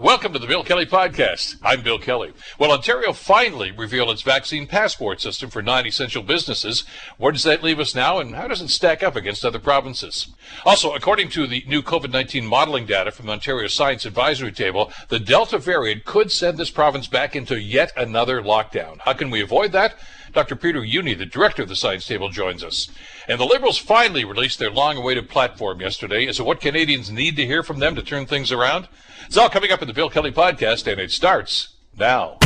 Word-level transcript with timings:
Welcome 0.00 0.32
to 0.32 0.40
the 0.40 0.48
Bill 0.48 0.64
Kelly 0.64 0.86
Podcast. 0.86 1.54
I'm 1.62 1.84
Bill 1.84 2.00
Kelly. 2.00 2.32
Well, 2.58 2.72
Ontario 2.72 3.12
finally 3.12 3.70
revealed 3.70 4.10
its 4.10 4.22
vaccine 4.22 4.66
passport 4.66 5.20
system 5.20 5.50
for 5.50 5.62
non 5.62 5.86
essential 5.86 6.24
businesses. 6.24 6.82
Where 7.16 7.30
does 7.30 7.44
that 7.44 7.62
leave 7.62 7.78
us 7.78 7.94
now, 7.94 8.18
and 8.18 8.34
how 8.34 8.48
does 8.48 8.60
it 8.60 8.70
stack 8.70 9.04
up 9.04 9.14
against 9.14 9.44
other 9.44 9.60
provinces? 9.60 10.34
Also, 10.66 10.92
according 10.94 11.28
to 11.30 11.46
the 11.46 11.62
new 11.68 11.80
COVID 11.80 12.10
19 12.10 12.44
modeling 12.44 12.86
data 12.86 13.12
from 13.12 13.30
Ontario 13.30 13.68
Science 13.68 14.04
Advisory 14.04 14.50
Table, 14.50 14.92
the 15.10 15.20
Delta 15.20 15.58
variant 15.58 16.04
could 16.04 16.32
send 16.32 16.58
this 16.58 16.70
province 16.70 17.06
back 17.06 17.36
into 17.36 17.60
yet 17.60 17.92
another 17.96 18.42
lockdown. 18.42 18.98
How 18.98 19.12
can 19.12 19.30
we 19.30 19.42
avoid 19.42 19.70
that? 19.70 19.94
Dr. 20.34 20.56
Peter 20.56 20.80
Jüni, 20.80 21.16
the 21.16 21.24
director 21.24 21.62
of 21.62 21.68
the 21.68 21.76
Science 21.76 22.06
Table, 22.06 22.28
joins 22.28 22.64
us. 22.64 22.90
And 23.28 23.38
the 23.38 23.44
Liberals 23.44 23.78
finally 23.78 24.24
released 24.24 24.58
their 24.58 24.70
long 24.70 24.96
awaited 24.96 25.28
platform 25.28 25.80
yesterday. 25.80 26.26
Is 26.26 26.40
it 26.40 26.46
what 26.46 26.60
Canadians 26.60 27.08
need 27.08 27.36
to 27.36 27.46
hear 27.46 27.62
from 27.62 27.78
them 27.78 27.94
to 27.94 28.02
turn 28.02 28.26
things 28.26 28.50
around? 28.50 28.88
It's 29.26 29.36
all 29.36 29.48
coming 29.48 29.70
up 29.70 29.80
in 29.80 29.86
the 29.86 29.94
Bill 29.94 30.10
Kelly 30.10 30.32
podcast, 30.32 30.90
and 30.90 31.00
it 31.00 31.12
starts 31.12 31.68
now. 31.96 32.38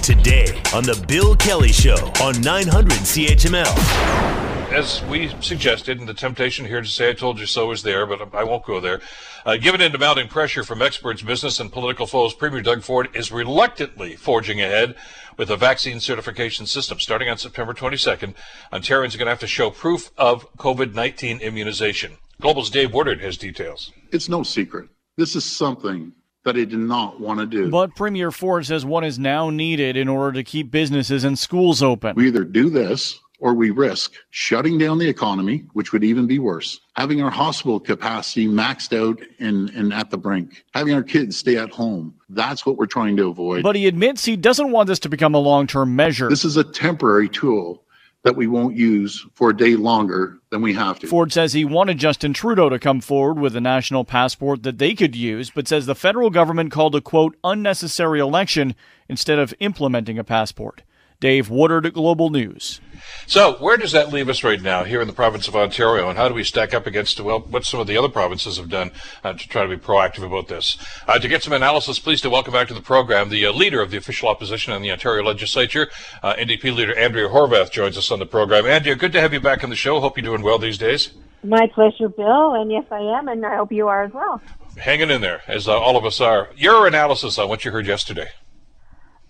Today 0.00 0.62
on 0.72 0.84
the 0.84 1.04
Bill 1.08 1.34
Kelly 1.34 1.72
Show 1.72 2.12
on 2.22 2.40
900 2.40 2.92
CHML. 2.92 4.52
As 4.72 5.02
we 5.04 5.28
suggested, 5.42 5.98
and 5.98 6.08
the 6.08 6.14
temptation 6.14 6.64
here 6.64 6.80
to 6.80 6.88
say 6.88 7.10
I 7.10 7.12
told 7.12 7.38
you 7.38 7.44
so 7.44 7.72
is 7.72 7.82
there, 7.82 8.06
but 8.06 8.34
I 8.34 8.42
won't 8.44 8.64
go 8.64 8.80
there. 8.80 9.00
Uh, 9.44 9.56
given 9.56 9.82
into 9.82 9.98
mounting 9.98 10.28
pressure 10.28 10.64
from 10.64 10.80
experts, 10.80 11.20
business, 11.20 11.60
and 11.60 11.70
political 11.70 12.06
foes, 12.06 12.32
Premier 12.32 12.62
Doug 12.62 12.82
Ford 12.82 13.10
is 13.12 13.30
reluctantly 13.30 14.16
forging 14.16 14.62
ahead 14.62 14.94
with 15.36 15.50
a 15.50 15.56
vaccine 15.56 16.00
certification 16.00 16.66
system. 16.66 16.98
Starting 16.98 17.28
on 17.28 17.38
September 17.38 17.74
22nd, 17.74 18.34
Ontarians 18.72 19.14
are 19.14 19.18
going 19.18 19.26
to 19.26 19.30
have 19.30 19.40
to 19.40 19.46
show 19.46 19.70
proof 19.70 20.10
of 20.16 20.50
COVID 20.56 20.94
19 20.94 21.40
immunization. 21.40 22.18
Global's 22.40 22.70
Dave 22.70 22.92
Woodard 22.92 23.20
has 23.20 23.36
details. 23.36 23.92
It's 24.10 24.28
no 24.28 24.42
secret 24.42 24.88
this 25.16 25.36
is 25.36 25.44
something 25.44 26.12
that 26.44 26.56
I 26.56 26.64
did 26.64 26.74
not 26.74 27.20
want 27.20 27.40
to 27.40 27.46
do. 27.46 27.70
But 27.70 27.94
Premier 27.94 28.30
Ford 28.30 28.66
says 28.66 28.84
one 28.84 29.04
is 29.04 29.18
now 29.18 29.50
needed 29.50 29.96
in 29.96 30.08
order 30.08 30.32
to 30.32 30.42
keep 30.42 30.70
businesses 30.70 31.24
and 31.24 31.38
schools 31.38 31.82
open. 31.82 32.16
We 32.16 32.26
either 32.26 32.44
do 32.44 32.70
this 32.70 33.18
or 33.42 33.54
we 33.54 33.70
risk 33.70 34.12
shutting 34.30 34.78
down 34.78 34.98
the 34.98 35.08
economy, 35.08 35.64
which 35.72 35.92
would 35.92 36.04
even 36.04 36.28
be 36.28 36.38
worse, 36.38 36.80
having 36.94 37.20
our 37.20 37.30
hospital 37.30 37.80
capacity 37.80 38.46
maxed 38.46 38.96
out 38.96 39.20
and, 39.40 39.68
and 39.70 39.92
at 39.92 40.10
the 40.10 40.16
brink, 40.16 40.64
having 40.74 40.94
our 40.94 41.02
kids 41.02 41.36
stay 41.36 41.56
at 41.56 41.68
home. 41.68 42.14
That's 42.28 42.64
what 42.64 42.76
we're 42.76 42.86
trying 42.86 43.16
to 43.16 43.28
avoid. 43.28 43.64
But 43.64 43.74
he 43.74 43.88
admits 43.88 44.24
he 44.24 44.36
doesn't 44.36 44.70
want 44.70 44.86
this 44.86 45.00
to 45.00 45.08
become 45.08 45.34
a 45.34 45.40
long 45.40 45.66
term 45.66 45.96
measure. 45.96 46.28
This 46.28 46.44
is 46.44 46.56
a 46.56 46.62
temporary 46.62 47.28
tool 47.28 47.82
that 48.22 48.36
we 48.36 48.46
won't 48.46 48.76
use 48.76 49.26
for 49.34 49.50
a 49.50 49.56
day 49.56 49.74
longer 49.74 50.38
than 50.50 50.62
we 50.62 50.72
have 50.74 51.00
to. 51.00 51.08
Ford 51.08 51.32
says 51.32 51.52
he 51.52 51.64
wanted 51.64 51.98
Justin 51.98 52.32
Trudeau 52.32 52.68
to 52.68 52.78
come 52.78 53.00
forward 53.00 53.40
with 53.40 53.56
a 53.56 53.60
national 53.60 54.04
passport 54.04 54.62
that 54.62 54.78
they 54.78 54.94
could 54.94 55.16
use, 55.16 55.50
but 55.50 55.66
says 55.66 55.86
the 55.86 55.96
federal 55.96 56.30
government 56.30 56.70
called 56.70 56.94
a 56.94 57.00
quote 57.00 57.36
unnecessary 57.42 58.20
election 58.20 58.76
instead 59.08 59.40
of 59.40 59.52
implementing 59.58 60.16
a 60.16 60.22
passport. 60.22 60.82
Dave 61.22 61.50
Woodard 61.50 61.92
Global 61.94 62.30
News. 62.30 62.80
So, 63.26 63.54
where 63.54 63.76
does 63.76 63.92
that 63.92 64.12
leave 64.12 64.28
us 64.28 64.42
right 64.42 64.60
now 64.60 64.84
here 64.84 65.00
in 65.00 65.06
the 65.06 65.12
province 65.12 65.48
of 65.48 65.56
Ontario, 65.56 66.08
and 66.08 66.18
how 66.18 66.28
do 66.28 66.34
we 66.34 66.44
stack 66.44 66.74
up 66.74 66.86
against 66.86 67.20
well, 67.20 67.40
what 67.40 67.64
some 67.64 67.80
of 67.80 67.86
the 67.86 67.96
other 67.96 68.08
provinces 68.08 68.56
have 68.56 68.68
done 68.68 68.90
uh, 69.22 69.32
to 69.32 69.48
try 69.48 69.62
to 69.62 69.68
be 69.68 69.76
proactive 69.76 70.24
about 70.24 70.48
this? 70.48 70.76
Uh, 71.06 71.18
to 71.18 71.28
get 71.28 71.42
some 71.42 71.52
analysis, 71.52 71.98
please 71.98 72.20
to 72.20 72.30
welcome 72.30 72.52
back 72.52 72.68
to 72.68 72.74
the 72.74 72.80
program 72.80 73.28
the 73.28 73.46
uh, 73.46 73.52
leader 73.52 73.80
of 73.80 73.90
the 73.90 73.96
official 73.96 74.28
opposition 74.28 74.72
in 74.72 74.82
the 74.82 74.90
Ontario 74.90 75.24
Legislature, 75.24 75.88
uh, 76.22 76.34
NDP 76.34 76.74
leader 76.74 76.96
Andrea 76.98 77.28
Horwath 77.28 77.70
joins 77.70 77.96
us 77.96 78.10
on 78.10 78.18
the 78.18 78.26
program. 78.26 78.66
Andrea, 78.66 78.96
good 78.96 79.12
to 79.12 79.20
have 79.20 79.32
you 79.32 79.40
back 79.40 79.62
on 79.64 79.70
the 79.70 79.76
show. 79.76 80.00
Hope 80.00 80.16
you're 80.16 80.24
doing 80.24 80.42
well 80.42 80.58
these 80.58 80.78
days. 80.78 81.10
My 81.44 81.66
pleasure, 81.74 82.08
Bill, 82.08 82.54
and 82.54 82.70
yes, 82.70 82.84
I 82.90 83.00
am, 83.00 83.28
and 83.28 83.44
I 83.44 83.56
hope 83.56 83.72
you 83.72 83.88
are 83.88 84.04
as 84.04 84.12
well. 84.12 84.40
Hanging 84.76 85.10
in 85.10 85.20
there, 85.20 85.42
as 85.48 85.68
uh, 85.68 85.78
all 85.78 85.96
of 85.96 86.04
us 86.04 86.20
are. 86.20 86.50
Your 86.56 86.86
analysis 86.86 87.38
on 87.38 87.48
what 87.48 87.64
you 87.64 87.72
heard 87.72 87.86
yesterday. 87.86 88.28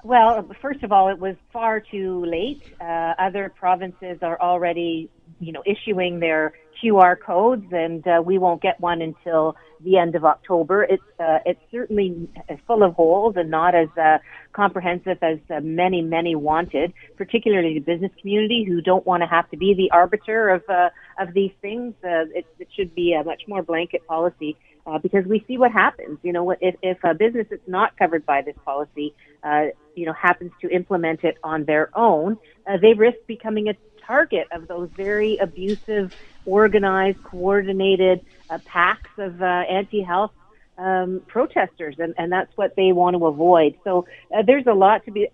Well, 0.04 0.50
first 0.60 0.82
of 0.82 0.90
all, 0.90 1.08
it 1.10 1.18
was 1.18 1.36
far 1.52 1.78
too 1.78 2.24
late. 2.24 2.62
Uh, 2.80 3.14
other 3.18 3.52
provinces 3.56 4.18
are 4.20 4.40
already, 4.40 5.08
you 5.38 5.52
know, 5.52 5.62
issuing 5.64 6.18
their 6.18 6.54
QR 6.82 7.16
codes, 7.18 7.66
and 7.70 8.04
uh, 8.06 8.20
we 8.24 8.36
won't 8.36 8.60
get 8.60 8.80
one 8.80 9.00
until 9.00 9.56
the 9.84 9.98
end 9.98 10.16
of 10.16 10.24
October. 10.24 10.82
It's 10.82 11.02
uh, 11.20 11.38
it's 11.46 11.60
certainly 11.70 12.28
full 12.66 12.82
of 12.82 12.94
holes 12.94 13.34
and 13.36 13.48
not 13.48 13.76
as 13.76 13.88
uh, 13.96 14.18
comprehensive 14.52 15.18
as 15.22 15.38
uh, 15.50 15.60
many 15.60 16.02
many 16.02 16.34
wanted, 16.34 16.92
particularly 17.16 17.74
the 17.74 17.80
business 17.80 18.10
community 18.20 18.64
who 18.66 18.80
don't 18.80 19.06
want 19.06 19.22
to 19.22 19.28
have 19.28 19.48
to 19.50 19.56
be 19.56 19.72
the 19.74 19.90
arbiter 19.92 20.48
of 20.48 20.62
uh, 20.68 20.90
of 21.20 21.32
these 21.32 21.52
things. 21.60 21.94
Uh, 22.02 22.26
it, 22.34 22.46
it 22.58 22.68
should 22.74 22.92
be 22.94 23.12
a 23.12 23.22
much 23.22 23.42
more 23.46 23.62
blanket 23.62 24.04
policy 24.08 24.56
uh, 24.86 24.98
because 24.98 25.24
we 25.26 25.44
see 25.46 25.58
what 25.58 25.72
happens. 25.72 26.18
You 26.22 26.32
know, 26.32 26.50
if, 26.50 26.76
if 26.82 26.98
a 27.04 27.14
business 27.14 27.46
that's 27.50 27.68
not 27.68 27.96
covered 27.96 28.26
by 28.26 28.42
this 28.42 28.56
policy, 28.64 29.14
uh, 29.42 29.66
you 29.94 30.06
know, 30.06 30.12
happens 30.12 30.52
to 30.60 30.68
implement 30.70 31.24
it 31.24 31.36
on 31.42 31.64
their 31.64 31.90
own, 31.96 32.38
uh, 32.66 32.76
they 32.78 32.94
risk 32.94 33.18
becoming 33.26 33.68
a 33.68 33.74
target 34.06 34.48
of 34.52 34.68
those 34.68 34.88
very 34.96 35.36
abusive, 35.36 36.14
organized, 36.44 37.22
coordinated 37.22 38.24
uh, 38.50 38.58
packs 38.64 39.10
of 39.18 39.40
uh, 39.40 39.44
anti-health 39.44 40.32
um, 40.78 41.20
protesters, 41.26 41.96
and, 41.98 42.14
and 42.18 42.32
that's 42.32 42.54
what 42.56 42.74
they 42.76 42.92
want 42.92 43.16
to 43.16 43.26
avoid. 43.26 43.76
So 43.84 44.06
uh, 44.34 44.42
there's 44.42 44.66
a 44.66 44.72
lot 44.72 45.04
to 45.04 45.10
be. 45.12 45.28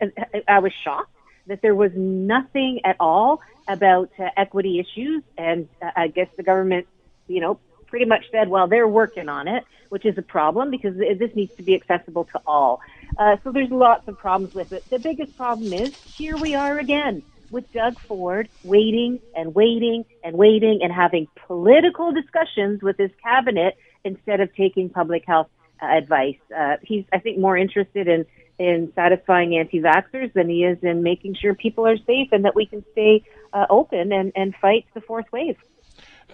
I 0.46 0.58
was 0.58 0.72
shocked 0.72 1.14
that 1.46 1.62
there 1.62 1.74
was 1.74 1.92
nothing 1.94 2.80
at 2.84 2.96
all 3.00 3.40
about 3.66 4.10
equity 4.36 4.80
issues, 4.80 5.22
and 5.38 5.68
I 5.80 6.08
guess 6.08 6.28
the 6.36 6.42
government, 6.42 6.86
you 7.26 7.40
know, 7.40 7.58
pretty 7.88 8.04
much 8.04 8.24
said, 8.30 8.48
well, 8.48 8.68
they're 8.68 8.88
working 8.88 9.28
on 9.28 9.48
it, 9.48 9.64
which 9.88 10.04
is 10.04 10.16
a 10.18 10.22
problem 10.22 10.70
because 10.70 10.96
this 10.96 11.30
needs 11.34 11.52
to 11.56 11.62
be 11.62 11.74
accessible 11.74 12.24
to 12.32 12.40
all. 12.46 12.80
Uh, 13.18 13.36
so 13.42 13.52
there's 13.52 13.70
lots 13.70 14.06
of 14.08 14.18
problems 14.18 14.54
with 14.54 14.72
it. 14.72 14.84
The 14.90 14.98
biggest 14.98 15.36
problem 15.36 15.72
is 15.72 15.92
here 16.16 16.36
we 16.36 16.54
are 16.54 16.78
again 16.78 17.22
with 17.50 17.70
Doug 17.72 17.98
Ford 18.06 18.48
waiting 18.62 19.20
and 19.34 19.54
waiting 19.54 20.04
and 20.22 20.36
waiting 20.36 20.80
and 20.82 20.92
having 20.92 21.26
political 21.46 22.12
discussions 22.12 22.82
with 22.82 22.96
his 22.98 23.10
cabinet 23.22 23.76
instead 24.04 24.40
of 24.40 24.54
taking 24.54 24.90
public 24.90 25.24
health 25.26 25.48
uh, 25.82 25.86
advice. 25.86 26.38
Uh, 26.56 26.76
he's, 26.82 27.04
I 27.12 27.18
think, 27.18 27.38
more 27.38 27.56
interested 27.56 28.08
in 28.08 28.26
in 28.58 28.92
satisfying 28.96 29.56
anti-vaxxers 29.56 30.32
than 30.32 30.48
he 30.48 30.64
is 30.64 30.78
in 30.82 31.00
making 31.02 31.36
sure 31.40 31.54
people 31.54 31.86
are 31.86 31.96
safe 31.98 32.28
and 32.32 32.44
that 32.44 32.56
we 32.56 32.66
can 32.66 32.84
stay 32.90 33.22
uh, 33.52 33.66
open 33.70 34.10
and, 34.12 34.32
and 34.34 34.52
fight 34.60 34.84
the 34.94 35.00
fourth 35.00 35.26
wave. 35.32 35.56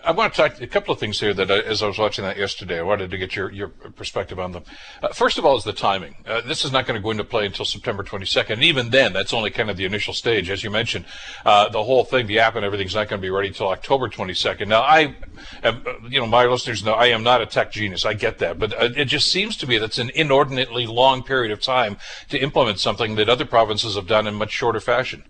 I 0.02 0.12
want 0.12 0.34
to 0.34 0.36
talk 0.36 0.60
a 0.60 0.66
couple 0.66 0.92
of 0.92 1.00
things 1.00 1.20
here 1.20 1.32
that, 1.32 1.50
I, 1.50 1.60
as 1.60 1.82
I 1.82 1.86
was 1.86 1.98
watching 1.98 2.24
that 2.24 2.36
yesterday, 2.36 2.78
I 2.78 2.82
wanted 2.82 3.10
to 3.10 3.18
get 3.18 3.34
your, 3.34 3.50
your 3.50 3.68
perspective 3.68 4.38
on 4.38 4.52
them. 4.52 4.64
Uh, 5.02 5.08
first 5.08 5.38
of 5.38 5.46
all, 5.46 5.56
is 5.56 5.64
the 5.64 5.72
timing. 5.72 6.16
Uh, 6.26 6.42
this 6.42 6.64
is 6.64 6.72
not 6.72 6.86
going 6.86 6.96
to 6.96 7.02
go 7.02 7.10
into 7.10 7.24
play 7.24 7.46
until 7.46 7.64
September 7.64 8.02
22nd. 8.02 8.50
And 8.50 8.64
even 8.64 8.90
then, 8.90 9.12
that's 9.12 9.32
only 9.32 9.50
kind 9.50 9.70
of 9.70 9.76
the 9.76 9.84
initial 9.84 10.12
stage. 10.12 10.50
As 10.50 10.62
you 10.62 10.70
mentioned, 10.70 11.06
uh, 11.46 11.68
the 11.70 11.82
whole 11.82 12.04
thing, 12.04 12.26
the 12.26 12.38
app 12.38 12.54
and 12.54 12.64
everything's 12.64 12.94
not 12.94 13.08
going 13.08 13.20
to 13.20 13.24
be 13.24 13.30
ready 13.30 13.48
until 13.48 13.68
October 13.68 14.08
22nd. 14.08 14.68
Now, 14.68 14.82
I, 14.82 15.14
am, 15.62 15.82
uh, 15.86 16.08
you 16.08 16.20
know, 16.20 16.26
my 16.26 16.44
listeners 16.44 16.84
know 16.84 16.92
I 16.92 17.06
am 17.06 17.22
not 17.22 17.40
a 17.40 17.46
tech 17.46 17.72
genius. 17.72 18.04
I 18.04 18.14
get 18.14 18.38
that. 18.38 18.58
But 18.58 18.72
uh, 18.74 18.90
it 18.96 19.06
just 19.06 19.30
seems 19.30 19.56
to 19.58 19.66
me 19.66 19.78
that's 19.78 19.98
an 19.98 20.10
inordinately 20.14 20.86
long 20.86 21.22
period 21.22 21.50
of 21.50 21.60
time 21.60 21.96
to 22.28 22.38
implement 22.38 22.78
something 22.78 23.14
that 23.14 23.28
other 23.28 23.46
provinces 23.46 23.94
have 23.94 24.06
done 24.06 24.26
in 24.26 24.34
much 24.34 24.50
shorter 24.50 24.80
fashion. 24.80 25.24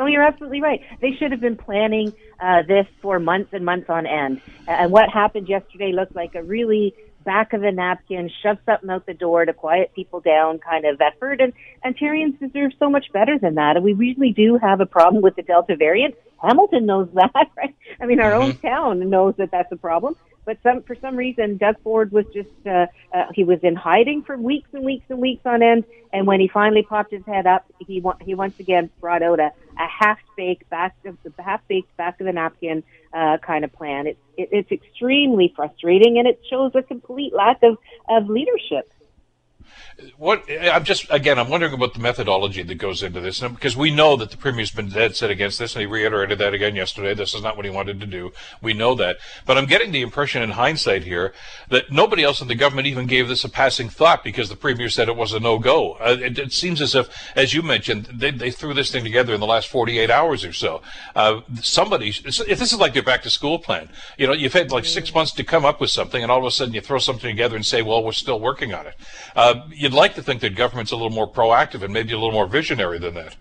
Oh, 0.00 0.06
you're 0.06 0.22
absolutely 0.22 0.62
right. 0.62 0.80
They 1.02 1.12
should 1.12 1.30
have 1.30 1.42
been 1.42 1.58
planning 1.58 2.14
uh, 2.40 2.62
this 2.62 2.86
for 3.02 3.18
months 3.18 3.50
and 3.52 3.64
months 3.64 3.88
on 3.88 4.06
end. 4.06 4.40
And 4.66 4.90
what 4.90 5.08
happened 5.10 5.48
yesterday 5.48 5.92
looked 5.92 6.14
like 6.14 6.34
a 6.34 6.42
really 6.42 6.94
back 7.24 7.52
of 7.52 7.60
the 7.60 7.70
napkin, 7.70 8.30
shove 8.42 8.58
something 8.64 8.90
out 8.90 9.06
the 9.06 9.14
door 9.14 9.44
to 9.44 9.52
quiet 9.52 9.92
people 9.94 10.20
down 10.20 10.58
kind 10.58 10.84
of 10.84 11.00
effort. 11.00 11.40
And 11.40 11.52
Ontarians 11.84 12.38
deserve 12.38 12.72
so 12.78 12.88
much 12.88 13.12
better 13.12 13.38
than 13.38 13.56
that. 13.56 13.76
And 13.76 13.84
we 13.84 13.92
really 13.92 14.32
do 14.32 14.58
have 14.58 14.80
a 14.80 14.86
problem 14.86 15.22
with 15.22 15.36
the 15.36 15.42
Delta 15.42 15.76
variant. 15.76 16.14
Hamilton 16.42 16.86
knows 16.86 17.08
that, 17.14 17.50
right? 17.56 17.74
I 18.00 18.06
mean, 18.06 18.20
our 18.20 18.32
mm-hmm. 18.32 18.42
own 18.42 18.56
town 18.56 19.10
knows 19.10 19.34
that 19.36 19.50
that's 19.50 19.70
a 19.72 19.76
problem. 19.76 20.16
But 20.50 20.58
some, 20.64 20.82
for 20.82 20.96
some 20.96 21.14
reason, 21.14 21.58
Doug 21.58 21.80
Ford 21.84 22.10
was 22.10 22.26
just, 22.34 22.48
uh, 22.66 22.86
uh, 23.14 23.26
he 23.32 23.44
was 23.44 23.60
in 23.62 23.76
hiding 23.76 24.24
for 24.24 24.36
weeks 24.36 24.68
and 24.72 24.84
weeks 24.84 25.04
and 25.08 25.20
weeks 25.20 25.42
on 25.44 25.62
end. 25.62 25.84
And 26.12 26.26
when 26.26 26.40
he 26.40 26.48
finally 26.48 26.82
popped 26.82 27.12
his 27.12 27.24
head 27.24 27.46
up, 27.46 27.66
he, 27.78 28.02
he 28.20 28.34
once 28.34 28.58
again 28.58 28.90
brought 29.00 29.22
out 29.22 29.38
a, 29.38 29.52
a 29.78 29.86
half-baked 29.86 30.68
back 30.68 30.96
of 31.04 31.16
the 31.22 31.40
half-baked 31.40 31.96
back 31.96 32.20
of 32.20 32.26
the 32.26 32.32
napkin, 32.32 32.82
uh, 33.14 33.38
kind 33.38 33.64
of 33.64 33.72
plan. 33.72 34.08
It's, 34.08 34.18
it, 34.36 34.48
it's 34.50 34.72
extremely 34.72 35.52
frustrating 35.54 36.18
and 36.18 36.26
it 36.26 36.40
shows 36.50 36.72
a 36.74 36.82
complete 36.82 37.32
lack 37.32 37.62
of, 37.62 37.78
of 38.08 38.28
leadership 38.28 38.92
what 40.16 40.44
I'm 40.48 40.84
just 40.84 41.06
again, 41.10 41.38
I'm 41.38 41.48
wondering 41.48 41.72
about 41.72 41.94
the 41.94 42.00
methodology 42.00 42.62
that 42.62 42.74
goes 42.76 43.02
into 43.02 43.20
this, 43.20 43.40
because 43.40 43.76
we 43.76 43.90
know 43.90 44.16
that 44.16 44.30
the 44.30 44.36
premier's 44.36 44.70
been 44.70 44.88
dead 44.88 45.16
set 45.16 45.30
against 45.30 45.58
this, 45.58 45.74
and 45.74 45.80
he 45.80 45.86
reiterated 45.86 46.38
that 46.38 46.54
again 46.54 46.74
yesterday. 46.74 47.14
This 47.14 47.34
is 47.34 47.42
not 47.42 47.56
what 47.56 47.64
he 47.64 47.70
wanted 47.70 48.00
to 48.00 48.06
do. 48.06 48.32
We 48.62 48.72
know 48.72 48.94
that, 48.94 49.18
but 49.46 49.58
I'm 49.58 49.66
getting 49.66 49.92
the 49.92 50.00
impression, 50.00 50.42
in 50.42 50.50
hindsight, 50.50 51.04
here 51.04 51.32
that 51.68 51.90
nobody 51.90 52.22
else 52.22 52.40
in 52.40 52.48
the 52.48 52.54
government 52.54 52.86
even 52.86 53.06
gave 53.06 53.28
this 53.28 53.44
a 53.44 53.48
passing 53.48 53.88
thought 53.88 54.24
because 54.24 54.48
the 54.48 54.56
premier 54.56 54.88
said 54.88 55.08
it 55.08 55.16
was 55.16 55.32
a 55.32 55.40
no-go. 55.40 55.92
Uh, 55.92 56.16
it, 56.20 56.38
it, 56.38 56.52
seems 56.52 56.80
as 56.80 56.94
if, 56.94 57.08
as 57.36 57.54
you 57.54 57.62
mentioned, 57.62 58.06
they, 58.12 58.30
they, 58.30 58.50
threw 58.50 58.74
this 58.74 58.90
thing 58.90 59.04
together 59.04 59.32
in 59.32 59.40
the 59.40 59.46
last 59.46 59.68
48 59.68 60.10
hours 60.10 60.44
or 60.44 60.52
so. 60.52 60.82
Uh, 61.14 61.40
somebody, 61.62 62.08
if 62.08 62.58
this 62.58 62.72
is 62.72 62.78
like 62.78 62.92
their 62.92 63.02
back-to-school 63.02 63.58
plan, 63.60 63.88
you 64.18 64.26
know, 64.26 64.32
you've 64.32 64.52
had 64.52 64.72
like 64.72 64.84
six 64.84 65.14
months 65.14 65.32
to 65.32 65.44
come 65.44 65.64
up 65.64 65.80
with 65.80 65.90
something, 65.90 66.22
and 66.22 66.30
all 66.30 66.38
of 66.38 66.44
a 66.44 66.50
sudden 66.50 66.74
you 66.74 66.80
throw 66.80 66.98
something 66.98 67.30
together 67.30 67.56
and 67.56 67.64
say, 67.64 67.82
well, 67.82 68.02
we're 68.02 68.12
still 68.12 68.40
working 68.40 68.74
on 68.74 68.86
it. 68.86 68.94
Uh, 69.36 69.59
you'd 69.68 69.92
like 69.92 70.14
to 70.14 70.22
think 70.22 70.40
that 70.40 70.54
government's 70.54 70.92
a 70.92 70.96
little 70.96 71.10
more 71.10 71.30
proactive 71.30 71.82
and 71.82 71.92
maybe 71.92 72.12
a 72.12 72.18
little 72.18 72.32
more 72.32 72.46
visionary 72.46 72.98
than 72.98 73.14
that. 73.14 73.36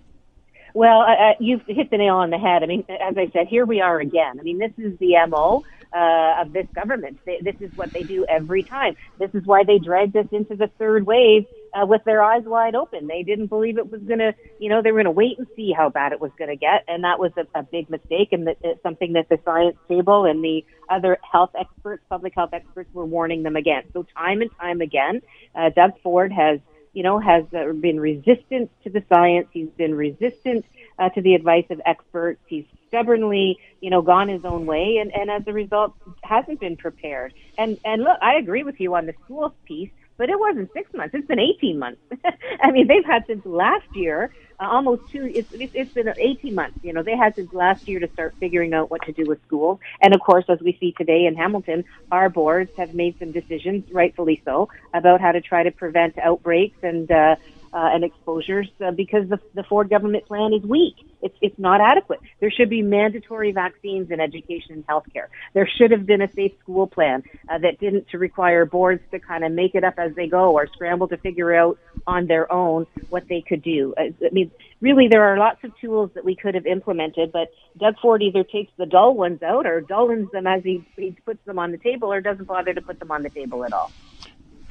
Well, 0.74 1.04
you've 1.40 1.64
hit 1.68 1.90
the 1.90 1.98
nail 1.98 2.16
on 2.16 2.30
the 2.30 2.38
head. 2.38 2.64
I 2.64 2.68
mean, 2.68 2.86
as 2.90 3.18
I 3.18 3.30
said, 3.34 3.48
here 3.48 3.66
we 3.66 3.82
are 3.82 4.00
again. 4.00 4.40
I 4.40 4.44
mean, 4.44 4.60
this 4.60 4.72
is 4.78 4.98
the 5.00 5.16
MO 5.28 5.64
uh, 5.94 6.42
of 6.42 6.54
this 6.54 6.68
government. 6.74 7.20
They, 7.26 7.40
this 7.42 7.56
is 7.60 7.76
what 7.76 7.92
they 7.92 8.04
do 8.04 8.26
every 8.30 8.64
time. 8.64 8.96
This 9.18 9.34
is 9.34 9.46
why 9.46 9.64
they 9.64 9.80
dragged 9.80 10.16
us 10.16 10.28
into 10.32 10.56
the 10.56 10.68
third 10.78 11.06
wave 11.06 11.46
uh, 11.74 11.86
with 11.86 12.04
their 12.04 12.22
eyes 12.22 12.44
wide 12.46 12.76
open. 12.76 13.08
They 13.08 13.24
didn't 13.24 13.48
believe 13.48 13.78
it 13.78 13.92
was 13.92 14.02
going 14.02 14.20
to, 14.20 14.34
you 14.60 14.70
know, 14.70 14.82
they 14.82 14.92
were 14.92 14.98
going 14.98 15.06
to 15.06 15.12
wait 15.12 15.38
and 15.38 15.48
see 15.56 15.72
how 15.72 15.90
bad 15.90 16.12
it 16.12 16.20
was 16.20 16.32
going 16.38 16.50
to 16.50 16.56
get. 16.56 16.84
And 16.88 17.04
that 17.04 17.20
was 17.20 17.32
a, 17.38 17.60
a 17.60 17.64
big 17.64 17.90
mistake 17.90 18.30
and 18.32 18.48
that, 18.48 18.58
it's 18.62 18.82
something 18.84 19.14
that 19.14 19.30
the 19.30 19.40
science 19.46 19.78
table 19.88 20.26
and 20.26 20.44
the 20.44 20.66
other 20.90 21.18
health 21.30 21.52
experts, 21.60 22.04
public 22.10 22.34
health 22.36 22.52
experts 22.54 22.90
were 22.94 23.06
warning 23.06 23.44
them 23.44 23.56
against. 23.56 23.94
So 23.94 24.06
time 24.18 24.42
and 24.42 24.52
time 24.60 24.82
again, 24.82 25.22
uh, 25.56 25.70
Doug 25.70 26.00
Ford 26.02 26.32
has, 26.32 26.60
you 26.94 27.04
know, 27.04 27.20
has 27.20 27.46
uh, 27.54 27.72
been 27.74 28.00
resistant 28.00 28.72
to 28.84 28.90
the 28.90 29.04
science. 29.10 29.48
He's 29.52 29.70
been 29.70 29.94
resistant 29.96 30.66
uh, 30.98 31.10
to 31.10 31.22
the 31.22 31.36
advice 31.36 31.66
of 31.70 31.82
experts. 31.86 32.42
He's 32.48 32.66
stubbornly, 32.88 33.60
you 33.82 33.90
know, 33.90 34.02
gone 34.02 34.28
his 34.28 34.44
own 34.44 34.66
way, 34.66 34.98
and, 34.98 35.14
and 35.14 35.30
as 35.30 35.44
a 35.48 35.54
result, 35.54 35.94
hasn't 36.24 36.60
been 36.60 36.76
prepared. 36.76 37.34
And 37.58 37.78
and 37.86 38.04
look, 38.04 38.18
I 38.22 38.36
agree 38.36 38.64
with 38.64 38.80
you 38.80 38.96
on 38.96 39.06
the 39.06 39.14
schools 39.24 39.54
piece, 39.66 39.92
but 40.20 40.30
it 40.30 40.38
wasn't 40.38 40.72
six 40.74 40.94
months; 40.94 41.16
it's 41.16 41.26
been 41.26 41.40
eighteen 41.40 41.80
months. 41.80 42.02
I 42.62 42.72
mean, 42.72 42.88
they've 42.88 43.06
had 43.06 43.26
since 43.26 43.44
last 43.46 43.88
year, 43.96 44.32
uh, 44.60 44.68
almost 44.70 45.10
two. 45.10 45.32
It's, 45.34 45.48
it's 45.54 45.94
been 45.94 46.14
eighteen 46.20 46.54
months. 46.54 46.78
You 46.84 46.92
know, 46.92 47.02
they 47.02 47.16
had 47.16 47.36
since 47.36 47.54
last 47.54 47.88
year 47.88 48.02
to 48.02 48.10
start 48.12 48.36
figuring 48.38 48.74
out 48.74 48.92
what 48.92 49.02
to 49.04 49.14
do 49.14 49.24
with 49.26 49.42
schools. 49.48 49.80
And 50.02 50.14
of 50.14 50.20
course, 50.20 50.44
as 50.50 50.60
we 50.60 50.78
see 50.78 50.92
today 50.92 51.26
in 51.26 51.36
Hamilton, 51.36 51.86
our 52.12 52.30
boards 52.30 52.70
have 52.78 52.94
made 52.94 53.18
some 53.18 53.32
decisions, 53.32 53.90
rightfully 53.92 54.42
so, 54.44 54.68
about 54.94 55.22
how 55.22 55.32
to 55.32 55.40
try 55.42 55.64
to 55.64 55.72
prevent 55.72 56.20
outbreaks 56.20 56.78
and. 56.84 57.10
Uh, 57.10 57.36
uh, 57.74 57.90
and 57.94 58.04
exposures 58.04 58.68
uh, 58.84 58.92
because 58.92 59.28
the, 59.30 59.40
the 59.54 59.64
Ford 59.64 59.90
government 59.90 60.26
plan 60.26 60.54
is 60.54 60.64
weak. 60.64 60.96
It's, 61.22 61.36
it's 61.42 61.60
not 61.60 61.82
adequate. 61.82 62.20
There 62.40 62.52
should 62.52 62.70
be 62.70 62.82
mandatory 62.82 63.52
vaccines 63.52 64.10
in 64.10 64.20
education 64.20 64.74
and 64.74 64.88
healthcare. 64.88 65.28
There 65.54 65.68
should 65.68 65.92
have 65.92 66.06
been 66.06 66.22
a 66.22 66.32
safe 66.32 66.54
school 66.62 66.88
plan 66.88 67.24
uh, 67.50 67.58
that 67.60 67.80
didn't 67.80 68.08
to 68.10 68.18
require 68.18 68.66
boards 68.66 69.02
to 69.12 69.20
kind 69.20 69.44
of 69.44 69.52
make 69.52 69.76
it 69.76 69.84
up 69.84 69.96
as 69.98 70.16
they 70.16 70.28
go 70.28 70.54
or 70.54 70.68
scramble 70.68 71.08
to 71.10 71.18
figure 71.18 71.54
out 71.54 71.78
on 72.08 72.28
their 72.28 72.52
own 72.52 72.88
what 73.10 73.28
they 73.28 73.42
could 73.42 73.62
do. 73.62 73.94
Uh, 73.98 74.04
I 74.26 74.30
mean, 74.32 74.52
really, 74.82 75.08
there 75.08 75.24
are 75.24 75.38
lots 75.38 75.64
of 75.64 75.72
tools 75.80 76.12
that 76.16 76.24
we 76.24 76.36
could 76.36 76.56
have 76.56 76.66
implemented, 76.66 77.32
but 77.32 77.50
Doug 77.78 77.96
Ford 78.02 78.22
either 78.22 78.44
takes 78.44 78.72
the 78.78 78.86
dull 78.86 79.14
ones 79.14 79.44
out 79.44 79.66
or 79.66 79.82
dullens 79.82 80.32
them 80.32 80.48
as 80.48 80.64
he, 80.64 80.86
he 80.96 81.12
puts 81.26 81.44
them 81.46 81.60
on 81.60 81.72
the 81.72 81.78
table 81.78 82.12
or 82.12 82.22
doesn't 82.22 82.46
bother 82.46 82.74
to 82.74 82.82
put 82.82 83.00
them 83.00 83.12
on 83.12 83.24
the 83.24 83.30
table 83.30 83.64
at 83.66 83.74
all. 83.74 83.92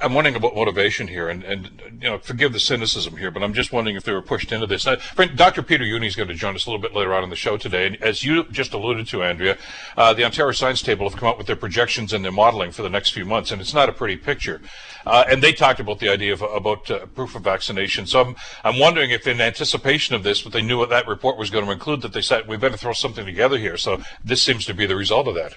I'm 0.01 0.13
wondering 0.13 0.35
about 0.35 0.55
motivation 0.55 1.07
here, 1.07 1.27
and, 1.27 1.43
and 1.43 1.69
you 2.01 2.09
know, 2.09 2.17
forgive 2.19 2.53
the 2.53 2.59
cynicism 2.59 3.17
here, 3.17 3.31
but 3.31 3.43
I'm 3.43 3.53
just 3.53 3.73
wondering 3.73 3.97
if 3.97 4.03
they 4.03 4.13
were 4.13 4.21
pushed 4.21 4.51
into 4.51 4.65
this. 4.65 4.83
Friend, 4.83 5.35
Dr. 5.35 5.61
Peter 5.61 5.83
Jüni 5.83 6.07
is 6.07 6.15
going 6.15 6.29
to 6.29 6.35
join 6.35 6.55
us 6.55 6.65
a 6.65 6.69
little 6.69 6.81
bit 6.81 6.95
later 6.95 7.13
on 7.13 7.23
in 7.23 7.29
the 7.29 7.35
show 7.35 7.57
today, 7.57 7.87
and 7.87 8.01
as 8.01 8.23
you 8.23 8.45
just 8.45 8.73
alluded 8.73 9.07
to, 9.07 9.23
Andrea, 9.23 9.57
uh, 9.97 10.13
the 10.13 10.23
Ontario 10.23 10.53
Science 10.53 10.81
Table 10.81 11.09
have 11.09 11.19
come 11.19 11.27
out 11.27 11.37
with 11.37 11.47
their 11.47 11.55
projections 11.57 12.13
and 12.13 12.23
their 12.23 12.31
modeling 12.31 12.71
for 12.71 12.81
the 12.81 12.89
next 12.89 13.11
few 13.11 13.25
months, 13.25 13.51
and 13.51 13.59
it's 13.59 13.73
not 13.73 13.89
a 13.89 13.93
pretty 13.93 14.15
picture. 14.15 14.61
Uh, 15.05 15.25
and 15.29 15.41
they 15.41 15.51
talked 15.51 15.79
about 15.79 15.99
the 15.99 16.09
idea 16.09 16.31
of 16.31 16.41
about 16.41 16.89
uh, 16.89 17.05
proof 17.07 17.35
of 17.35 17.43
vaccination. 17.43 18.05
So 18.05 18.21
I'm 18.21 18.35
I'm 18.63 18.79
wondering 18.79 19.11
if, 19.11 19.27
in 19.27 19.41
anticipation 19.41 20.15
of 20.15 20.23
this, 20.23 20.43
what 20.43 20.53
they 20.53 20.61
knew 20.61 20.77
what 20.77 20.89
that 20.89 21.07
report 21.07 21.37
was 21.37 21.49
going 21.49 21.65
to 21.65 21.71
include, 21.71 22.01
that 22.01 22.13
they 22.13 22.21
said 22.21 22.47
we 22.47 22.57
better 22.57 22.77
throw 22.77 22.93
something 22.93 23.25
together 23.25 23.57
here. 23.57 23.77
So 23.77 24.01
this 24.23 24.41
seems 24.41 24.65
to 24.65 24.73
be 24.73 24.85
the 24.85 24.95
result 24.95 25.27
of 25.27 25.35
that. 25.35 25.55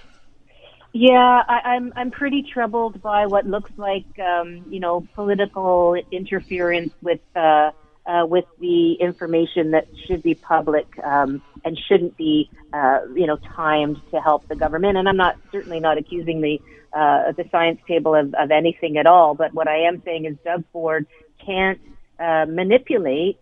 Yeah, 0.92 1.42
I, 1.48 1.60
I'm 1.74 1.92
I'm 1.96 2.10
pretty 2.10 2.42
troubled 2.42 3.00
by 3.00 3.26
what 3.26 3.46
looks 3.46 3.70
like 3.78 4.04
um, 4.18 4.64
you 4.68 4.78
know 4.78 5.06
political 5.14 5.94
interference 6.10 6.92
with 7.00 7.20
uh, 7.34 7.70
uh, 8.04 8.26
with 8.26 8.44
the 8.60 8.94
information 8.94 9.70
that 9.70 9.88
should 10.06 10.22
be 10.22 10.34
public 10.34 10.86
um, 11.02 11.40
and 11.64 11.78
shouldn't 11.88 12.16
be 12.18 12.50
uh, 12.74 13.00
you 13.14 13.26
know 13.26 13.38
timed 13.56 14.02
to 14.10 14.20
help 14.20 14.46
the 14.48 14.56
government. 14.56 14.98
And 14.98 15.08
I'm 15.08 15.16
not 15.16 15.36
certainly 15.50 15.80
not 15.80 15.96
accusing 15.96 16.42
the 16.42 16.60
uh, 16.92 17.32
the 17.32 17.48
science 17.50 17.80
table 17.88 18.14
of, 18.14 18.34
of 18.34 18.50
anything 18.50 18.98
at 18.98 19.06
all. 19.06 19.34
But 19.34 19.54
what 19.54 19.68
I 19.68 19.84
am 19.88 20.02
saying 20.04 20.26
is 20.26 20.36
Doug 20.44 20.64
Ford 20.72 21.06
can't 21.44 21.80
uh, 22.18 22.44
manipulate 22.46 23.38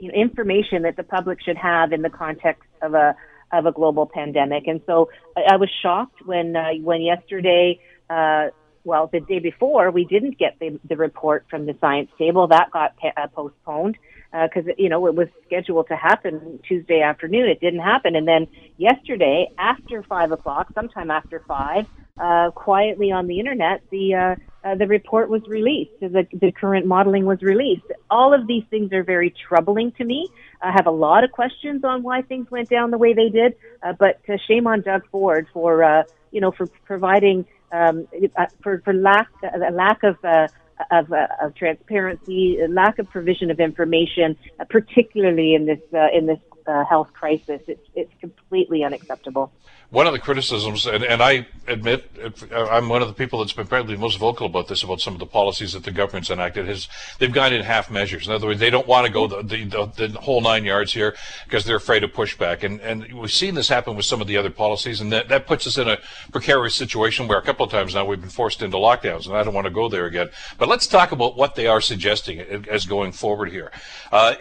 you 0.00 0.08
know, 0.08 0.14
information 0.14 0.82
that 0.82 0.96
the 0.96 1.04
public 1.04 1.40
should 1.42 1.56
have 1.56 1.92
in 1.92 2.02
the 2.02 2.10
context 2.10 2.64
of 2.82 2.94
a 2.94 3.14
of 3.52 3.66
a 3.66 3.72
global 3.72 4.06
pandemic. 4.06 4.66
And 4.66 4.80
so 4.86 5.10
I, 5.36 5.54
I 5.54 5.56
was 5.56 5.70
shocked 5.82 6.24
when 6.24 6.56
uh, 6.56 6.70
when 6.82 7.02
yesterday, 7.02 7.80
uh, 8.10 8.48
well, 8.84 9.08
the 9.12 9.20
day 9.20 9.38
before, 9.38 9.90
we 9.90 10.04
didn't 10.04 10.38
get 10.38 10.58
the, 10.60 10.78
the 10.88 10.96
report 10.96 11.46
from 11.50 11.66
the 11.66 11.76
science 11.80 12.10
table. 12.18 12.48
That 12.48 12.70
got 12.72 12.96
pa- 12.96 13.12
uh, 13.16 13.28
postponed 13.28 13.96
uh 14.30 14.46
because 14.46 14.68
uh, 14.68 14.72
you 14.76 14.90
know 14.90 15.06
it 15.06 15.14
was 15.14 15.28
scheduled 15.46 15.88
to 15.88 15.96
happen 15.96 16.60
Tuesday 16.66 17.00
afternoon. 17.00 17.48
It 17.48 17.60
didn't 17.60 17.80
happen, 17.80 18.14
and 18.14 18.28
then 18.28 18.46
yesterday 18.76 19.50
after 19.58 20.02
five 20.02 20.32
o'clock, 20.32 20.68
sometime 20.74 21.10
after 21.10 21.42
five, 21.48 21.86
uh, 22.20 22.50
quietly 22.50 23.10
on 23.12 23.26
the 23.26 23.38
internet, 23.38 23.82
the 23.90 24.14
uh, 24.14 24.34
uh, 24.64 24.74
the 24.74 24.86
report 24.86 25.28
was 25.28 25.42
released. 25.46 25.92
The, 26.00 26.26
the 26.32 26.52
current 26.52 26.84
modeling 26.84 27.24
was 27.24 27.40
released. 27.42 27.86
All 28.10 28.34
of 28.34 28.46
these 28.46 28.64
things 28.70 28.92
are 28.92 29.04
very 29.04 29.32
troubling 29.48 29.92
to 29.92 30.04
me. 30.04 30.28
I 30.60 30.72
have 30.72 30.86
a 30.86 30.90
lot 30.90 31.22
of 31.22 31.30
questions 31.30 31.84
on 31.84 32.02
why 32.02 32.22
things 32.22 32.50
went 32.50 32.68
down 32.68 32.90
the 32.90 32.98
way 32.98 33.14
they 33.14 33.28
did. 33.28 33.54
Uh, 33.82 33.92
but 33.92 34.20
uh, 34.28 34.36
shame 34.48 34.66
on 34.66 34.82
Doug 34.82 35.02
Ford 35.10 35.46
for 35.52 35.84
uh, 35.84 36.02
you 36.32 36.40
know 36.40 36.50
for 36.50 36.66
providing 36.84 37.46
um, 37.72 38.08
uh, 38.36 38.46
for 38.62 38.80
for 38.84 38.92
lack 38.92 39.28
uh, 39.42 39.72
lack 39.72 40.02
of. 40.02 40.16
Uh, 40.24 40.48
of, 40.92 41.12
uh, 41.12 41.26
of 41.42 41.56
transparency, 41.56 42.56
lack 42.68 43.00
of 43.00 43.10
provision 43.10 43.50
of 43.50 43.58
information, 43.58 44.36
uh, 44.60 44.64
particularly 44.70 45.56
in 45.56 45.66
this 45.66 45.80
uh, 45.92 46.06
in 46.16 46.26
this 46.26 46.38
uh, 46.68 46.84
health 46.84 47.12
crisis. 47.12 47.62
It's 47.66 47.88
it's 47.94 48.12
completely 48.20 48.84
unacceptable 48.84 49.50
one 49.90 50.06
of 50.06 50.12
the 50.12 50.18
criticisms, 50.18 50.86
and, 50.86 51.02
and 51.02 51.22
I 51.22 51.46
admit 51.66 52.10
I'm 52.52 52.90
one 52.90 53.00
of 53.00 53.08
the 53.08 53.14
people 53.14 53.38
that's 53.38 53.54
been 53.54 53.66
probably 53.66 53.96
most 53.96 54.18
vocal 54.18 54.44
about 54.46 54.68
this, 54.68 54.82
about 54.82 55.00
some 55.00 55.14
of 55.14 55.18
the 55.18 55.26
policies 55.26 55.72
that 55.72 55.82
the 55.82 55.90
government's 55.90 56.28
enacted, 56.28 56.68
is 56.68 56.88
they've 57.18 57.32
gone 57.32 57.54
in 57.54 57.62
half 57.62 57.90
measures. 57.90 58.26
In 58.26 58.34
other 58.34 58.48
words, 58.48 58.60
they 58.60 58.68
don't 58.68 58.86
want 58.86 59.06
to 59.06 59.12
go 59.12 59.26
the, 59.26 59.42
the, 59.42 60.08
the 60.08 60.20
whole 60.20 60.42
nine 60.42 60.64
yards 60.64 60.92
here 60.92 61.16
because 61.44 61.64
they're 61.64 61.76
afraid 61.76 62.04
of 62.04 62.12
pushback. 62.12 62.64
And, 62.64 62.82
and 62.82 63.10
we've 63.14 63.32
seen 63.32 63.54
this 63.54 63.68
happen 63.68 63.96
with 63.96 64.04
some 64.04 64.20
of 64.20 64.26
the 64.26 64.36
other 64.36 64.50
policies, 64.50 65.00
and 65.00 65.10
that, 65.10 65.28
that 65.30 65.46
puts 65.46 65.66
us 65.66 65.78
in 65.78 65.88
a 65.88 65.96
precarious 66.32 66.74
situation 66.74 67.26
where 67.26 67.38
a 67.38 67.42
couple 67.42 67.64
of 67.64 67.72
times 67.72 67.94
now 67.94 68.04
we've 68.04 68.20
been 68.20 68.28
forced 68.28 68.60
into 68.60 68.76
lockdowns, 68.76 69.26
and 69.26 69.34
I 69.34 69.42
don't 69.42 69.54
want 69.54 69.66
to 69.66 69.72
go 69.72 69.88
there 69.88 70.04
again. 70.04 70.28
But 70.58 70.68
let's 70.68 70.86
talk 70.86 71.12
about 71.12 71.34
what 71.34 71.54
they 71.54 71.66
are 71.66 71.80
suggesting 71.80 72.40
as 72.40 72.84
going 72.84 73.12
forward 73.12 73.50
here. 73.50 73.72
Uh, 74.12 74.34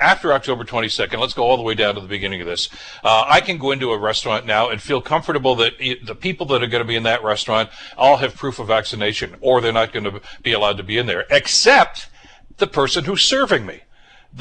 after 0.00 0.32
October 0.32 0.62
22nd, 0.62 1.18
let's 1.18 1.34
go 1.34 1.42
all 1.42 1.56
the 1.56 1.64
way 1.64 1.71
down 1.74 1.94
to 1.94 2.00
the 2.00 2.08
beginning 2.08 2.40
of 2.40 2.46
this. 2.46 2.68
Uh, 3.02 3.24
I 3.28 3.40
can 3.40 3.58
go 3.58 3.70
into 3.70 3.90
a 3.90 3.98
restaurant 3.98 4.46
now 4.46 4.68
and 4.68 4.80
feel 4.80 5.00
comfortable 5.00 5.54
that 5.56 5.78
the 5.78 6.14
people 6.14 6.46
that 6.46 6.62
are 6.62 6.66
going 6.66 6.82
to 6.82 6.88
be 6.88 6.96
in 6.96 7.02
that 7.04 7.22
restaurant 7.22 7.70
all 7.96 8.18
have 8.18 8.34
proof 8.34 8.58
of 8.58 8.68
vaccination 8.68 9.36
or 9.40 9.60
they're 9.60 9.72
not 9.72 9.92
going 9.92 10.04
to 10.04 10.20
be 10.42 10.52
allowed 10.52 10.76
to 10.78 10.82
be 10.82 10.98
in 10.98 11.06
there, 11.06 11.26
except 11.30 12.08
the 12.58 12.66
person 12.66 13.04
who's 13.04 13.22
serving 13.22 13.66
me. 13.66 13.82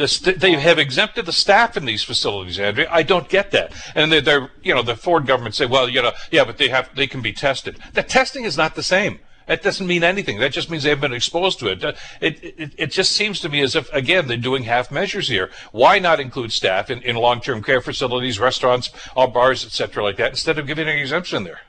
St- 0.06 0.40
they 0.40 0.54
have 0.54 0.80
exempted 0.80 1.26
the 1.26 1.34
staff 1.34 1.76
in 1.76 1.86
these 1.86 2.04
facilities, 2.04 2.60
Andrea. 2.60 2.88
I 2.90 3.04
don't 3.04 3.28
get 3.28 3.52
that. 3.52 3.74
And 3.94 4.12
they're, 4.12 4.22
they're, 4.22 4.52
you 4.64 4.74
know, 4.74 4.82
the 4.82 4.96
Ford 4.96 5.28
government 5.28 5.54
say, 5.54 5.66
well, 5.66 5.90
you 5.90 6.02
know, 6.02 6.14
yeah, 6.32 6.46
but 6.46 6.58
they 6.58 6.70
have, 6.70 6.90
they 6.96 7.08
can 7.08 7.22
be 7.22 7.34
tested. 7.34 7.78
The 7.94 8.04
testing 8.04 8.46
is 8.46 8.56
not 8.56 8.76
the 8.76 8.84
same. 8.84 9.20
That 9.52 9.64
doesn't 9.64 9.86
mean 9.86 10.02
anything. 10.02 10.40
That 10.40 10.54
just 10.54 10.70
means 10.70 10.84
they've 10.84 11.02
been 11.02 11.12
exposed 11.12 11.60
to 11.60 11.68
it. 11.68 11.84
It, 11.84 11.98
it. 12.42 12.72
it 12.78 12.88
just 12.90 13.12
seems 13.12 13.42
to 13.42 13.50
me 13.50 13.60
as 13.60 13.76
if, 13.76 13.92
again, 13.92 14.30
they're 14.30 14.38
doing 14.38 14.64
half 14.64 14.90
measures 14.92 15.28
here. 15.28 15.52
Why 15.74 16.00
not 16.00 16.22
include 16.22 16.54
staff 16.54 16.90
in, 16.90 17.02
in 17.02 17.18
long-term 17.18 17.62
care 17.62 17.82
facilities, 17.82 18.40
restaurants, 18.40 18.92
all 19.14 19.28
bars, 19.28 19.66
etc., 19.66 20.04
like 20.04 20.16
that, 20.16 20.30
instead 20.30 20.58
of 20.58 20.68
giving 20.68 20.88
an 20.88 20.98
exemption 20.98 21.44
there? 21.44 21.60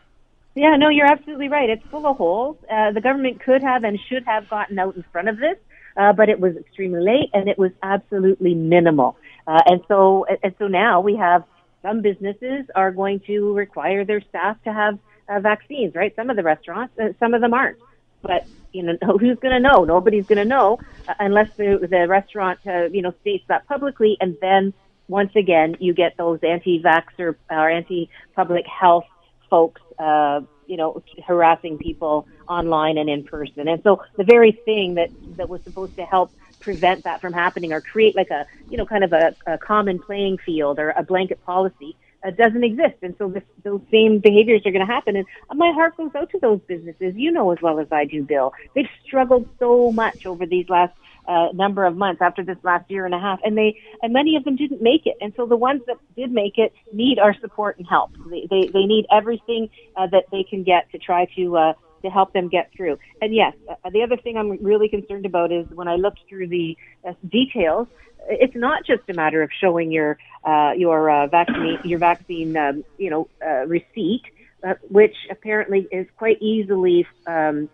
Yeah, 0.55 0.77
no, 0.77 0.91
you're 0.91 1.11
absolutely 1.11 1.49
right. 1.49 1.69
It's 1.69 1.85
full 1.91 2.07
of 2.07 2.19
holes. 2.19 2.57
Uh, 2.71 2.93
the 2.93 3.01
government 3.01 3.43
could 3.43 3.63
have 3.63 3.83
and 3.83 3.99
should 4.09 4.25
have 4.27 4.49
gotten 4.49 4.79
out 4.79 4.95
in 4.95 5.05
front 5.11 5.29
of 5.29 5.39
this, 5.39 5.57
uh, 5.97 6.13
but 6.13 6.29
it 6.29 6.39
was 6.39 6.57
extremely 6.57 7.01
late 7.01 7.31
and 7.35 7.49
it 7.49 7.59
was 7.59 7.73
absolutely 7.83 8.55
minimal. 8.55 9.17
Uh, 9.45 9.59
and 9.67 9.81
so, 9.89 10.25
and 10.45 10.55
so 10.61 10.69
now 10.69 11.01
we 11.01 11.17
have 11.17 11.43
some 11.83 12.01
businesses 12.01 12.65
are 12.77 12.93
going 12.93 13.19
to 13.27 13.53
require 13.55 14.05
their 14.05 14.21
staff 14.21 14.57
to 14.63 14.73
have 14.73 15.01
uh, 15.29 15.41
vaccines, 15.41 15.95
right? 15.95 16.15
Some 16.17 16.31
of 16.31 16.37
the 16.37 16.43
restaurants, 16.43 16.99
uh, 16.99 17.13
some 17.19 17.35
of 17.35 17.41
them 17.41 17.55
aren't. 17.55 17.79
But 18.23 18.47
you 18.73 18.83
know, 18.83 18.97
who's 19.19 19.39
going 19.39 19.55
to 19.55 19.61
know? 19.61 19.85
Nobody's 19.85 20.27
going 20.27 20.39
to 20.39 20.45
know 20.45 20.79
uh, 21.09 21.15
unless 21.21 21.51
the, 21.57 21.87
the 21.91 22.07
restaurant, 22.09 22.61
uh, 22.67 22.85
you 22.85 23.03
know, 23.03 23.15
states 23.21 23.45
that 23.49 23.67
publicly, 23.67 24.17
and 24.21 24.37
then 24.41 24.73
once 25.09 25.35
again, 25.37 25.77
you 25.79 25.93
get 25.93 26.17
those 26.17 26.41
anti-vaxxer 26.43 27.35
or 27.51 27.71
anti-public 27.71 28.67
health 28.67 29.05
folks, 29.51 29.83
uh, 29.99 30.41
you 30.67 30.77
know, 30.77 31.03
harassing 31.27 31.77
people 31.77 32.27
online 32.49 32.97
and 32.97 33.11
in 33.11 33.25
person. 33.25 33.69
And 33.69 33.83
so 33.83 34.03
the 34.17 34.25
very 34.25 34.53
thing 34.53 34.95
that, 34.95 35.11
that 35.37 35.49
was 35.49 35.63
supposed 35.63 35.97
to 35.97 36.05
help 36.05 36.33
prevent 36.61 37.05
that 37.05 37.21
from 37.21 37.33
happening 37.33 37.73
or 37.73 37.81
create 37.81 38.17
like 38.17 38.31
a, 38.31 38.47
you 38.71 38.79
know, 38.79 38.87
kind 38.87 39.05
of 39.05 39.13
a, 39.13 39.35
a 39.47 39.59
common 39.59 39.99
playing 39.99 40.39
field 40.39 40.79
or 40.79 40.91
a 40.91 41.03
blanket 41.03 41.45
policy 41.45 41.97
uh, 42.25 42.31
doesn't 42.31 42.65
exist. 42.65 42.97
And 43.03 43.15
so 43.19 43.29
this, 43.29 43.43
those 43.65 43.81
same 43.91 44.19
behaviors 44.19 44.63
are 44.67 44.73
going 44.73 44.87
to 44.87 44.93
happen. 44.93 45.17
And 45.17 45.27
my 45.55 45.73
heart 45.75 45.97
goes 45.97 46.11
out 46.15 46.31
to 46.31 46.39
those 46.39 46.61
businesses. 46.67 47.15
You 47.17 47.33
know 47.33 47.51
as 47.53 47.59
well 47.63 47.81
as 47.81 47.89
I 47.91 48.05
do, 48.05 48.23
Bill. 48.23 48.53
They've 48.75 48.87
struggled 49.05 49.49
so 49.59 49.93
much 49.93 50.27
over 50.27 50.47
these 50.47 50.69
last 50.69 50.95
uh, 51.27 51.49
number 51.53 51.85
of 51.85 51.97
months 51.97 52.21
after 52.21 52.45
this 52.45 52.57
last 52.63 52.91
year 52.91 53.05
and 53.07 53.15
a 53.15 53.19
half, 53.19 53.39
and 53.45 53.57
they 53.57 53.79
and 54.03 54.13
many 54.13 54.37
of 54.37 54.45
them 54.45 54.57
didn't 54.57 54.83
make 54.83 55.07
it. 55.07 55.17
And 55.21 55.33
so 55.37 55.47
the 55.47 55.57
ones 55.57 55.83
that 55.87 55.97
did 56.17 56.33
make 56.33 56.59
it 56.59 56.73
need 56.93 57.19
our 57.19 57.35
support 57.41 57.79
and 57.79 57.87
help. 57.87 58.11
They 58.29 58.47
they, 58.51 58.67
they 58.73 58.87
need 58.87 59.07
everything 59.11 59.69
uh, 59.97 60.09
that 60.09 60.25
they 60.33 60.43
can 60.43 60.63
get 60.65 60.91
to 60.93 60.99
try 60.99 61.27
to. 61.37 61.57
Uh, 61.57 61.73
to 62.03 62.11
help 62.11 62.33
them 62.33 62.49
get 62.49 62.71
through. 62.77 62.99
And 63.21 63.35
yes, 63.35 63.55
uh, 63.69 63.91
the 63.91 64.03
other 64.03 64.17
thing 64.17 64.37
I'm 64.37 64.63
really 64.63 64.89
concerned 64.89 65.27
about 65.27 65.53
is 65.53 65.67
when 65.71 65.89
I 65.89 65.97
looked 65.97 66.21
through 66.29 66.49
the 66.49 66.77
uh, 67.07 67.13
details, 67.29 67.89
it's 68.29 68.55
not 68.55 68.85
just 68.87 69.03
a 69.09 69.15
matter 69.15 69.43
of 69.43 69.51
showing 69.61 69.91
your 69.91 70.19
uh, 70.45 70.73
your 70.77 71.11
uh, 71.11 71.27
vaccine 71.27 71.79
your 71.85 71.99
vaccine 71.99 72.57
um, 72.57 72.85
you 72.99 73.11
know 73.11 73.29
uh, 73.45 73.67
receipt, 73.67 74.23
uh, 74.63 74.75
which 74.89 75.17
apparently 75.31 75.89
is 75.91 76.07
quite 76.17 76.41
easily 76.41 77.07
um, 77.27 77.69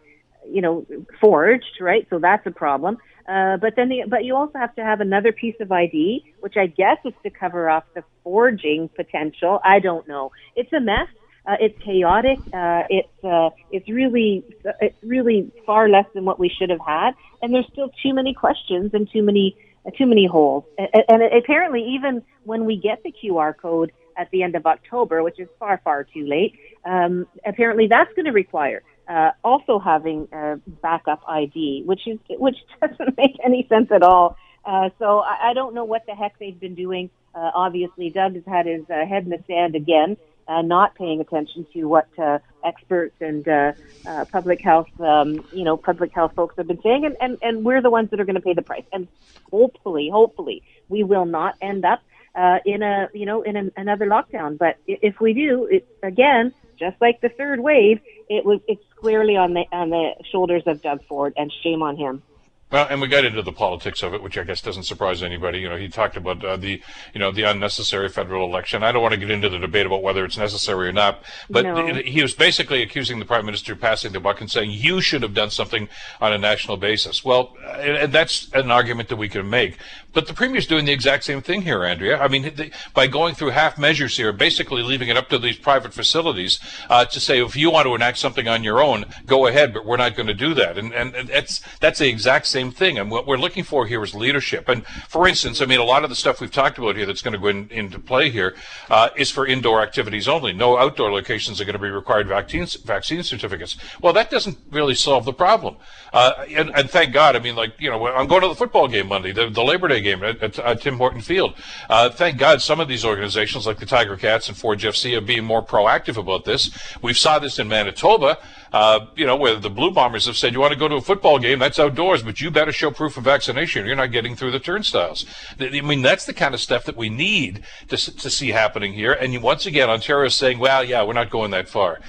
you 0.49 0.63
know 0.63 0.87
forged, 1.21 1.81
right? 1.81 2.07
So 2.11 2.19
that's 2.19 2.47
a 2.47 2.51
problem. 2.51 2.99
Uh, 3.29 3.59
but 3.59 3.77
then, 3.77 3.91
the, 3.91 4.05
but 4.09 4.25
you 4.25 4.35
also 4.35 4.59
have 4.59 4.75
to 4.75 4.83
have 4.83 5.03
another 5.03 5.33
piece 5.33 5.57
of 5.61 5.71
ID, 5.71 6.25
which 6.41 6.57
I 6.57 6.67
guess 6.67 6.97
is 7.05 7.13
to 7.25 7.31
cover 7.31 7.69
off 7.69 7.85
the 7.95 8.03
forging 8.25 8.89
potential. 8.89 9.61
I 9.63 9.81
don't 9.81 10.09
know. 10.09 10.33
It's 10.57 10.73
a 10.73 10.81
mess. 10.81 11.09
Uh, 11.49 11.57
it's 11.61 11.83
chaotic. 11.83 12.38
Uh, 12.52 12.83
it's 12.90 13.25
uh, 13.25 13.49
it's 13.73 13.88
really 13.88 14.45
it's 14.83 15.02
really 15.02 15.50
far 15.64 15.88
less 15.88 16.05
than 16.12 16.26
what 16.26 16.38
we 16.38 16.50
should 16.50 16.69
have 16.69 16.85
had, 16.87 17.12
and 17.40 17.55
there's 17.55 17.67
still 17.73 17.90
too 18.02 18.12
many 18.12 18.35
questions 18.35 18.90
and 18.93 19.09
too 19.11 19.23
many 19.23 19.57
uh, 19.87 19.90
too 19.97 20.05
many 20.05 20.26
holes. 20.26 20.64
And, 20.76 21.05
and 21.09 21.23
apparently, 21.23 21.83
even 21.95 22.23
when 22.45 22.67
we 22.67 22.76
get 22.76 23.02
the 23.02 23.12
QR 23.12 23.57
code 23.57 23.93
at 24.19 24.31
the 24.31 24.43
end 24.43 24.57
of 24.57 24.67
October, 24.67 25.23
which 25.23 25.40
is 25.40 25.49
far 25.59 25.81
far 25.83 26.05
too 26.05 26.26
late, 26.26 26.59
um, 26.85 27.26
apparently 27.47 27.87
that's 27.87 28.12
going 28.14 28.26
to 28.26 28.33
require 28.33 28.83
uh, 29.09 29.31
also 29.43 29.78
having 29.78 30.28
a 30.33 30.57
backup 30.83 31.23
ID, 31.26 31.85
which 31.87 32.07
is 32.07 32.19
which 32.28 32.57
doesn't 32.83 33.17
make 33.17 33.37
any 33.43 33.67
sense 33.71 33.88
at 33.90 34.02
all. 34.02 34.37
Uh, 34.67 34.90
so 34.99 35.21
I, 35.21 35.50
I 35.50 35.55
don't 35.55 35.75
know 35.75 35.85
what 35.85 36.05
the 36.05 36.14
heck 36.14 36.38
they've 36.38 36.61
been 36.61 36.75
doing. 36.75 37.09
Uh, 37.35 37.50
obviously, 37.55 38.11
Doug 38.11 38.35
has 38.35 38.45
had 38.47 38.67
his 38.67 38.83
uh, 38.90 39.07
head 39.07 39.25
in 39.25 39.31
the 39.31 39.43
sand 39.47 39.75
again, 39.76 40.19
uh, 40.49 40.62
not 40.62 40.95
paying 40.95 41.21
attention 41.21 41.67
to 41.73 41.85
what 41.85 42.09
uh, 42.19 42.38
experts 42.64 43.14
and 43.21 43.47
uh, 43.47 43.73
uh, 44.07 44.25
public 44.33 44.61
health, 44.61 44.88
um, 45.00 45.47
you 45.52 45.64
know, 45.64 45.76
public 45.76 46.12
health 46.12 46.33
folks 46.35 46.57
have 46.57 46.67
been 46.67 46.81
saying, 46.83 47.05
and, 47.05 47.17
and, 47.21 47.38
and 47.43 47.64
we're 47.64 47.83
the 47.83 47.90
ones 47.90 48.11
that 48.11 48.19
are 48.19 48.25
going 48.25 48.35
to 48.35 48.40
pay 48.40 48.55
the 48.55 48.62
price. 48.62 48.85
And 48.93 49.07
hopefully, 49.50 50.09
hopefully, 50.11 50.62
we 50.88 51.05
will 51.05 51.26
not 51.26 51.55
end 51.61 51.85
up 51.85 52.00
uh, 52.35 52.59
in 52.64 52.83
a, 52.83 53.09
you 53.12 53.26
know, 53.26 53.43
in 53.43 53.57
an, 53.57 53.73
another 53.76 54.07
lockdown. 54.07 54.57
But 54.57 54.78
if 54.87 55.21
we 55.21 55.35
do, 55.35 55.67
it, 55.71 55.87
again, 56.02 56.55
just 56.78 56.97
like 57.00 57.21
the 57.21 57.28
third 57.28 57.61
wave, 57.61 58.00
it 58.28 58.45
was 58.45 58.61
it's 58.69 58.83
squarely 58.97 59.37
on 59.37 59.55
the 59.55 59.64
on 59.73 59.90
the 59.90 60.12
shoulders 60.31 60.62
of 60.67 60.81
Doug 60.81 61.05
Ford, 61.07 61.35
and 61.37 61.52
shame 61.62 61.83
on 61.83 61.97
him. 61.97 62.23
Well, 62.71 62.87
and 62.91 63.01
we 63.01 63.09
got 63.09 63.25
into 63.25 63.41
the 63.41 63.53
politics 63.53 64.03
of 64.03 64.13
it, 64.13 64.23
which 64.23 64.37
I 64.37 64.45
guess 64.45 64.61
doesn't 64.61 64.83
surprise 64.83 65.23
anybody. 65.23 65.61
You 65.61 65.71
know, 65.71 65.77
he 65.77 65.89
talked 65.89 66.19
about 66.19 66.45
uh, 66.45 66.59
the, 66.59 66.83
you 67.15 67.19
know, 67.19 67.33
the 67.33 67.45
unnecessary 67.45 68.11
federal 68.11 68.47
election. 68.47 68.83
I 68.83 68.93
don't 68.93 69.01
want 69.01 69.15
to 69.15 69.21
get 69.21 69.31
into 69.31 69.49
the 69.49 69.59
debate 69.59 69.87
about 69.87 70.03
whether 70.03 70.23
it's 70.23 70.37
necessary 70.37 70.89
or 70.89 70.93
not, 70.93 71.23
but 71.49 71.65
no. 71.65 71.95
he 71.95 72.21
was 72.21 72.35
basically 72.35 72.83
accusing 72.83 73.21
the 73.21 73.25
prime 73.25 73.47
minister 73.47 73.73
of 73.73 73.81
passing 73.81 74.13
the 74.13 74.21
buck 74.21 74.43
and 74.43 74.51
saying 74.51 74.71
you 74.71 75.01
should 75.01 75.23
have 75.23 75.33
done 75.33 75.51
something 75.51 75.89
on 76.21 76.35
a 76.35 76.39
national 76.39 76.77
basis. 76.77 77.25
Well, 77.25 77.57
and 77.79 78.13
that's 78.13 78.51
an 78.53 78.71
argument 78.71 79.09
that 79.09 79.17
we 79.17 79.31
can 79.31 79.49
make. 79.49 79.79
But 80.13 80.27
the 80.27 80.35
premier's 80.35 80.67
doing 80.67 80.85
the 80.85 80.93
exact 80.93 81.25
same 81.25 81.43
thing 81.43 81.63
here, 81.63 81.85
Andrea. 81.85 82.19
I 82.19 82.29
mean, 82.29 82.43
the, 82.43 82.73
by 82.93 83.07
going 83.07 83.35
through 83.35 83.51
half 83.51 83.79
measures 83.79 84.17
here, 84.17 84.33
basically 84.33 84.83
leaving 84.83 85.09
it 85.09 85.17
up 85.17 85.29
to 85.29 85.39
these 85.39 85.57
private 85.57 85.95
facilities 85.95 86.59
uh, 86.91 87.05
to 87.05 87.21
say 87.21 87.41
if 87.41 87.55
you 87.55 87.71
want 87.71 87.87
to 87.87 87.95
enact 87.95 88.19
something 88.19 88.49
on 88.49 88.65
your 88.65 88.83
own, 88.83 89.05
go 89.27 89.47
ahead, 89.47 89.73
but 89.73 89.87
we're 89.87 89.97
not 89.97 90.17
going 90.17 90.27
to 90.27 90.35
do 90.35 90.55
that. 90.55 90.77
And 90.77 90.93
and, 90.93 91.15
and 91.15 91.29
that's 91.29 91.61
that's 91.79 91.99
the 92.01 92.09
exact 92.09 92.47
same 92.47 92.58
same 92.59 92.73
thing. 92.73 92.99
And 92.99 93.09
what 93.09 93.25
we're 93.25 93.38
looking 93.38 93.62
for 93.62 93.87
here 93.87 94.03
is 94.03 94.15
leadership. 94.15 94.69
And 94.69 94.85
for 95.09 95.29
instance, 95.29 95.61
I 95.61 95.67
mean, 95.67 95.79
a 95.79 95.85
lot 95.85 96.03
of 96.03 96.11
the 96.11 96.17
stuff 96.17 96.41
we've 96.41 96.50
talked 96.50 96.77
about 96.77 96.97
here 96.97 97.07
that's 97.07 97.23
going 97.23 97.35
to 97.35 97.38
go 97.38 97.47
in, 97.47 97.69
into 97.71 98.00
play 98.00 98.31
here 98.31 98.57
uh, 98.91 99.11
is 99.17 99.31
for 99.31 99.47
indoor 99.47 99.81
activities 99.81 100.27
only. 100.27 100.53
No 100.53 100.77
outdoor 100.77 101.12
locations 101.12 101.61
are 101.61 101.65
going 101.65 101.75
to 101.75 101.87
be 101.88 101.88
required 101.88 102.27
vaccine, 102.27 102.67
vaccine 102.85 103.23
certificates. 103.23 103.77
Well, 104.03 104.12
that 104.15 104.29
doesn't 104.29 104.59
really 104.73 104.97
solve 104.97 105.25
the 105.25 105.33
problem. 105.33 105.77
Uh, 106.12 106.33
and, 106.50 106.71
and, 106.75 106.91
thank 106.91 107.12
God, 107.12 107.37
I 107.37 107.38
mean, 107.38 107.55
like, 107.55 107.75
you 107.79 107.91
know, 107.91 108.09
I'm 108.09 108.27
going 108.27 108.43
to 108.43 108.49
the 108.49 108.57
football 108.57 108.88
game 108.88 109.09
Monday, 109.09 109.31
the, 109.31 109.49
the 109.50 109.62
Labor 109.62 109.87
Day 109.87 110.00
game 110.00 110.25
at, 110.25 110.43
at, 110.43 110.59
at 110.59 110.81
Tim 110.81 110.97
Horton 110.97 111.21
Field. 111.21 111.55
Uh, 111.88 112.09
thank 112.09 112.38
God 112.38 112.61
some 112.61 112.81
of 112.81 112.88
these 112.88 113.05
organizations 113.05 113.67
like 113.67 113.79
the 113.79 113.87
Tiger 113.87 114.17
Cats 114.17 114.49
and 114.49 114.57
Forge 114.57 114.83
FC 114.83 115.17
are 115.17 115.21
being 115.21 115.45
more 115.45 115.65
proactive 115.65 116.17
about 116.17 116.45
this. 116.45 116.71
We've 117.03 117.19
saw 117.19 117.38
this 117.38 117.59
in 117.59 117.69
Manitoba 117.69 118.38
uh, 118.73 119.07
you 119.17 119.27
know, 119.27 119.37
where 119.37 119.57
the 119.57 119.71
Blue 119.71 119.91
Bombers 119.91 120.27
have 120.27 120.37
said, 120.37 120.53
you 120.53 120.61
want 120.61 120.73
to 120.73 120.79
go 120.79 120.89
to 120.89 120.97
a 120.97 121.01
football 121.01 121.39
game, 121.39 121.59
that's 121.59 121.79
outdoors, 121.79 122.23
but 122.23 122.41
you 122.41 122.51
better 122.51 122.73
show 122.73 122.91
proof 122.91 123.17
of 123.17 123.25
vaccination. 123.25 123.85
or 123.85 123.87
You're 123.87 123.97
not 123.97 124.13
getting 124.13 124.37
through 124.37 124.51
the 124.51 124.61
turnstiles. 124.61 125.25
I 125.59 125.81
mean, 125.81 126.03
that's 126.03 126.27
the 126.27 126.35
kind 126.35 126.55
of 126.55 126.61
stuff 126.61 126.85
that 126.85 126.97
we 126.97 127.09
need 127.09 127.63
to, 127.89 127.97
to 127.97 128.31
see 128.31 128.51
happening 128.51 128.93
here. 128.93 129.13
And 129.13 129.41
once 129.43 129.67
again, 129.67 129.89
Ontario 129.89 130.27
is 130.27 130.35
saying, 130.35 130.59
well, 130.59 130.85
yeah, 130.85 131.03
we're 131.03 131.13
not 131.15 131.31
going 131.31 131.51
that 131.53 131.69
far. 131.69 132.01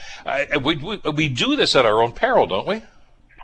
We, 0.63 0.75
we, 0.75 0.97
we 1.11 1.29
do 1.29 1.55
this 1.55 1.75
at 1.75 1.85
our 1.85 2.01
own 2.01 2.11
peril, 2.11 2.47
don't 2.47 2.67
we? 2.67 2.83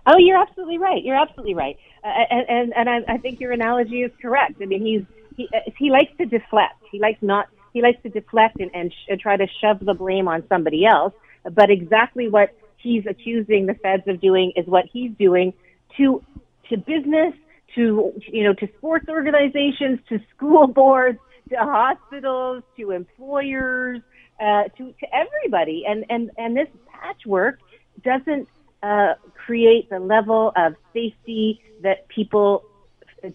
Oh, 0.07 0.17
you're 0.17 0.37
absolutely 0.37 0.77
right. 0.77 1.03
You're 1.03 1.15
absolutely 1.15 1.55
right. 1.55 1.77
Uh, 2.03 2.07
and 2.29 2.49
and, 2.49 2.73
and 2.75 2.89
I, 2.89 3.13
I 3.15 3.17
think 3.17 3.39
your 3.39 3.51
analogy 3.51 4.03
is 4.03 4.11
correct. 4.21 4.61
I 4.61 4.65
mean, 4.65 4.85
he's 4.85 5.03
he 5.35 5.49
uh, 5.51 5.71
he 5.75 5.89
likes 5.89 6.15
to 6.19 6.25
deflect. 6.25 6.75
He 6.91 6.99
likes 6.99 7.21
not 7.23 7.47
he 7.73 7.81
likes 7.81 8.01
to 8.03 8.09
deflect 8.09 8.59
and 8.59 8.69
and, 8.75 8.91
sh- 8.91 9.07
and 9.09 9.19
try 9.19 9.35
to 9.35 9.47
shove 9.59 9.79
the 9.79 9.95
blame 9.95 10.27
on 10.27 10.47
somebody 10.47 10.85
else. 10.85 11.13
But 11.51 11.71
exactly 11.71 12.27
what 12.29 12.55
he's 12.85 13.05
accusing 13.07 13.65
the 13.65 13.73
feds 13.73 14.03
of 14.07 14.21
doing 14.21 14.53
is 14.55 14.65
what 14.67 14.85
he's 14.93 15.11
doing 15.17 15.53
to 15.97 16.23
to 16.69 16.77
business, 16.77 17.33
to 17.75 18.13
you 18.27 18.43
know, 18.43 18.53
to 18.53 18.67
sports 18.77 19.07
organizations, 19.09 19.99
to 20.09 20.19
school 20.35 20.67
boards, 20.81 21.19
to 21.49 21.57
hospitals, 21.57 22.63
to 22.77 22.91
employers, 22.91 24.01
uh, 24.39 24.63
to 24.77 24.93
to 24.99 25.07
everybody. 25.13 25.83
And 25.87 26.05
and 26.09 26.31
and 26.37 26.55
this 26.55 26.69
patchwork 26.87 27.59
doesn't 28.03 28.47
uh, 28.83 29.15
create 29.33 29.89
the 29.89 29.99
level 29.99 30.53
of 30.55 30.75
safety 30.93 31.61
that 31.81 32.07
people 32.07 32.63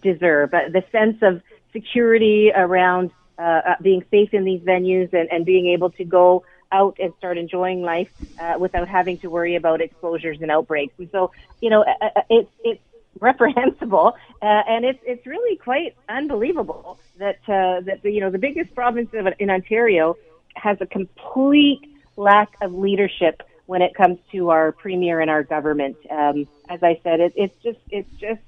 deserve. 0.01 0.53
Uh, 0.53 0.69
the 0.71 0.83
sense 0.91 1.17
of 1.21 1.41
security 1.73 2.51
around 2.55 3.11
uh, 3.37 3.41
uh, 3.41 3.75
being 3.81 4.03
safe 4.11 4.33
in 4.33 4.43
these 4.43 4.61
venues 4.61 5.11
and, 5.13 5.27
and 5.31 5.45
being 5.45 5.67
able 5.67 5.89
to 5.89 6.05
go 6.05 6.43
out 6.71 6.97
and 6.99 7.13
start 7.17 7.37
enjoying 7.37 7.81
life 7.81 8.11
uh, 8.39 8.55
without 8.59 8.87
having 8.87 9.17
to 9.19 9.29
worry 9.29 9.55
about 9.55 9.81
exposures 9.81 10.41
and 10.41 10.51
outbreaks. 10.51 10.93
And 10.97 11.09
so, 11.11 11.31
you 11.61 11.69
know, 11.69 11.83
uh, 11.83 12.09
uh 12.15 12.21
it's 12.29 12.51
it's 12.63 12.81
reprehensible, 13.19 14.15
uh, 14.41 14.45
and 14.45 14.85
it's 14.85 14.99
it's 15.05 15.25
really 15.25 15.57
quite 15.57 15.95
unbelievable 16.09 16.99
that 17.17 17.39
uh, 17.47 17.81
that 17.81 17.99
you 18.03 18.21
know 18.21 18.29
the 18.29 18.39
biggest 18.39 18.73
province 18.73 19.09
of, 19.13 19.27
in 19.39 19.49
Ontario 19.49 20.17
has 20.55 20.77
a 20.81 20.85
complete 20.85 21.81
lack 22.17 22.55
of 22.61 22.73
leadership 22.73 23.43
when 23.65 23.81
it 23.81 23.93
comes 23.93 24.19
to 24.31 24.49
our 24.49 24.71
premier 24.71 25.19
and 25.19 25.29
our 25.29 25.43
government. 25.43 25.97
Um, 26.09 26.47
as 26.67 26.83
I 26.83 26.99
said, 27.03 27.19
it, 27.19 27.33
it's 27.35 27.63
just 27.63 27.79
it's 27.89 28.11
just 28.19 28.41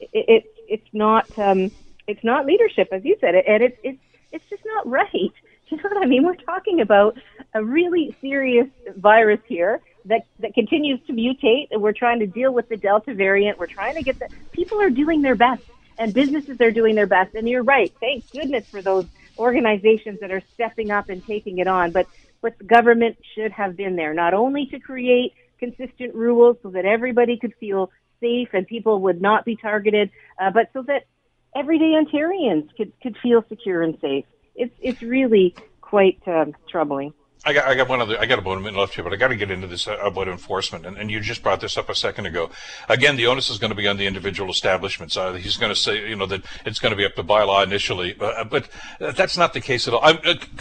it, 0.00 0.10
it 0.12 0.54
it's 0.68 0.88
not 0.92 1.38
um, 1.38 1.70
it's 2.06 2.24
not 2.24 2.46
leadership, 2.46 2.88
as 2.92 3.04
you 3.04 3.16
said, 3.20 3.34
and 3.34 3.62
it's 3.62 3.78
it's 3.82 4.02
it's 4.32 4.44
just 4.50 4.64
not 4.64 4.88
right. 4.88 5.32
You 5.70 5.76
know 5.76 5.90
what 5.90 6.02
I 6.02 6.06
mean? 6.06 6.24
We're 6.24 6.34
talking 6.34 6.80
about 6.80 7.18
a 7.52 7.62
really 7.62 8.16
serious 8.22 8.68
virus 8.96 9.40
here 9.46 9.82
that, 10.06 10.26
that 10.38 10.54
continues 10.54 11.00
to 11.06 11.12
mutate, 11.12 11.68
we're 11.72 11.92
trying 11.92 12.20
to 12.20 12.26
deal 12.26 12.52
with 12.52 12.68
the 12.68 12.76
Delta 12.76 13.14
variant. 13.14 13.58
We're 13.58 13.66
trying 13.66 13.94
to 13.96 14.02
get 14.02 14.18
the 14.18 14.28
people 14.52 14.80
are 14.80 14.90
doing 14.90 15.22
their 15.22 15.34
best, 15.34 15.62
and 15.98 16.14
businesses 16.14 16.60
are 16.60 16.70
doing 16.70 16.94
their 16.94 17.06
best. 17.06 17.34
And 17.34 17.48
you're 17.48 17.62
right. 17.62 17.92
Thank 18.00 18.30
goodness 18.30 18.66
for 18.66 18.80
those 18.80 19.06
organizations 19.38 20.20
that 20.20 20.30
are 20.30 20.42
stepping 20.54 20.90
up 20.90 21.08
and 21.10 21.24
taking 21.26 21.58
it 21.58 21.66
on. 21.66 21.92
But 21.92 22.06
but 22.40 22.56
the 22.58 22.64
government 22.64 23.18
should 23.34 23.52
have 23.52 23.76
been 23.76 23.96
there 23.96 24.14
not 24.14 24.32
only 24.32 24.66
to 24.66 24.78
create 24.78 25.34
consistent 25.58 26.14
rules 26.14 26.56
so 26.62 26.70
that 26.70 26.84
everybody 26.84 27.36
could 27.36 27.52
feel 27.58 27.90
safe 28.20 28.48
and 28.52 28.66
people 28.66 29.00
would 29.02 29.20
not 29.20 29.44
be 29.44 29.56
targeted, 29.56 30.10
uh, 30.40 30.50
but 30.50 30.70
so 30.72 30.82
that 30.82 31.06
everyday 31.54 31.92
Ontarians 32.00 32.68
could 32.76 32.92
could 33.02 33.16
feel 33.22 33.44
secure 33.48 33.82
and 33.82 33.98
safe. 34.00 34.24
It's 34.58 34.74
it's 34.80 35.02
really 35.02 35.54
quite 35.80 36.20
um, 36.26 36.54
troubling. 36.68 37.14
I 37.44 37.52
got, 37.52 37.66
I 37.66 37.74
got 37.76 37.88
one 37.88 38.00
other, 38.00 38.18
I 38.18 38.26
got 38.26 38.40
about 38.40 38.58
a 38.58 38.60
minute 38.60 38.78
left 38.78 38.94
here, 38.94 39.04
but 39.04 39.12
I 39.12 39.16
got 39.16 39.28
to 39.28 39.36
get 39.36 39.50
into 39.50 39.68
this 39.68 39.86
uh, 39.86 39.96
about 39.98 40.26
enforcement. 40.26 40.84
And, 40.84 40.96
and 40.96 41.10
you 41.10 41.20
just 41.20 41.42
brought 41.42 41.60
this 41.60 41.76
up 41.76 41.88
a 41.88 41.94
second 41.94 42.26
ago. 42.26 42.50
Again, 42.88 43.16
the 43.16 43.26
onus 43.26 43.48
is 43.48 43.58
going 43.58 43.70
to 43.70 43.76
be 43.76 43.86
on 43.86 43.96
the 43.96 44.06
individual 44.06 44.50
establishments. 44.50 45.16
Uh, 45.16 45.34
he's 45.34 45.56
going 45.56 45.72
to 45.72 45.80
say, 45.80 46.08
you 46.08 46.16
know, 46.16 46.26
that 46.26 46.44
it's 46.66 46.80
going 46.80 46.90
to 46.90 46.96
be 46.96 47.04
up 47.04 47.14
to 47.14 47.22
bylaw 47.22 47.62
initially, 47.64 48.16
uh, 48.20 48.44
but 48.44 48.68
that's 48.98 49.36
not 49.36 49.52
the 49.52 49.60
case 49.60 49.86
at 49.86 49.94
all. 49.94 50.00
I, 50.02 50.12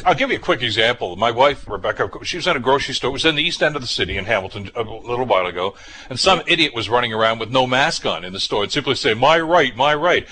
will 0.06 0.14
give 0.14 0.30
you 0.30 0.38
a 0.38 0.40
quick 0.40 0.62
example. 0.62 1.16
My 1.16 1.32
wife, 1.32 1.68
Rebecca, 1.68 2.10
she 2.24 2.38
was 2.38 2.46
in 2.46 2.56
a 2.56 2.60
grocery 2.60 2.94
store. 2.94 3.10
It 3.10 3.14
was 3.14 3.26
in 3.26 3.36
the 3.36 3.44
east 3.44 3.64
end 3.64 3.76
of 3.76 3.82
the 3.82 3.88
city 3.88 4.16
in 4.16 4.26
Hamilton 4.26 4.70
a 4.76 4.84
little 4.84 5.26
while 5.26 5.48
ago, 5.48 5.74
and 6.10 6.20
some 6.20 6.44
idiot 6.48 6.76
was 6.76 6.90
running 6.90 7.12
around 7.12 7.40
with 7.40 7.50
no 7.50 7.66
mask 7.66 8.06
on 8.06 8.24
in 8.24 8.34
the 8.34 8.40
store 8.40 8.64
and 8.64 8.72
simply 8.72 8.96
say, 8.96 9.14
"My 9.16 9.40
right, 9.40 9.76
my 9.76 9.96
right." 9.96 10.28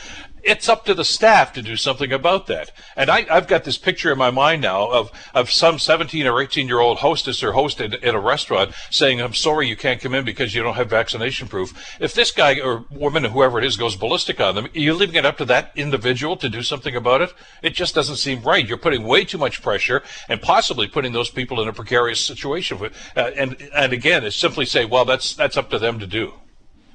It's 0.46 0.70
up 0.70 0.86
to 0.86 0.94
the 0.94 1.04
staff 1.04 1.52
to 1.54 1.62
do 1.62 1.76
something 1.76 2.14
about 2.14 2.46
that. 2.48 2.72
And 2.96 3.10
I, 3.10 3.22
have 3.24 3.48
got 3.48 3.64
this 3.64 3.80
picture 3.80 4.12
in 4.12 4.18
my 4.18 4.30
mind 4.30 4.62
now 4.62 4.90
of, 4.92 5.12
of 5.34 5.52
some 5.52 5.80
17 5.80 6.28
or 6.28 6.42
18 6.42 6.68
year 6.68 6.80
old 6.80 7.00
hostess 7.00 7.44
or 7.44 7.54
host 7.54 7.82
in, 7.82 7.96
a 8.04 8.20
restaurant 8.20 8.74
saying, 8.92 9.20
I'm 9.20 9.34
sorry 9.34 9.68
you 9.68 9.76
can't 9.76 10.00
come 10.00 10.14
in 10.14 10.24
because 10.24 10.54
you 10.54 10.62
don't 10.62 10.76
have 10.76 10.90
vaccination 10.90 11.48
proof. 11.48 11.98
If 12.00 12.14
this 12.14 12.32
guy 12.32 12.60
or 12.60 12.86
woman 12.92 13.26
or 13.26 13.30
whoever 13.30 13.58
it 13.58 13.66
is 13.66 13.76
goes 13.76 13.96
ballistic 13.96 14.40
on 14.40 14.56
them, 14.56 14.68
you're 14.74 14.94
leaving 14.94 15.16
it 15.16 15.26
up 15.26 15.38
to 15.40 15.46
that 15.46 15.72
individual 15.76 16.38
to 16.38 16.48
do 16.48 16.62
something 16.62 16.96
about 16.96 17.22
it? 17.22 17.34
It 17.64 17.74
just 17.74 17.96
doesn't 17.96 18.18
seem 18.18 18.44
right. 18.44 18.66
You're 18.66 18.78
putting 18.78 19.04
way 19.04 19.26
too 19.26 19.40
much 19.40 19.64
pressure 19.64 20.04
and 20.30 20.42
possibly 20.42 20.88
putting 20.88 21.12
those 21.12 21.32
people 21.32 21.60
in 21.62 21.68
a 21.68 21.74
precarious 21.74 22.22
situation. 22.22 22.80
Uh, 23.16 23.20
and, 23.36 23.58
and 23.76 23.92
again, 23.92 24.24
it's 24.24 24.36
simply 24.36 24.66
say, 24.66 24.86
well, 24.86 25.06
that's, 25.06 25.34
that's 25.34 25.58
up 25.58 25.72
to 25.72 25.80
them 25.80 26.00
to 26.00 26.08
do. 26.08 26.34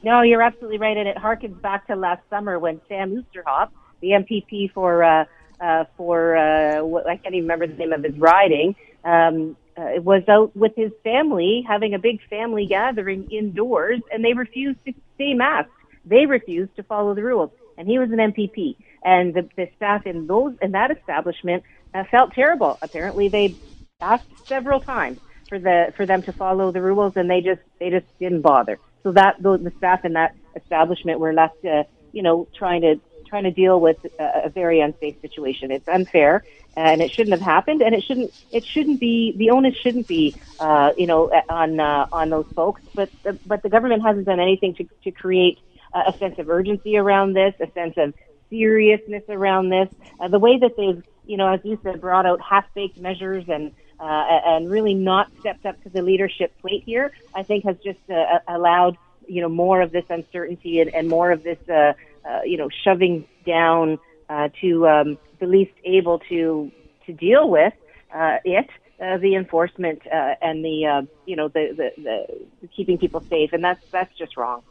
No, 0.02 0.22
you're 0.22 0.42
absolutely 0.42 0.78
right, 0.78 0.96
and 0.96 1.06
it 1.08 1.16
harkens 1.16 1.60
back 1.60 1.86
to 1.88 1.96
last 1.96 2.22
summer 2.30 2.58
when 2.58 2.80
Sam 2.88 3.12
Oosterhoff, 3.12 3.68
the 4.00 4.08
MPP 4.10 4.72
for 4.72 5.04
uh, 5.04 5.24
uh, 5.60 5.84
for 5.96 6.36
uh, 6.36 6.82
I 7.06 7.16
can't 7.16 7.34
even 7.34 7.48
remember 7.48 7.66
the 7.66 7.74
name 7.74 7.92
of 7.92 8.02
his 8.02 8.16
riding, 8.16 8.74
um, 9.04 9.56
uh, 9.76 10.00
was 10.00 10.22
out 10.28 10.56
with 10.56 10.72
his 10.74 10.90
family 11.04 11.64
having 11.68 11.92
a 11.92 11.98
big 11.98 12.20
family 12.30 12.66
gathering 12.66 13.30
indoors, 13.30 14.00
and 14.10 14.24
they 14.24 14.32
refused 14.32 14.78
to 14.86 14.94
stay 15.16 15.34
masked. 15.34 15.70
They 16.06 16.24
refused 16.24 16.74
to 16.76 16.82
follow 16.82 17.14
the 17.14 17.22
rules, 17.22 17.50
and 17.76 17.86
he 17.86 17.98
was 17.98 18.10
an 18.10 18.18
MPP, 18.18 18.76
and 19.04 19.34
the, 19.34 19.48
the 19.56 19.68
staff 19.76 20.06
in 20.06 20.26
those 20.26 20.54
in 20.62 20.72
that 20.72 20.90
establishment 20.90 21.62
uh, 21.92 22.04
felt 22.10 22.32
terrible. 22.32 22.78
Apparently, 22.80 23.28
they 23.28 23.54
asked 24.00 24.24
several 24.48 24.80
times 24.80 25.18
for 25.50 25.58
the 25.58 25.92
for 25.94 26.06
them 26.06 26.22
to 26.22 26.32
follow 26.32 26.72
the 26.72 26.80
rules, 26.80 27.12
and 27.16 27.28
they 27.28 27.42
just 27.42 27.60
they 27.78 27.90
just 27.90 28.06
didn't 28.18 28.40
bother. 28.40 28.78
So 29.02 29.12
that 29.12 29.42
the, 29.42 29.56
the 29.56 29.72
staff 29.78 30.04
in 30.04 30.12
that 30.14 30.34
establishment 30.54 31.20
were 31.20 31.32
left, 31.32 31.64
uh, 31.64 31.84
you 32.12 32.22
know, 32.22 32.46
trying 32.54 32.82
to 32.82 33.00
trying 33.26 33.44
to 33.44 33.50
deal 33.50 33.80
with 33.80 33.96
a, 34.18 34.46
a 34.46 34.48
very 34.50 34.80
unsafe 34.80 35.20
situation. 35.20 35.70
It's 35.70 35.88
unfair, 35.88 36.44
and 36.76 37.00
it 37.00 37.10
shouldn't 37.10 37.30
have 37.30 37.40
happened, 37.40 37.80
and 37.80 37.94
it 37.94 38.02
shouldn't 38.02 38.32
it 38.50 38.64
shouldn't 38.64 39.00
be 39.00 39.32
the 39.36 39.50
onus 39.50 39.76
shouldn't 39.76 40.06
be, 40.06 40.34
uh, 40.58 40.92
you 40.98 41.06
know, 41.06 41.30
on 41.48 41.80
uh, 41.80 42.06
on 42.12 42.30
those 42.30 42.46
folks. 42.54 42.82
But 42.94 43.10
the, 43.22 43.38
but 43.46 43.62
the 43.62 43.68
government 43.70 44.02
hasn't 44.02 44.26
done 44.26 44.40
anything 44.40 44.74
to 44.74 44.88
to 45.04 45.10
create 45.10 45.58
a 45.94 46.12
sense 46.18 46.38
of 46.38 46.48
urgency 46.48 46.96
around 46.96 47.32
this, 47.32 47.54
a 47.60 47.70
sense 47.72 47.94
of 47.96 48.14
seriousness 48.48 49.24
around 49.28 49.70
this. 49.70 49.88
Uh, 50.20 50.28
the 50.28 50.38
way 50.38 50.58
that 50.58 50.76
they've, 50.76 51.02
you 51.26 51.36
know, 51.36 51.52
as 51.52 51.60
you 51.64 51.78
said, 51.82 52.00
brought 52.00 52.26
out 52.26 52.40
half-baked 52.40 52.98
measures 52.98 53.44
and 53.48 53.72
uh, 54.00 54.40
and 54.46 54.70
really 54.70 54.94
not 54.94 55.30
stepped 55.40 55.66
up 55.66 55.82
to 55.82 55.88
the 55.90 56.02
leadership 56.02 56.52
plate 56.60 56.82
here, 56.84 57.12
I 57.34 57.42
think 57.42 57.64
has 57.64 57.76
just 57.84 57.98
uh, 58.10 58.38
allowed 58.48 58.96
you 59.26 59.40
know 59.42 59.48
more 59.48 59.80
of 59.80 59.92
this 59.92 60.04
uncertainty 60.08 60.80
and, 60.80 60.92
and 60.94 61.08
more 61.08 61.30
of 61.30 61.42
this 61.42 61.58
uh, 61.68 61.92
uh, 62.28 62.40
you 62.44 62.56
know 62.56 62.68
shoving 62.84 63.26
down 63.46 63.98
uh, 64.28 64.48
to 64.60 64.88
um, 64.88 65.18
the 65.38 65.46
least 65.46 65.72
able 65.84 66.18
to 66.30 66.70
to 67.06 67.12
deal 67.12 67.48
with 67.48 67.74
uh, 68.14 68.38
it. 68.44 68.68
Uh, 69.00 69.16
the 69.16 69.34
enforcement 69.34 70.02
uh, 70.08 70.34
and 70.42 70.62
the 70.62 70.84
uh, 70.84 71.02
you 71.24 71.34
know 71.34 71.48
the, 71.48 71.72
the, 71.74 72.26
the 72.60 72.68
keeping 72.68 72.98
people 72.98 73.20
safe, 73.30 73.50
and 73.54 73.64
that's 73.64 73.82
that's 73.90 74.14
just 74.18 74.36
wrong. 74.36 74.62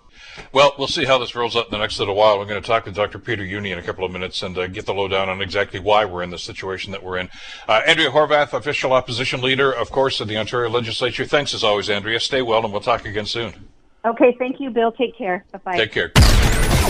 Well, 0.54 0.74
we'll 0.78 0.88
see 0.88 1.06
how 1.06 1.18
this 1.18 1.36
rolls 1.36 1.56
out 1.56 1.66
in 1.66 1.72
the 1.72 1.78
next 1.78 2.00
little 2.00 2.16
while. 2.16 2.38
We're 2.38 2.46
going 2.46 2.62
to 2.62 2.68
talk 2.68 2.86
to 2.86 2.92
Dr. 2.92 3.20
Peter 3.20 3.44
Jüni 3.44 3.72
in 3.72 3.78
a 3.78 3.84
couple 3.84 4.06
of 4.06 4.12
minutes 4.12 4.42
and 4.42 4.58
uh, 4.58 4.68
get 4.68 4.86
the 4.86 4.94
lowdown 4.94 5.30
on 5.30 5.42
exactly 5.42 5.80
why 5.80 6.06
we're 6.06 6.24
in 6.24 6.30
the 6.30 6.38
situation 6.38 6.92
that 6.92 7.04
we're 7.04 7.18
in. 7.18 7.30
Uh, 7.68 7.82
Andrea 7.86 8.10
Horwath, 8.10 8.54
official 8.54 8.94
opposition 8.94 9.42
leader, 9.42 9.72
of 9.72 9.92
course, 9.92 10.20
of 10.20 10.28
the 10.28 10.38
Ontario 10.38 10.70
Legislature. 10.70 11.26
Thanks 11.26 11.54
as 11.54 11.64
always, 11.64 11.90
Andrea. 11.90 12.20
Stay 12.20 12.42
well, 12.42 12.64
and 12.64 12.72
we'll 12.72 12.82
talk 12.82 13.06
again 13.06 13.26
soon. 13.26 13.54
Okay, 14.06 14.36
thank 14.40 14.60
you, 14.60 14.70
Bill. 14.70 14.92
Take 14.92 15.18
care. 15.18 15.46
Bye 15.52 15.60
bye. 15.60 15.78
Take 15.78 15.92
care. 15.92 16.12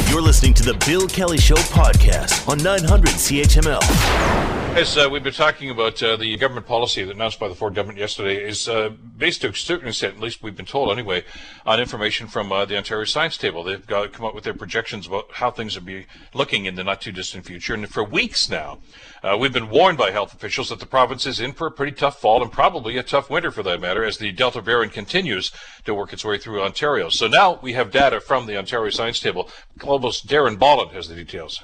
You're 0.09 0.21
listening 0.21 0.53
to 0.55 0.63
the 0.63 0.73
Bill 0.85 1.07
Kelly 1.07 1.37
Show 1.37 1.55
podcast 1.55 2.47
on 2.47 2.57
900 2.59 3.09
CHML. 3.09 4.58
As 4.75 4.97
uh, 4.97 5.09
we've 5.11 5.23
been 5.23 5.33
talking 5.33 5.71
about, 5.71 6.01
uh, 6.01 6.15
the 6.15 6.37
government 6.37 6.65
policy 6.65 7.01
announced 7.01 7.39
by 7.39 7.49
the 7.49 7.55
Ford 7.55 7.75
government 7.75 7.99
yesterday 7.99 8.41
is 8.41 8.69
uh, 8.69 8.89
based 9.17 9.41
to 9.41 9.49
a 9.49 9.53
certain 9.53 9.89
extent, 9.89 10.15
at 10.15 10.21
least 10.21 10.41
we've 10.41 10.55
been 10.55 10.65
told 10.65 10.89
anyway, 10.91 11.25
on 11.65 11.81
information 11.81 12.27
from 12.27 12.51
uh, 12.51 12.63
the 12.63 12.77
Ontario 12.77 13.03
Science 13.03 13.35
Table. 13.35 13.63
They've 13.63 13.85
got 13.85 14.13
come 14.13 14.25
up 14.25 14.33
with 14.33 14.45
their 14.45 14.53
projections 14.53 15.05
about 15.05 15.33
how 15.33 15.51
things 15.51 15.77
will 15.77 15.85
be 15.85 16.05
looking 16.33 16.65
in 16.65 16.75
the 16.75 16.83
not 16.83 17.01
too 17.01 17.11
distant 17.11 17.45
future. 17.45 17.73
And 17.73 17.89
for 17.89 18.03
weeks 18.03 18.49
now, 18.49 18.79
uh, 19.21 19.35
we've 19.37 19.51
been 19.51 19.69
warned 19.69 19.97
by 19.97 20.11
health 20.11 20.33
officials 20.33 20.69
that 20.69 20.79
the 20.79 20.85
province 20.85 21.25
is 21.25 21.41
in 21.41 21.51
for 21.51 21.67
a 21.67 21.71
pretty 21.71 21.91
tough 21.91 22.21
fall 22.21 22.41
and 22.41 22.51
probably 22.51 22.97
a 22.97 23.03
tough 23.03 23.29
winter 23.29 23.51
for 23.51 23.63
that 23.63 23.81
matter 23.81 24.05
as 24.05 24.17
the 24.17 24.31
Delta 24.31 24.61
variant 24.61 24.93
continues 24.93 25.51
to 25.83 25.93
work 25.93 26.13
its 26.13 26.23
way 26.23 26.37
through 26.37 26.61
Ontario. 26.61 27.09
So 27.09 27.27
now 27.27 27.59
we 27.61 27.73
have 27.73 27.91
data 27.91 28.21
from 28.21 28.45
the 28.45 28.57
Ontario 28.57 28.91
Science 28.91 29.19
Table. 29.19 29.49
Global's 29.77 30.21
Darren 30.21 30.57
Bolland 30.57 30.91
has 30.91 31.09
the 31.09 31.15
details. 31.15 31.61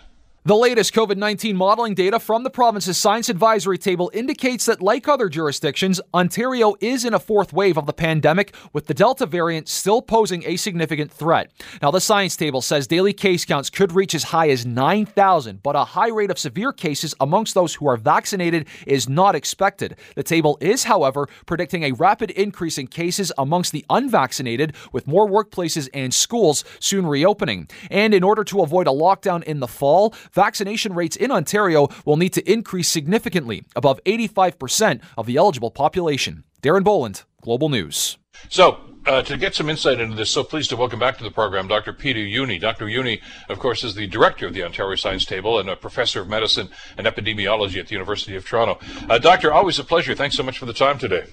The 0.47 0.55
latest 0.55 0.93
COVID 0.93 1.17
19 1.17 1.58
modeling 1.58 1.95
data 1.95 2.19
from 2.19 2.43
the 2.43 2.51
province's 2.51 2.99
science 2.99 3.29
advisory 3.29 3.79
table 3.79 4.12
indicates 4.13 4.67
that, 4.67 4.79
like 4.79 5.08
other 5.08 5.27
jurisdictions, 5.27 5.99
Ontario 6.13 6.75
is 6.79 7.03
in 7.03 7.15
a 7.15 7.19
fourth 7.19 7.51
wave 7.51 7.79
of 7.79 7.88
the 7.88 7.93
pandemic, 7.93 8.53
with 8.71 8.86
the 8.86 8.93
Delta 8.93 9.25
variant 9.25 9.67
still 9.67 10.03
posing 10.03 10.43
a 10.45 10.55
significant 10.55 11.12
threat. 11.12 11.49
Now, 11.81 11.89
the 11.89 11.99
science 11.99 12.36
table 12.36 12.62
says 12.62 12.86
daily 12.86 13.12
case 13.12 13.43
counts 13.43 13.71
could 13.71 13.91
reach 13.91 14.13
as 14.13 14.25
high 14.25 14.51
as 14.51 14.67
9,000, 14.67 15.63
but 15.63 15.75
a 15.75 15.84
high 15.84 16.10
rate 16.10 16.29
of 16.29 16.38
severe 16.38 16.71
cases 16.71 17.15
amongst 17.19 17.55
those 17.55 17.73
who 17.73 17.88
are 17.88 17.97
vaccinated 17.97 18.67
is 18.86 19.10
not 19.10 19.34
expected. 19.34 19.95
The 20.13 20.21
table 20.21 20.60
is, 20.62 20.84
however, 20.84 21.27
predicting 21.47 21.81
a 21.81 21.93
rapid 21.93 22.29
increase 22.29 22.77
in 22.77 22.86
cases 22.86 23.31
amongst 23.39 23.71
the 23.71 23.84
unvaccinated, 23.89 24.75
with 24.91 25.08
more 25.08 25.27
workplaces 25.27 25.89
and 25.91 26.13
schools 26.13 26.63
soon 26.79 27.08
reopening. 27.08 27.67
And 27.89 28.13
in 28.13 28.21
order 28.23 28.43
to 28.43 28.62
avoid 28.62 28.86
a 28.86 28.91
lockdown 28.91 29.41
in 29.41 29.60
the 29.60 29.67
fall, 29.67 30.13
vaccination 30.36 30.93
rates 30.93 31.15
in 31.15 31.32
Ontario 31.32 31.88
will 32.06 32.17
need 32.17 32.34
to 32.34 32.52
increase 32.52 32.89
significantly, 32.89 33.63
above 33.76 34.00
85% 34.04 35.02
of 35.17 35.26
the 35.26 35.38
eligible 35.38 35.71
population. 35.71 36.43
Darren 36.62 36.84
Boland, 36.84 37.24
Global 37.41 37.69
News. 37.69 38.17
So, 38.50 38.80
uh, 39.06 39.21
to 39.21 39.38
get 39.38 39.54
some 39.54 39.69
insight 39.69 40.00
into 40.00 40.15
this, 40.15 40.32
so 40.32 40.43
pleased 40.43 40.69
to 40.71 40.76
welcome 40.76 41.00
back 41.00 41.17
to 41.17 41.24
the 41.24 41.32
program 41.32 41.67
Dr. 41.67 41.93
Peter 41.93 42.19
Jüni. 42.19 42.60
Dr. 42.60 42.86
Jüni, 42.86 43.21
of 43.50 43.60
course, 43.60 43.84
is 43.84 43.93
the 43.93 44.08
director 44.08 44.48
of 44.48 44.54
the 44.54 44.63
Ontario 44.63 44.95
Science 44.95 45.26
Table 45.26 45.60
and 45.60 45.69
a 45.69 45.76
professor 45.76 46.21
of 46.21 46.28
medicine 46.28 46.69
and 46.98 47.06
epidemiology 47.06 47.80
at 47.80 47.88
the 47.88 47.93
University 47.93 48.36
of 48.36 48.45
Toronto. 48.45 48.80
Uh, 49.08 49.19
doctor, 49.19 49.54
always 49.54 49.78
a 49.78 49.84
pleasure. 49.84 50.15
Thanks 50.15 50.36
so 50.36 50.43
much 50.43 50.58
for 50.58 50.65
the 50.65 50.74
time 50.74 50.98
today. 50.98 51.26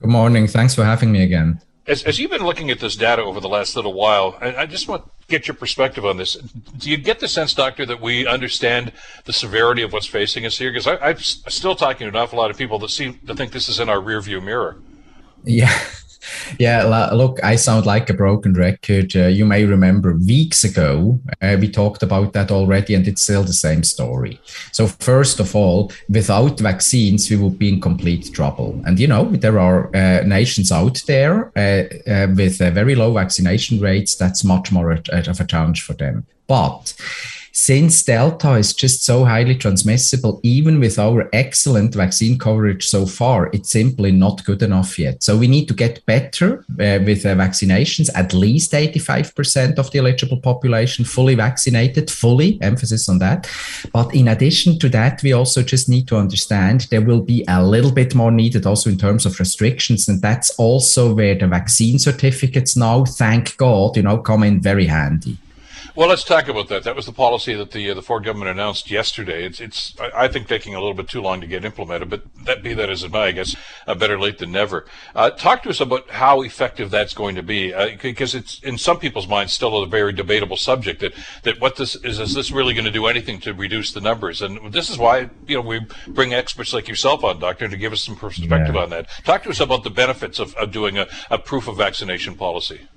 Good 0.00 0.10
morning. 0.10 0.46
Thanks 0.46 0.74
for 0.74 0.84
having 0.84 1.12
me 1.12 1.22
again. 1.22 1.60
As, 1.86 2.02
as 2.04 2.18
you've 2.18 2.30
been 2.30 2.44
looking 2.44 2.70
at 2.70 2.80
this 2.80 2.96
data 2.96 3.22
over 3.22 3.40
the 3.40 3.48
last 3.48 3.76
little 3.76 3.92
while, 3.92 4.38
I, 4.40 4.56
I 4.56 4.66
just 4.66 4.88
want 4.88 5.04
to 5.04 5.10
get 5.28 5.48
your 5.48 5.54
perspective 5.54 6.04
on 6.04 6.16
this. 6.16 6.34
Do 6.34 6.90
you 6.90 6.96
get 6.96 7.20
the 7.20 7.28
sense, 7.28 7.54
Doctor, 7.54 7.86
that 7.86 8.00
we 8.00 8.26
understand 8.26 8.92
the 9.24 9.32
severity 9.32 9.82
of 9.82 9.92
what's 9.92 10.06
facing 10.06 10.46
us 10.46 10.58
here? 10.58 10.72
Because 10.72 10.86
I'm 10.86 11.18
still 11.18 11.74
talking 11.74 12.06
to 12.06 12.08
an 12.08 12.16
awful 12.16 12.38
lot 12.38 12.50
of 12.50 12.58
people 12.58 12.78
that 12.80 12.90
seem 12.90 13.18
to 13.26 13.34
think 13.34 13.52
this 13.52 13.68
is 13.68 13.80
in 13.80 13.88
our 13.88 13.98
rearview 13.98 14.42
mirror. 14.42 14.76
Yeah, 15.44 15.76
yeah, 16.58 16.84
look, 17.12 17.42
I 17.42 17.56
sound 17.56 17.86
like 17.86 18.10
a 18.10 18.14
broken 18.14 18.54
record. 18.54 19.14
Uh, 19.16 19.26
you 19.26 19.44
may 19.44 19.64
remember 19.64 20.14
weeks 20.14 20.64
ago, 20.64 21.20
uh, 21.40 21.56
we 21.60 21.68
talked 21.68 22.02
about 22.02 22.32
that 22.32 22.50
already, 22.50 22.94
and 22.94 23.06
it's 23.06 23.22
still 23.22 23.42
the 23.42 23.52
same 23.52 23.82
story. 23.82 24.40
So, 24.72 24.86
first 24.86 25.40
of 25.40 25.54
all, 25.54 25.92
without 26.08 26.60
vaccines, 26.60 27.30
we 27.30 27.36
would 27.36 27.58
be 27.58 27.68
in 27.68 27.80
complete 27.80 28.32
trouble. 28.32 28.80
And, 28.86 28.98
you 28.98 29.06
know, 29.06 29.24
there 29.24 29.58
are 29.58 29.94
uh, 29.94 30.22
nations 30.24 30.72
out 30.72 31.02
there 31.06 31.52
uh, 31.56 31.84
uh, 32.10 32.28
with 32.34 32.60
uh, 32.60 32.70
very 32.70 32.94
low 32.94 33.12
vaccination 33.12 33.80
rates. 33.80 34.14
That's 34.14 34.44
much 34.44 34.72
more 34.72 34.92
of 34.92 35.40
a 35.40 35.44
challenge 35.44 35.82
for 35.82 35.94
them. 35.94 36.26
But 36.46 36.94
since 37.56 38.02
Delta 38.02 38.54
is 38.54 38.74
just 38.74 39.04
so 39.04 39.24
highly 39.24 39.54
transmissible, 39.54 40.40
even 40.42 40.80
with 40.80 40.98
our 40.98 41.28
excellent 41.32 41.94
vaccine 41.94 42.36
coverage 42.36 42.84
so 42.84 43.06
far, 43.06 43.48
it's 43.52 43.70
simply 43.70 44.10
not 44.10 44.44
good 44.44 44.60
enough 44.60 44.98
yet. 44.98 45.22
So 45.22 45.38
we 45.38 45.46
need 45.46 45.68
to 45.68 45.74
get 45.74 46.04
better 46.04 46.64
uh, 46.80 46.98
with 47.06 47.24
uh, 47.24 47.36
vaccinations, 47.36 48.10
at 48.16 48.34
least 48.34 48.72
85% 48.72 49.78
of 49.78 49.88
the 49.92 50.00
eligible 50.00 50.40
population 50.40 51.04
fully 51.04 51.36
vaccinated, 51.36 52.10
fully, 52.10 52.60
emphasis 52.60 53.08
on 53.08 53.20
that. 53.20 53.48
But 53.92 54.12
in 54.12 54.26
addition 54.26 54.80
to 54.80 54.88
that, 54.88 55.22
we 55.22 55.32
also 55.32 55.62
just 55.62 55.88
need 55.88 56.08
to 56.08 56.16
understand 56.16 56.88
there 56.90 57.02
will 57.02 57.22
be 57.22 57.44
a 57.46 57.64
little 57.64 57.92
bit 57.92 58.16
more 58.16 58.32
needed 58.32 58.66
also 58.66 58.90
in 58.90 58.98
terms 58.98 59.26
of 59.26 59.38
restrictions. 59.38 60.08
And 60.08 60.20
that's 60.20 60.50
also 60.58 61.14
where 61.14 61.36
the 61.36 61.46
vaccine 61.46 62.00
certificates 62.00 62.76
now, 62.76 63.04
thank 63.04 63.56
God, 63.58 63.96
you 63.96 64.02
know, 64.02 64.18
come 64.18 64.42
in 64.42 64.60
very 64.60 64.86
handy. 64.86 65.38
Well, 65.96 66.08
let's 66.08 66.24
talk 66.24 66.48
about 66.48 66.66
that. 66.70 66.82
That 66.82 66.96
was 66.96 67.06
the 67.06 67.12
policy 67.12 67.54
that 67.54 67.70
the 67.70 67.88
uh, 67.88 67.94
the 67.94 68.02
Ford 68.02 68.24
government 68.24 68.50
announced 68.50 68.90
yesterday. 68.90 69.44
It's 69.44 69.60
it's 69.60 69.94
I 70.00 70.26
think 70.26 70.48
taking 70.48 70.74
a 70.74 70.80
little 70.80 70.94
bit 70.94 71.08
too 71.08 71.20
long 71.20 71.40
to 71.40 71.46
get 71.46 71.64
implemented, 71.64 72.10
but 72.10 72.24
that 72.46 72.64
be 72.64 72.74
that 72.74 72.90
as 72.90 73.04
it 73.04 73.12
may, 73.12 73.20
I 73.20 73.30
guess 73.30 73.54
uh, 73.86 73.94
better 73.94 74.18
late 74.18 74.38
than 74.38 74.50
never. 74.50 74.86
Uh, 75.14 75.30
talk 75.30 75.62
to 75.62 75.68
us 75.68 75.80
about 75.80 76.10
how 76.10 76.42
effective 76.42 76.90
that's 76.90 77.14
going 77.14 77.36
to 77.36 77.44
be, 77.44 77.72
because 78.02 78.34
uh, 78.34 78.38
it's 78.38 78.58
in 78.64 78.76
some 78.76 78.98
people's 78.98 79.28
minds 79.28 79.52
still 79.52 79.84
a 79.84 79.86
very 79.86 80.12
debatable 80.12 80.56
subject. 80.56 81.00
That 81.00 81.14
that 81.44 81.60
what 81.60 81.76
this 81.76 81.94
is 81.94 82.18
is 82.18 82.34
this 82.34 82.50
really 82.50 82.74
going 82.74 82.86
to 82.86 82.90
do 82.90 83.06
anything 83.06 83.38
to 83.42 83.54
reduce 83.54 83.92
the 83.92 84.00
numbers? 84.00 84.42
And 84.42 84.72
this 84.72 84.90
is 84.90 84.98
why 84.98 85.30
you 85.46 85.54
know 85.54 85.62
we 85.62 85.86
bring 86.08 86.34
experts 86.34 86.72
like 86.72 86.88
yourself 86.88 87.22
on, 87.22 87.38
doctor, 87.38 87.68
to 87.68 87.76
give 87.76 87.92
us 87.92 88.02
some 88.02 88.16
perspective 88.16 88.74
yeah. 88.74 88.82
on 88.82 88.90
that. 88.90 89.08
Talk 89.22 89.44
to 89.44 89.50
us 89.50 89.60
about 89.60 89.84
the 89.84 89.90
benefits 89.90 90.40
of, 90.40 90.56
of 90.56 90.72
doing 90.72 90.98
a, 90.98 91.06
a 91.30 91.38
proof 91.38 91.68
of 91.68 91.76
vaccination 91.76 92.34
policy. 92.34 92.88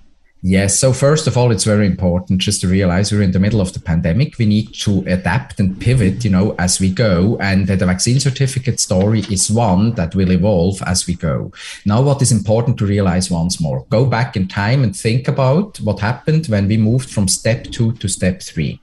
Yes. 0.44 0.80
So 0.80 0.94
first 0.94 1.26
of 1.26 1.36
all, 1.36 1.52
it's 1.52 1.64
very 1.64 1.88
important 1.88 2.40
just 2.42 2.62
to 2.62 2.68
realize 2.68 3.12
we're 3.12 3.24
in 3.24 3.32
the 3.32 3.40
middle 3.40 3.60
of 3.60 3.74
the 3.74 3.80
pandemic. 3.80 4.38
We 4.38 4.46
need 4.46 4.74
to 4.76 5.04
adapt 5.08 5.60
and 5.60 5.80
pivot, 5.80 6.24
you 6.24 6.30
know, 6.30 6.56
as 6.60 6.80
we 6.80 6.92
go. 6.92 7.38
And 7.42 7.66
the 7.66 7.76
vaccine 7.76 8.20
certificate 8.20 8.80
story 8.80 9.22
is 9.32 9.50
one 9.50 9.96
that 9.96 10.14
will 10.14 10.32
evolve 10.32 10.82
as 10.84 11.08
we 11.08 11.16
go. 11.16 11.52
Now, 11.86 12.02
what 12.04 12.22
is 12.22 12.32
important 12.32 12.78
to 12.78 12.86
realize 12.86 13.32
once 13.32 13.60
more, 13.60 13.86
go 13.90 14.06
back 14.06 14.36
in 14.38 14.48
time 14.48 14.84
and 14.84 14.96
think 14.96 15.28
about 15.28 15.80
what 15.82 16.00
happened 16.00 16.46
when 16.48 16.68
we 16.68 16.78
moved 16.78 17.10
from 17.10 17.28
step 17.28 17.64
two 17.66 17.94
to 17.94 18.08
step 18.08 18.42
three. 18.42 18.80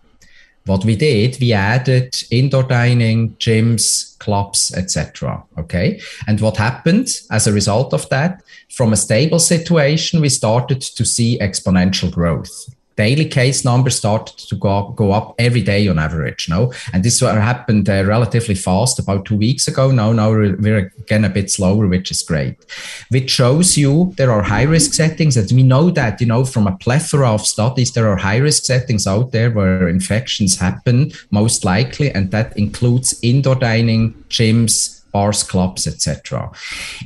What 0.66 0.85
we 0.85 0.96
did, 0.96 1.37
we 1.40 1.53
added 1.53 2.14
indoor 2.31 2.62
dining, 2.62 3.37
gyms, 3.37 4.18
clubs, 4.18 4.72
etc. 4.74 5.44
Okay. 5.59 6.00
And 6.27 6.40
what 6.40 6.57
happened 6.57 7.09
as 7.31 7.46
a 7.46 7.53
result 7.53 7.92
of 7.92 8.09
that? 8.09 8.42
From 8.74 8.92
a 8.92 8.96
stable 8.96 9.38
situation, 9.38 10.20
we 10.20 10.31
started 10.31 10.81
to 10.81 11.05
see 11.05 11.38
exponential 11.38 12.11
growth 12.11 12.74
daily 12.96 13.24
case 13.24 13.64
numbers 13.64 13.96
started 13.96 14.37
to 14.38 14.57
go, 14.57 14.92
go 14.96 15.12
up 15.12 15.35
every 15.38 15.62
day 15.62 15.88
on 15.88 15.98
average. 15.98 16.48
No, 16.48 16.72
and 16.92 17.02
this 17.02 17.20
happened 17.20 17.88
uh, 17.88 18.04
relatively 18.04 18.54
fast 18.54 18.98
about 18.98 19.24
two 19.24 19.37
weeks 19.37 19.66
ago. 19.68 19.90
Now, 19.90 20.12
now 20.12 20.30
we're, 20.30 20.57
we're, 20.57 20.92
again 20.98 21.24
a 21.24 21.28
bit 21.28 21.50
slower, 21.50 21.87
which 21.87 22.11
is 22.11 22.22
great. 22.22 22.57
Which 23.11 23.30
shows 23.30 23.76
you 23.76 24.14
there 24.16 24.30
are 24.30 24.42
high 24.42 24.62
risk 24.62 24.94
settings, 24.94 25.37
and 25.37 25.50
we 25.52 25.62
know 25.62 25.90
that 25.90 26.20
you 26.20 26.26
know 26.26 26.44
from 26.44 26.66
a 26.66 26.76
plethora 26.76 27.30
of 27.30 27.46
studies 27.46 27.92
there 27.92 28.09
are 28.09 28.16
high 28.16 28.38
risk 28.38 28.64
settings 28.64 29.07
out 29.07 29.33
there 29.33 29.50
where 29.50 29.88
infections 29.88 30.59
happen 30.59 31.12
most 31.30 31.64
likely, 31.64 32.11
and 32.11 32.30
that 32.30 32.57
includes 32.57 33.18
indoor 33.22 33.54
dining, 33.54 34.12
gyms, 34.28 34.93
bars, 35.14 35.44
clubs, 35.44 35.87
etc. 35.87 36.50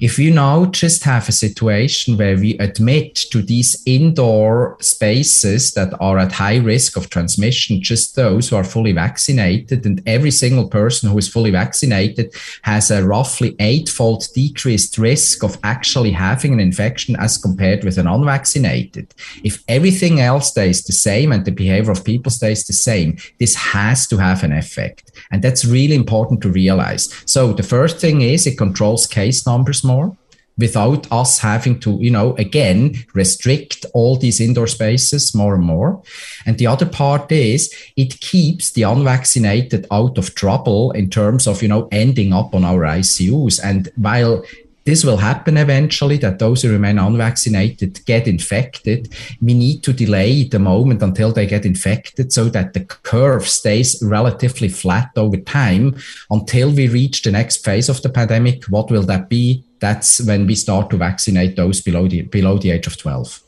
If 0.00 0.16
we 0.16 0.30
now 0.30 0.64
just 0.64 1.04
have 1.04 1.28
a 1.28 1.38
situation 1.46 2.16
where 2.16 2.36
we 2.36 2.56
admit 2.58 3.14
to 3.32 3.42
these 3.42 3.80
indoor 3.84 4.78
spaces 4.80 5.72
that 5.74 5.92
are 6.00 6.18
at 6.18 6.32
high 6.32 6.56
risk 6.56 6.96
of 6.96 7.10
transmission, 7.10 7.82
just 7.82 8.16
those 8.16 8.48
who 8.48 8.56
are 8.56 8.64
fully 8.64 8.92
vaccinated, 8.92 9.84
and 9.84 10.02
every 10.06 10.30
single 10.30 10.68
person 10.68 11.10
who 11.10 11.18
is 11.18 11.28
fully 11.28 11.50
vaccinated 11.50 12.32
has 12.62 12.90
a 12.90 13.04
roughly 13.04 13.54
eightfold 13.60 14.26
decreased 14.34 14.96
risk 14.96 15.44
of 15.44 15.58
actually 15.62 16.12
having 16.12 16.54
an 16.54 16.60
infection 16.60 17.14
as 17.16 17.36
compared 17.36 17.84
with 17.84 17.98
an 17.98 18.06
unvaccinated. 18.06 19.14
If 19.44 19.62
everything 19.68 20.18
else 20.18 20.48
stays 20.48 20.82
the 20.82 20.94
same 20.94 21.30
and 21.30 21.44
the 21.44 21.52
behavior 21.52 21.92
of 21.92 22.04
people 22.04 22.30
stays 22.30 22.64
the 22.66 22.72
same, 22.72 23.18
this 23.38 23.54
has 23.54 24.06
to 24.06 24.16
have 24.16 24.42
an 24.44 24.52
effect. 24.52 25.12
And 25.30 25.42
that's 25.42 25.66
really 25.66 25.94
important 25.94 26.40
to 26.42 26.48
realize. 26.48 27.04
So 27.26 27.52
the 27.52 27.62
first 27.62 27.97
thing 28.00 28.22
is 28.22 28.46
it 28.46 28.58
controls 28.58 29.06
case 29.06 29.46
numbers 29.46 29.84
more 29.84 30.16
without 30.58 31.10
us 31.12 31.38
having 31.38 31.78
to, 31.78 31.98
you 32.00 32.10
know, 32.10 32.34
again, 32.34 32.96
restrict 33.14 33.86
all 33.94 34.16
these 34.16 34.40
indoor 34.40 34.66
spaces 34.66 35.34
more 35.34 35.54
and 35.54 35.64
more. 35.64 36.02
And 36.44 36.58
the 36.58 36.66
other 36.66 36.86
part 36.86 37.30
is 37.30 37.72
it 37.96 38.20
keeps 38.20 38.72
the 38.72 38.82
unvaccinated 38.82 39.86
out 39.90 40.18
of 40.18 40.34
trouble 40.34 40.90
in 40.90 41.10
terms 41.10 41.46
of, 41.46 41.62
you 41.62 41.68
know, 41.68 41.88
ending 41.92 42.32
up 42.32 42.54
on 42.54 42.64
our 42.64 42.80
ICUs. 42.80 43.60
And 43.62 43.88
while 43.94 44.42
this 44.88 45.04
will 45.04 45.18
happen 45.18 45.58
eventually 45.58 46.16
that 46.16 46.38
those 46.38 46.62
who 46.62 46.72
remain 46.72 46.98
unvaccinated 46.98 48.02
get 48.06 48.26
infected. 48.26 49.12
We 49.42 49.52
need 49.52 49.82
to 49.82 49.92
delay 49.92 50.44
the 50.44 50.58
moment 50.58 51.02
until 51.02 51.30
they 51.30 51.46
get 51.46 51.66
infected 51.66 52.32
so 52.32 52.44
that 52.48 52.72
the 52.72 52.86
curve 52.86 53.46
stays 53.46 54.02
relatively 54.02 54.70
flat 54.70 55.10
over 55.14 55.36
time 55.36 55.96
until 56.30 56.70
we 56.70 56.88
reach 56.88 57.20
the 57.20 57.30
next 57.30 57.62
phase 57.62 57.90
of 57.90 58.00
the 58.00 58.08
pandemic. 58.08 58.64
What 58.64 58.90
will 58.90 59.02
that 59.02 59.28
be? 59.28 59.62
That's 59.78 60.22
when 60.22 60.46
we 60.46 60.54
start 60.54 60.88
to 60.88 60.96
vaccinate 60.96 61.56
those 61.56 61.82
below 61.82 62.08
the 62.08 62.22
below 62.22 62.56
the 62.56 62.70
age 62.70 62.86
of 62.86 62.96
12 62.96 63.42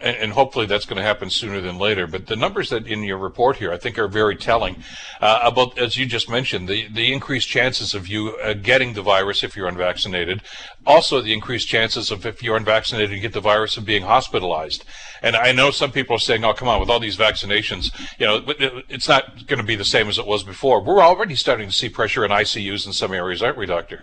and, 0.00 0.16
and, 0.16 0.32
hopefully 0.32 0.66
that's 0.66 0.84
going 0.84 0.96
to 0.96 1.02
happen 1.02 1.30
sooner 1.30 1.60
than 1.60 1.78
later. 1.78 2.06
But 2.06 2.26
the 2.26 2.36
numbers 2.36 2.70
that 2.70 2.86
in 2.86 3.02
your 3.02 3.18
report 3.18 3.56
here, 3.56 3.72
I 3.72 3.78
think, 3.78 3.98
are 3.98 4.08
very 4.08 4.36
telling 4.36 4.82
uh, 5.20 5.40
about, 5.42 5.78
as 5.78 5.96
you 5.96 6.06
just 6.06 6.28
mentioned, 6.28 6.68
the, 6.68 6.88
the 6.88 7.12
increased 7.12 7.48
chances 7.48 7.94
of 7.94 8.08
you 8.08 8.36
uh, 8.36 8.54
getting 8.54 8.94
the 8.94 9.02
virus 9.02 9.42
if 9.42 9.56
you're 9.56 9.68
unvaccinated. 9.68 10.42
Also, 10.86 11.20
the 11.20 11.32
increased 11.32 11.68
chances 11.68 12.10
of 12.10 12.24
if 12.24 12.42
you're 12.42 12.56
unvaccinated, 12.56 13.10
you 13.10 13.20
get 13.20 13.32
the 13.32 13.40
virus 13.40 13.76
of 13.76 13.84
being 13.84 14.02
hospitalized. 14.02 14.84
And 15.22 15.36
I 15.36 15.52
know 15.52 15.70
some 15.70 15.92
people 15.92 16.16
are 16.16 16.20
saying, 16.20 16.44
"Oh, 16.44 16.54
come 16.54 16.68
on, 16.68 16.80
with 16.80 16.88
all 16.88 17.00
these 17.00 17.16
vaccinations, 17.16 17.92
you 18.18 18.26
know, 18.26 18.42
it's 18.88 19.08
not 19.08 19.46
going 19.46 19.58
to 19.58 19.66
be 19.66 19.76
the 19.76 19.84
same 19.84 20.08
as 20.08 20.18
it 20.18 20.26
was 20.26 20.42
before." 20.42 20.82
We're 20.82 21.02
already 21.02 21.34
starting 21.34 21.68
to 21.68 21.74
see 21.74 21.88
pressure 21.88 22.24
in 22.24 22.30
ICUs 22.30 22.86
in 22.86 22.92
some 22.92 23.12
areas, 23.12 23.42
aren't 23.42 23.58
we, 23.58 23.66
doctor? 23.66 24.02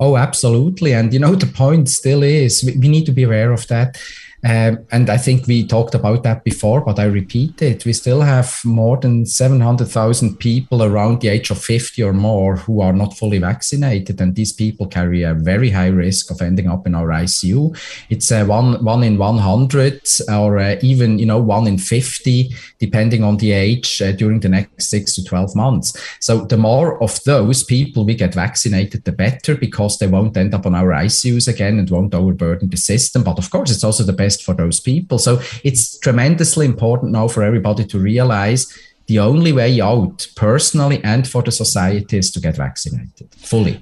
Oh, 0.00 0.16
absolutely. 0.16 0.92
And 0.92 1.12
you 1.12 1.20
know, 1.20 1.34
the 1.34 1.46
point 1.46 1.88
still 1.88 2.22
is 2.22 2.64
we, 2.64 2.76
we 2.78 2.88
need 2.88 3.06
to 3.06 3.12
be 3.12 3.22
aware 3.22 3.52
of 3.52 3.66
that 3.68 3.98
um, 4.44 4.84
and 4.92 5.08
I 5.08 5.16
think 5.16 5.46
we 5.46 5.66
talked 5.66 5.94
about 5.94 6.22
that 6.24 6.44
before, 6.44 6.82
but 6.82 6.98
I 6.98 7.04
repeat 7.04 7.62
it. 7.62 7.86
We 7.86 7.94
still 7.94 8.20
have 8.20 8.60
more 8.62 8.98
than 8.98 9.24
700,000 9.24 10.36
people 10.36 10.82
around 10.82 11.22
the 11.22 11.28
age 11.28 11.50
of 11.50 11.58
50 11.58 12.02
or 12.02 12.12
more 12.12 12.56
who 12.56 12.82
are 12.82 12.92
not 12.92 13.16
fully 13.16 13.38
vaccinated. 13.38 14.20
And 14.20 14.34
these 14.34 14.52
people 14.52 14.86
carry 14.86 15.22
a 15.22 15.32
very 15.32 15.70
high 15.70 15.86
risk 15.86 16.30
of 16.30 16.42
ending 16.42 16.68
up 16.68 16.86
in 16.86 16.94
our 16.94 17.08
ICU. 17.08 17.74
It's 18.10 18.30
uh, 18.30 18.44
one, 18.44 18.84
one 18.84 19.02
in 19.02 19.16
100 19.16 20.02
or 20.30 20.58
uh, 20.58 20.76
even, 20.82 21.18
you 21.18 21.26
know, 21.26 21.40
one 21.40 21.66
in 21.66 21.78
50, 21.78 22.54
depending 22.78 23.24
on 23.24 23.38
the 23.38 23.52
age 23.52 24.02
uh, 24.02 24.12
during 24.12 24.40
the 24.40 24.50
next 24.50 24.90
six 24.90 25.14
to 25.14 25.24
12 25.24 25.56
months. 25.56 25.98
So 26.20 26.44
the 26.44 26.58
more 26.58 27.02
of 27.02 27.22
those 27.24 27.64
people 27.64 28.04
we 28.04 28.14
get 28.14 28.34
vaccinated, 28.34 29.04
the 29.04 29.12
better 29.12 29.54
because 29.54 29.96
they 29.96 30.06
won't 30.06 30.36
end 30.36 30.52
up 30.52 30.66
on 30.66 30.74
our 30.74 30.88
ICUs 30.88 31.48
again 31.48 31.78
and 31.78 31.88
won't 31.88 32.14
overburden 32.14 32.68
the 32.68 32.76
system. 32.76 33.22
But 33.22 33.38
of 33.38 33.50
course, 33.50 33.70
it's 33.70 33.84
also 33.84 34.04
the 34.04 34.12
best 34.12 34.33
best 34.34 34.44
for 34.44 34.54
those 34.54 34.80
people. 34.80 35.18
So 35.18 35.40
it's 35.62 35.98
tremendously 35.98 36.66
important 36.66 37.12
now 37.12 37.28
for 37.28 37.42
everybody 37.42 37.84
to 37.86 37.98
realize 37.98 38.66
the 39.06 39.18
only 39.18 39.52
way 39.52 39.80
out, 39.80 40.26
personally 40.34 41.02
and 41.04 41.28
for 41.28 41.42
the 41.42 41.52
society, 41.52 42.18
is 42.18 42.30
to 42.32 42.40
get 42.40 42.56
vaccinated 42.56 43.34
fully. 43.36 43.80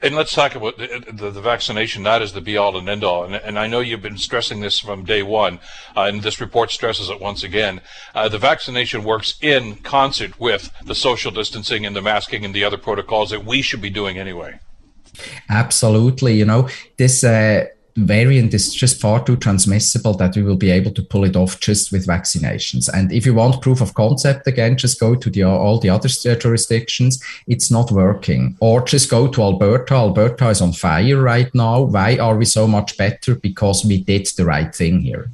And 0.00 0.14
let's 0.14 0.32
talk 0.32 0.54
about 0.54 0.78
the, 0.78 1.04
the, 1.12 1.30
the, 1.30 1.40
vaccination, 1.40 2.04
not 2.04 2.22
as 2.22 2.32
the 2.32 2.40
be 2.40 2.56
all 2.56 2.76
and 2.76 2.88
end 2.88 3.02
all. 3.02 3.24
And, 3.24 3.34
and, 3.34 3.58
I 3.58 3.66
know 3.66 3.80
you've 3.80 4.02
been 4.02 4.16
stressing 4.16 4.60
this 4.60 4.78
from 4.78 5.04
day 5.04 5.24
one, 5.24 5.58
uh, 5.96 6.02
and 6.02 6.22
this 6.22 6.40
report 6.40 6.70
stresses 6.70 7.10
it 7.10 7.20
once 7.20 7.42
again. 7.42 7.80
Uh, 8.14 8.28
the 8.28 8.38
vaccination 8.38 9.02
works 9.02 9.34
in 9.42 9.74
concert 9.76 10.38
with 10.38 10.70
the 10.84 10.94
social 10.94 11.32
distancing 11.32 11.84
and 11.84 11.96
the 11.96 12.02
masking 12.02 12.44
and 12.44 12.54
the 12.54 12.62
other 12.62 12.78
protocols 12.78 13.30
that 13.30 13.44
we 13.44 13.60
should 13.60 13.82
be 13.82 13.90
doing 13.90 14.18
anyway. 14.18 14.60
Absolutely. 15.50 16.34
You 16.34 16.44
know, 16.44 16.68
this. 16.96 17.24
Uh, 17.24 17.66
variant 18.06 18.54
is 18.54 18.74
just 18.74 19.00
far 19.00 19.24
too 19.24 19.36
transmissible 19.36 20.14
that 20.14 20.36
we 20.36 20.42
will 20.42 20.56
be 20.56 20.70
able 20.70 20.92
to 20.92 21.02
pull 21.02 21.24
it 21.24 21.36
off 21.36 21.60
just 21.60 21.92
with 21.92 22.06
vaccinations. 22.06 22.88
And 22.92 23.12
if 23.12 23.26
you 23.26 23.34
want 23.34 23.62
proof 23.62 23.80
of 23.80 23.94
concept 23.94 24.46
again, 24.46 24.76
just 24.76 25.00
go 25.00 25.14
to 25.14 25.30
the, 25.30 25.44
all 25.44 25.78
the 25.78 25.90
other 25.90 26.08
uh, 26.08 26.34
jurisdictions. 26.34 27.22
It's 27.46 27.70
not 27.70 27.90
working. 27.90 28.56
Or 28.60 28.82
just 28.82 29.10
go 29.10 29.28
to 29.28 29.42
Alberta. 29.42 29.94
Alberta 29.94 30.48
is 30.48 30.60
on 30.60 30.72
fire 30.72 31.20
right 31.20 31.52
now. 31.54 31.82
Why 31.82 32.18
are 32.18 32.36
we 32.36 32.44
so 32.44 32.66
much 32.66 32.96
better? 32.96 33.34
Because 33.34 33.84
we 33.84 34.02
did 34.02 34.26
the 34.36 34.44
right 34.44 34.74
thing 34.74 35.00
here. 35.00 35.30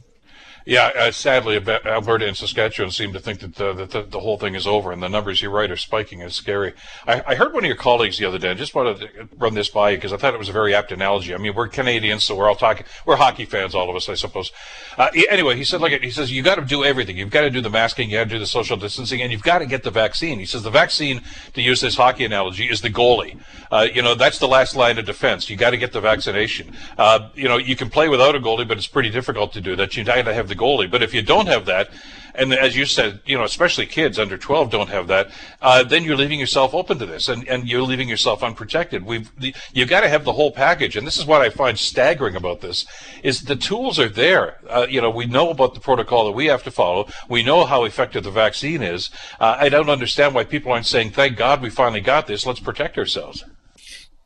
Yeah, 0.66 0.92
uh, 0.96 1.10
sadly, 1.10 1.56
Alberta 1.56 2.26
and 2.26 2.34
Saskatchewan 2.34 2.90
seem 2.90 3.12
to 3.12 3.20
think 3.20 3.40
that, 3.40 3.54
the, 3.56 3.74
that 3.74 3.90
the, 3.90 4.02
the, 4.02 4.20
whole 4.20 4.38
thing 4.38 4.54
is 4.54 4.66
over, 4.66 4.92
and 4.92 5.02
the 5.02 5.10
numbers 5.10 5.42
you're 5.42 5.50
right 5.50 5.70
are 5.70 5.76
spiking. 5.76 6.22
It's 6.22 6.36
scary. 6.36 6.72
I, 7.06 7.22
I 7.26 7.34
heard 7.34 7.52
one 7.52 7.64
of 7.64 7.68
your 7.68 7.76
colleagues 7.76 8.16
the 8.16 8.24
other 8.24 8.38
day. 8.38 8.50
I 8.50 8.54
just 8.54 8.74
wanted 8.74 9.00
to 9.00 9.28
run 9.36 9.52
this 9.52 9.68
by 9.68 9.90
you 9.90 9.98
because 9.98 10.14
I 10.14 10.16
thought 10.16 10.32
it 10.32 10.38
was 10.38 10.48
a 10.48 10.52
very 10.52 10.74
apt 10.74 10.90
analogy. 10.90 11.34
I 11.34 11.36
mean, 11.36 11.54
we're 11.54 11.68
Canadians, 11.68 12.24
so 12.24 12.34
we're 12.34 12.48
all 12.48 12.56
talking. 12.56 12.86
We're 13.04 13.16
hockey 13.16 13.44
fans, 13.44 13.74
all 13.74 13.90
of 13.90 13.96
us, 13.96 14.08
I 14.08 14.14
suppose. 14.14 14.52
Uh, 14.96 15.10
anyway, 15.30 15.56
he 15.56 15.64
said, 15.64 15.82
look, 15.82 15.92
he 15.92 16.10
says 16.10 16.32
you 16.32 16.42
got 16.42 16.54
to 16.54 16.64
do 16.64 16.82
everything. 16.82 17.18
You've 17.18 17.30
got 17.30 17.42
to 17.42 17.50
do 17.50 17.60
the 17.60 17.68
masking, 17.68 18.08
you 18.08 18.16
got 18.16 18.24
to 18.24 18.30
do 18.30 18.38
the 18.38 18.46
social 18.46 18.78
distancing, 18.78 19.20
and 19.20 19.30
you've 19.30 19.42
got 19.42 19.58
to 19.58 19.66
get 19.66 19.82
the 19.82 19.90
vaccine. 19.90 20.38
He 20.38 20.46
says 20.46 20.62
the 20.62 20.70
vaccine, 20.70 21.20
to 21.52 21.60
use 21.60 21.82
this 21.82 21.96
hockey 21.96 22.24
analogy, 22.24 22.70
is 22.70 22.80
the 22.80 22.90
goalie. 22.90 23.38
Uh, 23.70 23.86
you 23.92 24.00
know, 24.00 24.14
that's 24.14 24.38
the 24.38 24.48
last 24.48 24.76
line 24.76 24.96
of 24.98 25.04
defense. 25.04 25.50
You 25.50 25.56
got 25.56 25.70
to 25.70 25.76
get 25.76 25.92
the 25.92 26.00
vaccination. 26.00 26.72
Uh, 26.96 27.28
you 27.34 27.48
know, 27.48 27.58
you 27.58 27.76
can 27.76 27.90
play 27.90 28.08
without 28.08 28.34
a 28.34 28.40
goalie, 28.40 28.66
but 28.66 28.78
it's 28.78 28.86
pretty 28.86 29.10
difficult 29.10 29.52
to 29.52 29.60
do 29.60 29.76
that. 29.76 29.96
You 29.96 30.04
got 30.04 30.22
to 30.22 30.32
have 30.32 30.48
the 30.48 30.53
the 30.54 30.62
goalie. 30.62 30.90
But 30.90 31.02
if 31.02 31.14
you 31.14 31.22
don't 31.22 31.46
have 31.46 31.66
that, 31.66 31.90
and 32.34 32.52
as 32.52 32.74
you 32.74 32.84
said, 32.84 33.20
you 33.26 33.38
know, 33.38 33.44
especially 33.44 33.86
kids 33.86 34.18
under 34.18 34.36
12 34.36 34.70
don't 34.70 34.88
have 34.88 35.06
that, 35.06 35.30
uh, 35.62 35.84
then 35.84 36.02
you're 36.02 36.16
leaving 36.16 36.40
yourself 36.40 36.74
open 36.74 36.98
to 36.98 37.06
this, 37.06 37.28
and, 37.28 37.46
and 37.48 37.68
you're 37.68 37.82
leaving 37.82 38.08
yourself 38.08 38.42
unprotected. 38.42 39.04
We've 39.04 39.30
you 39.72 39.86
got 39.86 40.00
to 40.00 40.08
have 40.08 40.24
the 40.24 40.32
whole 40.32 40.50
package, 40.50 40.96
and 40.96 41.06
this 41.06 41.16
is 41.16 41.26
what 41.26 41.42
I 41.42 41.50
find 41.50 41.78
staggering 41.78 42.34
about 42.34 42.60
this: 42.60 42.86
is 43.22 43.42
the 43.42 43.56
tools 43.56 43.98
are 44.00 44.08
there. 44.08 44.58
Uh, 44.68 44.86
you 44.90 45.00
know, 45.00 45.10
we 45.10 45.26
know 45.26 45.50
about 45.50 45.74
the 45.74 45.80
protocol 45.80 46.24
that 46.26 46.32
we 46.32 46.46
have 46.46 46.64
to 46.64 46.70
follow. 46.70 47.08
We 47.28 47.44
know 47.44 47.64
how 47.66 47.84
effective 47.84 48.24
the 48.24 48.30
vaccine 48.32 48.82
is. 48.82 49.10
Uh, 49.38 49.56
I 49.60 49.68
don't 49.68 49.88
understand 49.88 50.34
why 50.34 50.44
people 50.44 50.72
aren't 50.72 50.86
saying, 50.86 51.10
"Thank 51.10 51.36
God 51.36 51.62
we 51.62 51.70
finally 51.70 52.00
got 52.00 52.26
this. 52.26 52.46
Let's 52.46 52.60
protect 52.60 52.98
ourselves." 52.98 53.44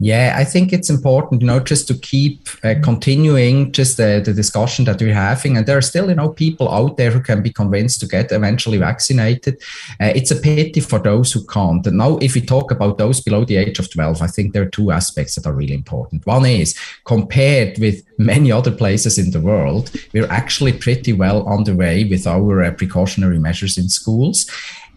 Yeah, 0.01 0.35
I 0.37 0.45
think 0.45 0.73
it's 0.73 0.91
important, 0.91 1.41
you 1.41 1.49
know, 1.49 1.59
just 1.59 1.89
to 1.89 1.95
keep 1.95 2.49
uh, 2.63 2.77
continuing 2.85 3.73
just 3.73 3.97
the, 3.97 4.23
the 4.25 4.33
discussion 4.33 4.85
that 4.85 5.01
we're 5.01 5.13
having. 5.13 5.57
And 5.57 5.67
there 5.67 5.77
are 5.77 5.83
still, 5.83 6.09
you 6.09 6.15
know, 6.15 6.29
people 6.29 6.73
out 6.73 6.97
there 6.97 7.11
who 7.11 7.21
can 7.21 7.43
be 7.43 7.53
convinced 7.53 7.99
to 8.01 8.07
get 8.07 8.31
eventually 8.31 8.79
vaccinated. 8.79 9.61
Uh, 10.01 10.13
it's 10.15 10.31
a 10.31 10.37
pity 10.37 10.79
for 10.79 11.01
those 11.01 11.33
who 11.33 11.45
can't. 11.47 11.85
And 11.85 11.99
now, 11.99 12.17
if 12.19 12.37
we 12.37 12.41
talk 12.43 12.71
about 12.71 12.99
those 12.99 13.21
below 13.21 13.45
the 13.45 13.57
age 13.57 13.81
of 13.81 13.91
12, 13.91 14.23
I 14.23 14.29
think 14.29 14.53
there 14.53 14.63
are 14.63 14.71
two 14.71 14.93
aspects 14.93 15.35
that 15.35 15.47
are 15.47 15.53
really 15.53 15.75
important. 15.75 16.25
One 16.27 16.47
is 16.47 16.79
compared 17.05 17.79
with 17.81 18.05
many 18.19 18.53
other 18.53 18.71
places 18.71 19.19
in 19.19 19.33
the 19.33 19.41
world, 19.41 19.91
we're 20.13 20.31
actually 20.31 20.75
pretty 20.75 21.13
well 21.13 21.43
on 21.43 21.65
the 21.65 21.75
way 21.75 22.05
with 22.05 22.25
our 22.25 22.63
uh, 22.63 22.71
precautionary 22.71 23.41
measures 23.41 23.77
in 23.77 23.89
schools 23.89 24.49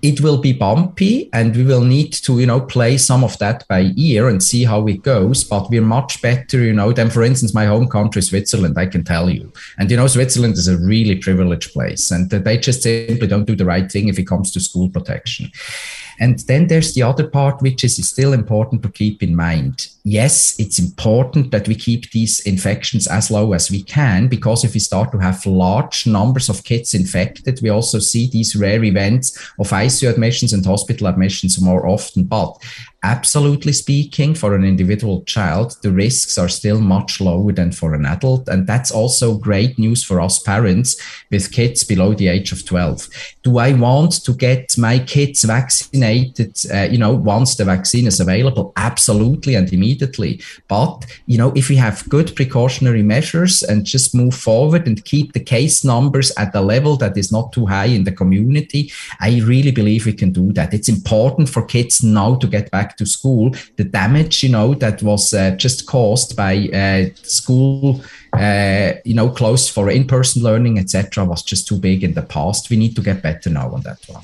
it 0.02 0.22
will 0.22 0.38
be 0.38 0.54
bumpy 0.54 1.30
and 1.34 1.56
we 1.56 1.64
will 1.64 1.84
need 1.84 2.12
to 2.12 2.40
you 2.40 2.46
know 2.46 2.60
play 2.60 2.98
some 2.98 3.24
of 3.24 3.38
that 3.40 3.68
by 3.68 3.92
ear 3.96 4.28
and 4.30 4.42
see 4.42 4.64
how 4.64 4.86
it 4.88 5.02
goes 5.04 5.44
but 5.44 5.70
we're 5.70 5.82
much 5.82 6.22
better 6.22 6.60
you 6.60 6.74
know 6.74 6.92
than 6.92 7.10
for 7.10 7.24
instance 7.24 7.54
my 7.54 7.66
home 7.66 7.88
country 7.88 8.22
switzerland 8.22 8.78
i 8.78 8.86
can 8.86 9.04
tell 9.04 9.30
you 9.30 9.52
and 9.78 9.92
you 9.92 9.98
know 9.98 10.08
switzerland 10.08 10.56
is 10.56 10.68
a 10.68 10.78
really 10.78 11.16
privileged 11.16 11.72
place 11.72 12.12
and 12.12 12.30
they 12.30 12.58
just 12.58 12.82
simply 12.84 13.28
don't 13.28 13.46
do 13.46 13.56
the 13.56 13.66
right 13.66 13.92
thing 13.92 14.08
if 14.08 14.18
it 14.18 14.28
comes 14.28 14.52
to 14.52 14.60
school 14.60 14.90
protection 14.90 15.50
and 16.22 16.38
then 16.42 16.68
there's 16.68 16.94
the 16.94 17.02
other 17.02 17.28
part, 17.28 17.64
which 17.64 17.84
is 17.84 18.08
still 18.08 18.32
important 18.32 18.84
to 18.84 18.92
keep 18.92 19.24
in 19.24 19.36
mind. 19.36 19.88
Yes, 20.04 20.60
it's 20.60 20.80
important 20.80 21.52
that 21.52 21.68
we 21.68 21.76
keep 21.76 22.10
these 22.10 22.40
infections 22.42 23.06
as 23.06 23.30
low 23.30 23.54
as 23.54 23.70
we 23.70 23.84
can, 23.84 24.28
because 24.28 24.64
if 24.64 24.74
we 24.74 24.80
start 24.80 25.12
to 25.12 25.20
have 25.20 25.46
large 25.46 26.08
numbers 26.08 26.50
of 26.50 26.64
kids 26.64 26.96
infected, 26.96 27.60
we 27.62 27.70
also 27.70 28.00
see 28.00 28.28
these 28.28 28.56
rare 28.56 28.84
events 28.84 29.38
of 29.60 29.70
ICU 29.70 30.10
admissions 30.10 30.54
and 30.54 30.66
hospital 30.66 31.06
admissions 31.06 31.62
more 31.62 31.86
often. 31.88 32.24
But 32.24 32.58
absolutely 33.04 33.74
speaking, 33.74 34.34
for 34.34 34.56
an 34.56 34.64
individual 34.64 35.24
child, 35.24 35.76
the 35.84 35.92
risks 35.92 36.36
are 36.38 36.50
still 36.50 36.82
much 36.82 37.22
lower 37.22 37.52
than 37.52 37.72
for 37.72 37.94
an 37.94 38.06
adult. 38.06 38.48
And 38.48 38.66
that's 38.66 38.92
also 38.92 39.38
great 39.38 39.78
news 39.78 40.04
for 40.04 40.20
us 40.20 40.40
parents 40.40 41.00
with 41.30 41.52
kids 41.52 41.84
below 41.84 42.16
the 42.16 42.28
age 42.28 42.52
of 42.52 42.66
12. 42.66 43.08
Do 43.44 43.60
I 43.60 43.74
want 43.74 44.24
to 44.26 44.34
get 44.34 44.76
my 44.80 44.98
kids 44.98 45.44
vaccinated, 45.44 46.58
uh, 46.74 46.88
you 46.92 46.98
know, 46.98 47.14
once 47.14 47.56
the 47.56 47.66
vaccine 47.66 48.08
is 48.08 48.20
available? 48.20 48.74
Absolutely 48.76 49.54
and 49.54 49.72
immediately. 49.72 49.91
But, 50.68 51.06
you 51.26 51.38
know, 51.38 51.52
if 51.56 51.70
we 51.70 51.76
have 51.78 52.08
good 52.10 52.36
precautionary 52.36 53.04
measures 53.04 53.64
and 53.64 53.86
just 53.86 54.16
move 54.16 54.36
forward 54.36 54.88
and 54.88 55.04
keep 55.06 55.34
the 55.34 55.40
case 55.40 55.84
numbers 55.84 56.32
at 56.38 56.56
a 56.56 56.62
level 56.62 56.98
that 56.98 57.18
is 57.18 57.32
not 57.32 57.52
too 57.54 57.66
high 57.66 57.86
in 57.86 58.04
the 58.04 58.12
community, 58.12 58.92
I 59.20 59.42
really 59.42 59.72
believe 59.72 60.06
we 60.06 60.14
can 60.14 60.32
do 60.32 60.54
that. 60.54 60.74
It's 60.74 60.90
important 60.90 61.50
for 61.50 61.64
kids 61.66 62.04
now 62.04 62.36
to 62.36 62.48
get 62.48 62.72
back 62.72 62.98
to 62.98 63.06
school, 63.06 63.56
the 63.78 63.84
damage, 63.84 64.44
you 64.44 64.50
know, 64.50 64.74
that 64.76 65.02
was 65.02 65.34
uh, 65.34 65.52
just 65.52 65.88
caused 65.88 66.36
by 66.36 66.70
uh, 66.70 67.14
school, 67.24 68.02
uh, 68.34 68.94
you 69.06 69.14
know, 69.14 69.30
closed 69.30 69.72
for 69.72 69.90
in-person 69.90 70.44
learning, 70.44 70.80
etc., 70.80 71.26
was 71.26 71.44
just 71.44 71.68
too 71.68 71.78
big 71.78 72.04
in 72.04 72.14
the 72.14 72.22
past. 72.22 72.70
We 72.70 72.78
need 72.78 72.96
to 72.96 73.02
get 73.02 73.22
better 73.22 73.50
now 73.50 73.72
on 73.72 73.82
that 73.82 74.00
one 74.08 74.24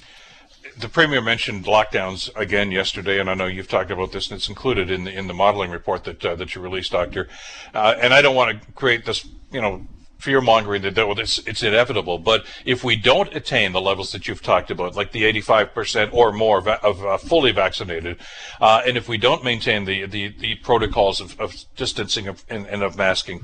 the 0.79 0.89
premier 0.89 1.21
mentioned 1.21 1.65
lockdowns 1.65 2.29
again 2.35 2.71
yesterday, 2.71 3.19
and 3.19 3.29
I 3.29 3.33
know 3.33 3.47
you've 3.47 3.67
talked 3.67 3.91
about 3.91 4.11
this, 4.11 4.29
and 4.29 4.37
it's 4.37 4.49
included 4.49 4.91
in 4.91 5.03
the 5.05 5.11
in 5.11 5.27
the 5.27 5.33
modeling 5.33 5.71
report 5.71 6.03
that 6.05 6.25
uh, 6.25 6.35
that 6.35 6.55
you 6.55 6.61
released, 6.61 6.91
Doctor. 6.91 7.27
Uh, 7.73 7.95
and 8.01 8.13
I 8.13 8.21
don't 8.21 8.35
want 8.35 8.61
to 8.61 8.71
create 8.73 9.05
this, 9.05 9.27
you 9.51 9.61
know, 9.61 9.85
fear 10.19 10.41
mongering 10.41 10.81
that 10.81 10.95
well, 10.97 11.17
it's, 11.19 11.39
it's 11.39 11.63
inevitable. 11.63 12.17
But 12.17 12.45
if 12.65 12.83
we 12.83 12.95
don't 12.95 13.33
attain 13.35 13.71
the 13.71 13.81
levels 13.81 14.11
that 14.11 14.27
you've 14.27 14.41
talked 14.41 14.71
about, 14.71 14.95
like 14.95 15.11
the 15.11 15.23
85% 15.23 16.13
or 16.13 16.31
more 16.31 16.59
of, 16.59 16.67
of 16.67 17.05
uh, 17.05 17.17
fully 17.17 17.51
vaccinated, 17.51 18.17
uh, 18.59 18.81
and 18.85 18.97
if 18.97 19.07
we 19.07 19.17
don't 19.17 19.43
maintain 19.43 19.85
the, 19.85 20.05
the, 20.05 20.29
the 20.29 20.55
protocols 20.55 21.21
of, 21.21 21.39
of 21.39 21.55
distancing 21.75 22.27
of, 22.27 22.43
and, 22.49 22.65
and, 22.67 22.83
of 22.83 22.97
masking, 22.97 23.41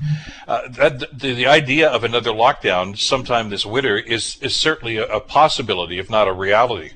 uh, 0.48 0.68
that, 0.68 1.18
the, 1.18 1.34
the 1.34 1.46
idea 1.46 1.88
of 1.88 2.04
another 2.04 2.30
lockdown 2.30 2.98
sometime 2.98 3.50
this 3.50 3.64
winter 3.64 3.96
is, 3.96 4.36
is 4.40 4.54
certainly 4.54 4.96
a, 4.96 5.06
a 5.06 5.20
possibility, 5.20 5.98
if 5.98 6.10
not 6.10 6.28
a 6.28 6.32
reality. 6.32 6.90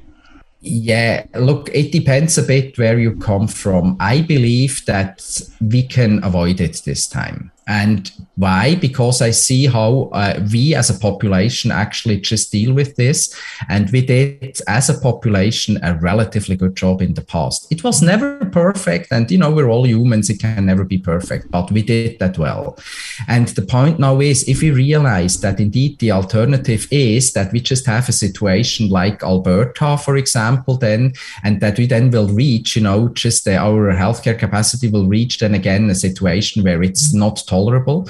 Yeah, 0.60 1.26
look, 1.34 1.70
it 1.72 1.92
depends 1.92 2.36
a 2.36 2.42
bit 2.42 2.76
where 2.78 2.98
you 2.98 3.16
come 3.16 3.46
from. 3.46 3.96
I 4.00 4.22
believe 4.22 4.84
that 4.86 5.40
we 5.60 5.84
can 5.84 6.22
avoid 6.24 6.60
it 6.60 6.82
this 6.84 7.06
time. 7.06 7.52
And 7.68 8.10
why? 8.36 8.76
Because 8.76 9.20
I 9.20 9.30
see 9.30 9.66
how 9.66 10.10
uh, 10.12 10.40
we 10.50 10.74
as 10.74 10.88
a 10.88 10.98
population 10.98 11.70
actually 11.70 12.20
just 12.20 12.50
deal 12.50 12.72
with 12.72 12.96
this. 12.96 13.38
And 13.68 13.90
we 13.90 14.00
did, 14.04 14.58
as 14.66 14.88
a 14.88 14.98
population, 14.98 15.78
a 15.82 15.94
relatively 15.94 16.56
good 16.56 16.74
job 16.74 17.02
in 17.02 17.12
the 17.12 17.24
past. 17.24 17.70
It 17.70 17.84
was 17.84 18.00
never 18.00 18.38
perfect. 18.46 19.12
And, 19.12 19.30
you 19.30 19.36
know, 19.36 19.50
we're 19.50 19.68
all 19.68 19.86
humans, 19.86 20.30
it 20.30 20.40
can 20.40 20.64
never 20.64 20.84
be 20.84 20.98
perfect, 20.98 21.50
but 21.50 21.70
we 21.70 21.82
did 21.82 22.18
that 22.20 22.38
well. 22.38 22.78
And 23.26 23.48
the 23.48 23.62
point 23.62 23.98
now 23.98 24.20
is 24.20 24.48
if 24.48 24.62
we 24.62 24.70
realize 24.70 25.40
that 25.40 25.60
indeed 25.60 25.98
the 25.98 26.12
alternative 26.12 26.86
is 26.90 27.32
that 27.34 27.52
we 27.52 27.60
just 27.60 27.86
have 27.86 28.08
a 28.08 28.12
situation 28.12 28.88
like 28.88 29.22
Alberta, 29.22 29.98
for 29.98 30.16
example, 30.16 30.78
then, 30.78 31.12
and 31.44 31.60
that 31.60 31.78
we 31.78 31.86
then 31.86 32.10
will 32.10 32.28
reach, 32.28 32.76
you 32.76 32.82
know, 32.82 33.08
just 33.08 33.46
uh, 33.46 33.52
our 33.52 33.92
healthcare 33.92 34.38
capacity 34.38 34.88
will 34.88 35.06
reach 35.06 35.38
then 35.38 35.54
again 35.54 35.90
a 35.90 35.94
situation 35.94 36.62
where 36.62 36.82
it's 36.82 37.12
not 37.12 37.44
tolerable 37.58 38.06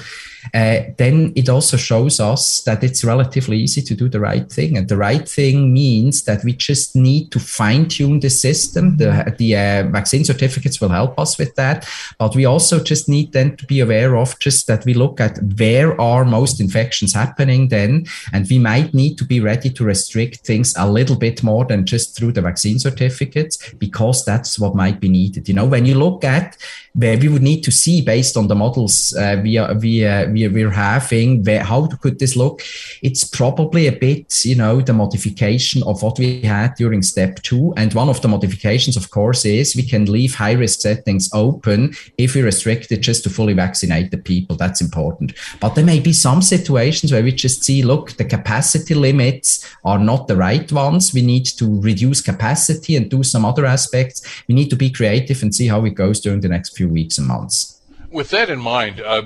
uh, 0.53 0.79
then 0.97 1.33
it 1.35 1.49
also 1.49 1.77
shows 1.77 2.19
us 2.19 2.61
that 2.61 2.83
it's 2.83 3.03
relatively 3.03 3.57
easy 3.57 3.81
to 3.81 3.95
do 3.95 4.09
the 4.09 4.19
right 4.19 4.51
thing. 4.51 4.77
And 4.77 4.87
the 4.87 4.97
right 4.97 5.27
thing 5.27 5.73
means 5.73 6.23
that 6.23 6.43
we 6.43 6.53
just 6.53 6.95
need 6.95 7.31
to 7.31 7.39
fine 7.39 7.87
tune 7.87 8.19
the 8.19 8.29
system. 8.29 8.97
The, 8.97 9.35
the 9.37 9.55
uh, 9.55 9.83
vaccine 9.91 10.25
certificates 10.25 10.79
will 10.81 10.89
help 10.89 11.19
us 11.19 11.37
with 11.37 11.55
that. 11.55 11.87
But 12.17 12.35
we 12.35 12.45
also 12.45 12.83
just 12.83 13.09
need 13.09 13.33
then 13.33 13.57
to 13.57 13.65
be 13.65 13.79
aware 13.79 14.15
of 14.15 14.37
just 14.39 14.67
that 14.67 14.85
we 14.85 14.93
look 14.93 15.19
at 15.19 15.37
where 15.57 15.99
are 15.99 16.25
most 16.25 16.59
infections 16.59 17.13
happening 17.13 17.69
then. 17.69 18.05
And 18.33 18.47
we 18.49 18.59
might 18.59 18.93
need 18.93 19.17
to 19.17 19.25
be 19.25 19.39
ready 19.39 19.69
to 19.71 19.83
restrict 19.83 20.45
things 20.45 20.73
a 20.77 20.89
little 20.89 21.15
bit 21.15 21.43
more 21.43 21.65
than 21.65 21.85
just 21.85 22.15
through 22.15 22.33
the 22.33 22.41
vaccine 22.41 22.79
certificates, 22.79 23.73
because 23.73 24.25
that's 24.25 24.59
what 24.59 24.75
might 24.75 24.99
be 24.99 25.09
needed. 25.09 25.47
You 25.47 25.55
know, 25.55 25.65
when 25.65 25.85
you 25.85 25.95
look 25.95 26.23
at 26.23 26.57
where 26.93 27.17
we 27.17 27.27
would 27.27 27.41
need 27.41 27.61
to 27.63 27.71
see 27.71 28.01
based 28.01 28.35
on 28.35 28.47
the 28.47 28.55
models 28.55 29.13
uh, 29.15 29.39
we, 29.41 29.57
are, 29.57 29.73
we, 29.75 30.05
uh, 30.05 30.28
we, 30.31 30.47
we're 30.47 30.69
having, 30.71 31.43
where, 31.43 31.63
how 31.63 31.87
could 31.87 32.19
this 32.19 32.35
look? 32.35 32.61
It's 33.01 33.23
probably 33.23 33.87
a 33.87 33.91
bit, 33.91 34.45
you 34.45 34.55
know, 34.55 34.81
the 34.81 34.93
modification 34.93 35.83
of 35.83 36.01
what 36.01 36.19
we 36.19 36.41
had 36.41 36.75
during 36.75 37.01
step 37.01 37.41
two. 37.43 37.73
And 37.77 37.93
one 37.93 38.09
of 38.09 38.21
the 38.21 38.27
modifications, 38.27 38.97
of 38.97 39.11
course, 39.11 39.45
is 39.45 39.75
we 39.75 39.83
can 39.83 40.05
leave 40.05 40.35
high 40.35 40.53
risk 40.53 40.81
settings 40.81 41.29
open 41.33 41.93
if 42.17 42.35
we 42.35 42.41
restrict 42.41 42.91
it 42.91 43.01
just 43.01 43.23
to 43.23 43.29
fully 43.29 43.53
vaccinate 43.53 44.11
the 44.11 44.17
people. 44.17 44.55
That's 44.55 44.81
important. 44.81 45.33
But 45.59 45.75
there 45.75 45.85
may 45.85 45.99
be 45.99 46.13
some 46.13 46.41
situations 46.41 47.11
where 47.11 47.23
we 47.23 47.31
just 47.31 47.63
see, 47.63 47.83
look, 47.83 48.11
the 48.13 48.25
capacity 48.25 48.93
limits 48.93 49.65
are 49.83 49.99
not 49.99 50.27
the 50.27 50.35
right 50.35 50.71
ones. 50.71 51.13
We 51.13 51.21
need 51.21 51.45
to 51.45 51.81
reduce 51.81 52.21
capacity 52.21 52.95
and 52.95 53.09
do 53.09 53.23
some 53.23 53.45
other 53.45 53.65
aspects. 53.65 54.21
We 54.47 54.55
need 54.55 54.69
to 54.69 54.75
be 54.75 54.89
creative 54.89 55.41
and 55.41 55.53
see 55.53 55.67
how 55.67 55.85
it 55.85 55.95
goes 55.95 56.19
during 56.19 56.41
the 56.41 56.49
next 56.49 56.75
few 56.75 56.89
weeks 56.89 57.17
and 57.17 57.27
months. 57.27 57.79
With 58.11 58.29
that 58.31 58.49
in 58.49 58.59
mind, 58.59 59.01
uh, 59.01 59.23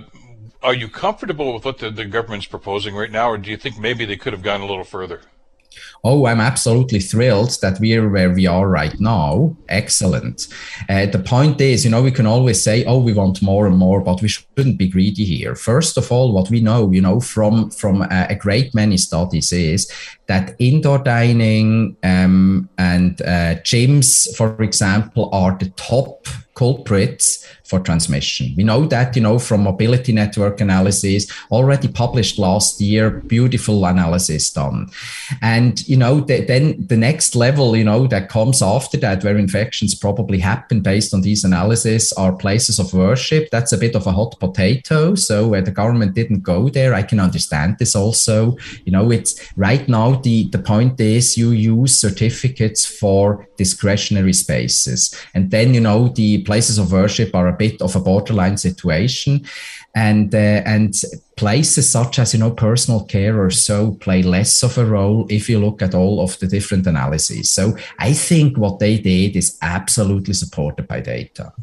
are 0.64 0.74
you 0.74 0.88
comfortable 0.88 1.54
with 1.54 1.66
what 1.66 1.78
the, 1.80 1.92
the 1.92 2.06
government's 2.06 2.46
proposing 2.46 2.96
right 2.96 3.12
now, 3.12 3.30
or 3.30 3.38
do 3.38 3.52
you 3.52 3.58
think 3.58 3.78
maybe 3.78 4.06
they 4.06 4.16
could 4.16 4.34
have 4.34 4.42
gone 4.42 4.62
a 4.62 4.66
little 4.66 4.86
further? 4.86 5.22
Oh, 6.06 6.26
I'm 6.26 6.42
absolutely 6.42 7.00
thrilled 7.00 7.58
that 7.62 7.80
we're 7.80 8.10
where 8.10 8.30
we 8.30 8.46
are 8.46 8.68
right 8.68 9.00
now. 9.00 9.56
Excellent. 9.70 10.48
Uh, 10.90 11.06
the 11.06 11.20
point 11.20 11.62
is, 11.62 11.86
you 11.86 11.92
know, 11.92 12.04
we 12.04 12.12
can 12.12 12.28
always 12.28 12.62
say, 12.62 12.84
oh, 12.84 13.00
we 13.00 13.14
want 13.14 13.42
more 13.42 13.68
and 13.68 13.78
more, 13.78 14.02
but 14.02 14.22
we 14.22 14.28
shouldn't 14.28 14.78
be 14.78 14.90
greedy 14.90 15.24
here. 15.24 15.56
First 15.56 15.98
of 15.98 16.12
all, 16.12 16.34
what 16.34 16.50
we 16.50 16.60
know, 16.60 16.92
you 16.92 17.00
know, 17.00 17.22
from 17.22 17.70
from 17.72 18.02
a, 18.02 18.28
a 18.30 18.36
great 18.36 18.76
many 18.76 18.98
studies 18.98 19.54
is 19.54 19.90
that 20.28 20.56
indoor 20.60 20.98
dining 20.98 21.96
um, 22.04 22.68
and 22.78 23.22
uh, 23.22 23.56
gyms, 23.64 24.36
for 24.36 24.62
example, 24.62 25.30
are 25.32 25.58
the 25.58 25.70
top 25.70 26.28
culprits 26.56 27.46
for 27.64 27.80
transmission. 27.80 28.54
We 28.56 28.64
know 28.64 28.86
that, 28.86 29.16
you 29.16 29.22
know, 29.22 29.40
from 29.40 29.64
mobility 29.64 30.14
network 30.14 30.62
analysis 30.62 31.32
already 31.52 31.88
published 31.88 32.38
last 32.38 32.80
year, 32.80 33.10
beautiful 33.10 33.86
analysis 33.86 34.52
done. 34.52 34.90
And, 35.42 35.88
you 35.94 36.00
know, 36.00 36.22
the, 36.22 36.44
then 36.44 36.88
the 36.88 36.98
next 36.98 37.36
level, 37.36 37.78
you 37.78 37.84
know, 37.84 38.08
that 38.08 38.28
comes 38.28 38.64
after 38.64 38.98
that, 38.98 39.24
where 39.24 39.38
infections 39.38 39.94
probably 39.94 40.40
happen 40.40 40.82
based 40.82 41.14
on 41.14 41.22
these 41.22 41.44
analysis 41.44 42.12
are 42.14 42.36
places 42.36 42.80
of 42.80 42.96
worship. 42.96 43.48
That's 43.52 43.74
a 43.74 43.78
bit 43.78 43.96
of 43.96 44.08
a 44.08 44.12
hot 44.12 44.40
potato. 44.40 45.14
So 45.14 45.48
where 45.50 45.62
the 45.62 45.70
government 45.70 46.16
didn't 46.16 46.42
go 46.42 46.68
there, 46.68 46.96
I 46.96 47.04
can 47.04 47.20
understand 47.20 47.78
this 47.78 47.96
also. 47.96 48.58
You 48.86 48.92
know, 48.92 49.12
it's 49.12 49.40
right 49.56 49.88
now, 49.88 50.16
the, 50.16 50.50
the 50.50 50.58
point 50.58 51.00
is 51.00 51.38
you 51.38 51.52
use 51.52 51.96
certificates 51.96 52.88
for 52.88 53.48
discretionary 53.58 54.34
spaces. 54.34 55.16
And 55.36 55.52
then, 55.52 55.76
you 55.76 55.82
know, 55.82 56.08
the 56.08 56.42
places 56.42 56.80
of 56.80 56.92
worship 56.92 57.36
are 57.36 57.50
a 57.50 57.54
bit 57.54 57.80
of 57.84 57.96
a 57.96 58.00
borderline 58.00 58.58
situation. 58.58 59.46
And, 59.96 60.34
uh, 60.34 60.64
and 60.66 60.96
places 61.36 61.92
such 61.92 62.18
as, 62.18 62.34
you 62.34 62.40
know, 62.40 62.50
personal 62.50 63.06
care 63.06 63.40
or 63.40 63.52
so 63.52 63.92
play 63.94 64.24
less 64.24 64.64
of 64.64 64.78
a 64.78 64.86
role 64.86 65.28
if 65.30 65.48
you 65.48 65.60
look 65.60 65.84
at 65.84 65.94
all 65.94 66.20
of 66.20 66.40
the 66.40 66.48
different 66.48 66.88
analyses. 66.88 67.52
So 67.52 67.78
I 68.00 68.14
think 68.14 68.58
what 68.58 68.80
they 68.80 68.98
did 68.98 69.36
is 69.36 69.58
absolutely 69.62 70.34
supported 70.34 70.88
by 70.88 71.02
data. 71.02 71.54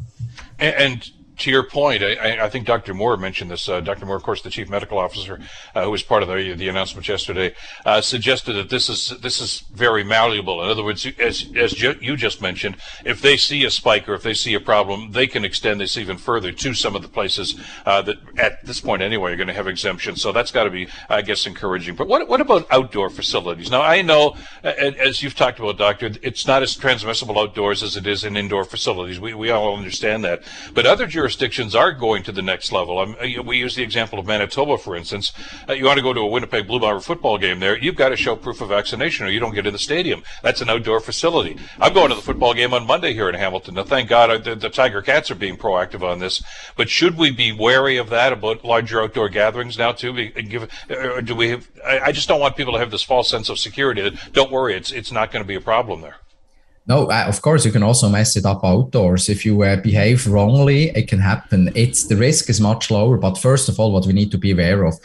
and, 0.59 0.75
and 0.75 1.11
to 1.37 1.51
your 1.51 1.63
point, 1.63 2.03
I, 2.03 2.45
I, 2.45 2.49
think 2.49 2.67
Dr. 2.67 2.93
Moore 2.93 3.17
mentioned 3.17 3.51
this. 3.51 3.67
Uh, 3.67 3.79
Dr. 3.79 4.05
Moore, 4.05 4.15
of 4.15 4.23
course, 4.23 4.41
the 4.41 4.49
chief 4.49 4.69
medical 4.69 4.97
officer, 4.97 5.39
uh, 5.73 5.83
who 5.83 5.91
was 5.91 6.03
part 6.03 6.23
of 6.23 6.29
the, 6.29 6.53
the 6.53 6.67
announcement 6.67 7.07
yesterday, 7.07 7.53
uh, 7.85 8.01
suggested 8.01 8.53
that 8.53 8.69
this 8.69 8.89
is 8.89 9.09
this 9.21 9.39
is 9.39 9.63
very 9.73 10.03
malleable. 10.03 10.63
In 10.63 10.69
other 10.69 10.83
words, 10.83 11.05
as 11.19 11.45
as 11.55 11.73
ju- 11.73 11.97
you 12.01 12.15
just 12.15 12.41
mentioned, 12.41 12.77
if 13.05 13.21
they 13.21 13.37
see 13.37 13.63
a 13.65 13.71
spike 13.71 14.07
or 14.07 14.13
if 14.13 14.23
they 14.23 14.33
see 14.33 14.53
a 14.53 14.59
problem, 14.59 15.11
they 15.11 15.27
can 15.27 15.45
extend 15.45 15.81
this 15.81 15.97
even 15.97 16.17
further 16.17 16.51
to 16.51 16.73
some 16.73 16.95
of 16.95 17.01
the 17.01 17.07
places 17.07 17.59
uh, 17.85 18.01
that, 18.01 18.17
at 18.37 18.63
this 18.65 18.81
point 18.81 19.01
anyway, 19.01 19.33
are 19.33 19.37
going 19.37 19.47
to 19.47 19.53
have 19.53 19.67
exemptions. 19.67 20.21
So 20.21 20.31
that's 20.31 20.51
got 20.51 20.65
to 20.65 20.69
be, 20.69 20.87
I 21.09 21.21
guess, 21.21 21.45
encouraging. 21.45 21.95
But 21.95 22.07
what 22.07 22.27
what 22.27 22.41
about 22.41 22.67
outdoor 22.71 23.09
facilities? 23.09 23.71
Now, 23.71 23.81
I 23.81 24.01
know, 24.01 24.35
as 24.63 25.23
you've 25.23 25.35
talked 25.35 25.59
about, 25.59 25.77
doctor, 25.77 26.11
it's 26.21 26.45
not 26.45 26.61
as 26.61 26.75
transmissible 26.75 27.39
outdoors 27.39 27.83
as 27.83 27.95
it 27.95 28.05
is 28.05 28.23
in 28.23 28.37
indoor 28.37 28.63
facilities. 28.63 29.19
We 29.19 29.33
we 29.33 29.49
all 29.49 29.75
understand 29.75 30.23
that. 30.25 30.43
But 30.73 30.85
other 30.85 31.07
jurisdictions 31.21 31.75
are 31.75 31.91
going 31.91 32.23
to 32.23 32.31
the 32.31 32.41
next 32.41 32.71
level. 32.71 32.97
I'm, 32.97 33.13
uh, 33.13 33.43
we 33.43 33.59
use 33.59 33.75
the 33.75 33.83
example 33.83 34.17
of 34.17 34.25
Manitoba, 34.25 34.79
for 34.79 34.95
instance. 34.95 35.31
Uh, 35.69 35.73
you 35.73 35.85
want 35.85 35.97
to 35.97 36.01
go 36.01 36.13
to 36.13 36.21
a 36.21 36.25
Winnipeg 36.25 36.65
Blue 36.65 36.79
Bomber 36.79 36.99
football 36.99 37.37
game 37.37 37.59
there, 37.59 37.77
you've 37.77 37.95
got 37.95 38.09
to 38.09 38.15
show 38.15 38.35
proof 38.35 38.59
of 38.59 38.69
vaccination 38.69 39.27
or 39.27 39.29
you 39.29 39.39
don't 39.39 39.53
get 39.53 39.67
in 39.67 39.73
the 39.73 39.77
stadium. 39.77 40.23
That's 40.41 40.61
an 40.61 40.69
outdoor 40.71 40.99
facility. 40.99 41.57
I'm 41.79 41.93
going 41.93 42.09
to 42.09 42.15
the 42.15 42.23
football 42.23 42.55
game 42.55 42.73
on 42.73 42.87
Monday 42.87 43.13
here 43.13 43.29
in 43.29 43.35
Hamilton. 43.35 43.75
Now, 43.75 43.83
thank 43.83 44.09
God 44.09 44.31
uh, 44.31 44.39
the, 44.39 44.55
the 44.55 44.71
Tiger 44.71 45.03
Cats 45.03 45.29
are 45.29 45.35
being 45.35 45.57
proactive 45.57 46.01
on 46.01 46.17
this. 46.17 46.41
But 46.75 46.89
should 46.89 47.19
we 47.19 47.29
be 47.29 47.51
wary 47.51 47.97
of 47.97 48.09
that 48.09 48.33
about 48.33 48.65
larger 48.65 49.03
outdoor 49.03 49.29
gatherings 49.29 49.77
now 49.77 49.91
too? 49.91 50.13
Give, 50.31 50.67
do 51.23 51.35
we 51.35 51.49
have? 51.49 51.69
I, 51.85 51.99
I 51.99 52.11
just 52.11 52.27
don't 52.27 52.39
want 52.39 52.57
people 52.57 52.73
to 52.73 52.79
have 52.79 52.89
this 52.89 53.03
false 53.03 53.29
sense 53.29 53.47
of 53.47 53.59
security. 53.59 54.01
that 54.01 54.33
Don't 54.33 54.51
worry, 54.51 54.73
it's 54.73 54.91
it's 54.91 55.11
not 55.11 55.31
going 55.31 55.43
to 55.43 55.47
be 55.47 55.53
a 55.55 55.61
problem 55.61 56.01
there. 56.01 56.15
No, 56.87 57.05
uh, 57.11 57.25
of 57.27 57.41
course 57.41 57.65
you 57.65 57.71
can 57.71 57.83
also 57.83 58.09
mess 58.09 58.35
it 58.35 58.45
up 58.45 58.63
outdoors. 58.63 59.29
If 59.29 59.45
you 59.45 59.61
uh, 59.63 59.75
behave 59.77 60.25
wrongly, 60.27 60.89
it 60.89 61.07
can 61.07 61.19
happen. 61.19 61.69
It's 61.75 62.05
the 62.05 62.15
risk 62.15 62.49
is 62.49 62.59
much 62.59 62.89
lower. 62.89 63.17
But 63.17 63.37
first 63.37 63.69
of 63.69 63.79
all, 63.79 63.91
what 63.91 64.07
we 64.07 64.13
need 64.13 64.31
to 64.31 64.37
be 64.37 64.51
aware 64.51 64.83
of 64.85 64.99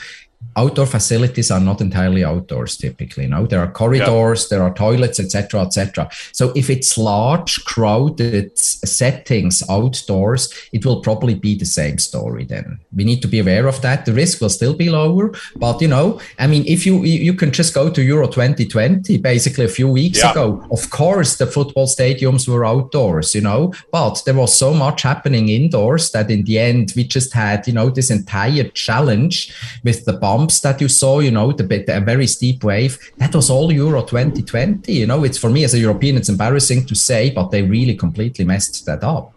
outdoor 0.57 0.87
facilities 0.87 1.51
are 1.51 1.61
not 1.61 1.81
entirely 1.81 2.25
outdoors 2.25 2.77
typically 2.77 3.27
no 3.27 3.47
there 3.47 3.61
are 3.61 3.71
corridors 3.71 4.45
yeah. 4.45 4.49
there 4.51 4.67
are 4.67 4.75
toilets 4.75 5.21
etc 5.21 5.61
etc 5.63 6.09
so 6.33 6.53
if 6.57 6.71
it's 6.71 6.99
large 6.99 7.65
crowded 7.65 8.57
settings 8.59 9.63
outdoors 9.69 10.53
it 10.73 10.85
will 10.85 11.01
probably 11.01 11.35
be 11.35 11.55
the 11.57 11.65
same 11.65 11.99
story 11.99 12.45
then. 12.45 12.79
We 12.95 13.05
need 13.05 13.23
to 13.23 13.29
be 13.29 13.39
aware 13.39 13.67
of 13.67 13.81
that. 13.83 14.07
The 14.07 14.13
risk 14.13 14.41
will 14.41 14.49
still 14.49 14.75
be 14.75 14.89
lower 14.89 15.33
but 15.57 15.81
you 15.81 15.89
know 15.89 16.21
i 16.39 16.47
mean 16.47 16.65
if 16.67 16.87
you 16.87 17.05
you 17.05 17.35
can 17.35 17.51
just 17.51 17.75
go 17.75 17.91
to 17.91 18.03
euro 18.03 18.27
2020 18.27 19.19
basically 19.19 19.65
a 19.65 19.69
few 19.69 19.89
weeks 19.89 20.19
yeah. 20.23 20.31
ago 20.31 20.65
of 20.71 20.91
course 20.91 21.37
the 21.37 21.47
football 21.47 21.87
stadiums 21.87 22.49
were 22.49 22.65
outdoors 22.65 23.35
you 23.35 23.41
know? 23.41 23.73
But 23.93 24.23
there 24.25 24.35
was 24.35 24.59
so 24.59 24.75
much 24.75 25.03
happening 25.03 25.49
indoors 25.49 26.11
that 26.13 26.31
in 26.31 26.45
the 26.45 26.59
end 26.59 26.93
we 26.97 27.05
just 27.05 27.33
had 27.33 27.67
you 27.67 27.73
know 27.73 27.91
this 27.91 28.11
entire 28.11 28.69
challenge 28.71 29.55
with 29.85 30.05
the 30.05 30.15
that 30.49 30.81
you 30.81 30.89
saw, 30.89 31.21
you 31.21 31.31
know, 31.31 31.53
the, 31.53 31.63
the 31.63 31.97
a 31.97 32.01
very 32.01 32.27
steep 32.27 32.65
wave, 32.65 32.99
that 33.19 33.35
was 33.35 33.51
all 33.51 33.73
Euro 33.73 34.03
2020. 34.03 34.93
You 34.93 35.07
know, 35.07 35.25
it's 35.25 35.39
for 35.39 35.51
me 35.51 35.65
as 35.65 35.75
a 35.75 35.79
European, 35.79 36.17
it's 36.17 36.29
embarrassing 36.29 36.87
to 36.87 36.95
say, 36.95 37.31
but 37.31 37.51
they 37.51 37.63
really 37.63 37.95
completely 37.95 38.45
messed 38.45 38.87
that 38.87 39.03
up. 39.03 39.33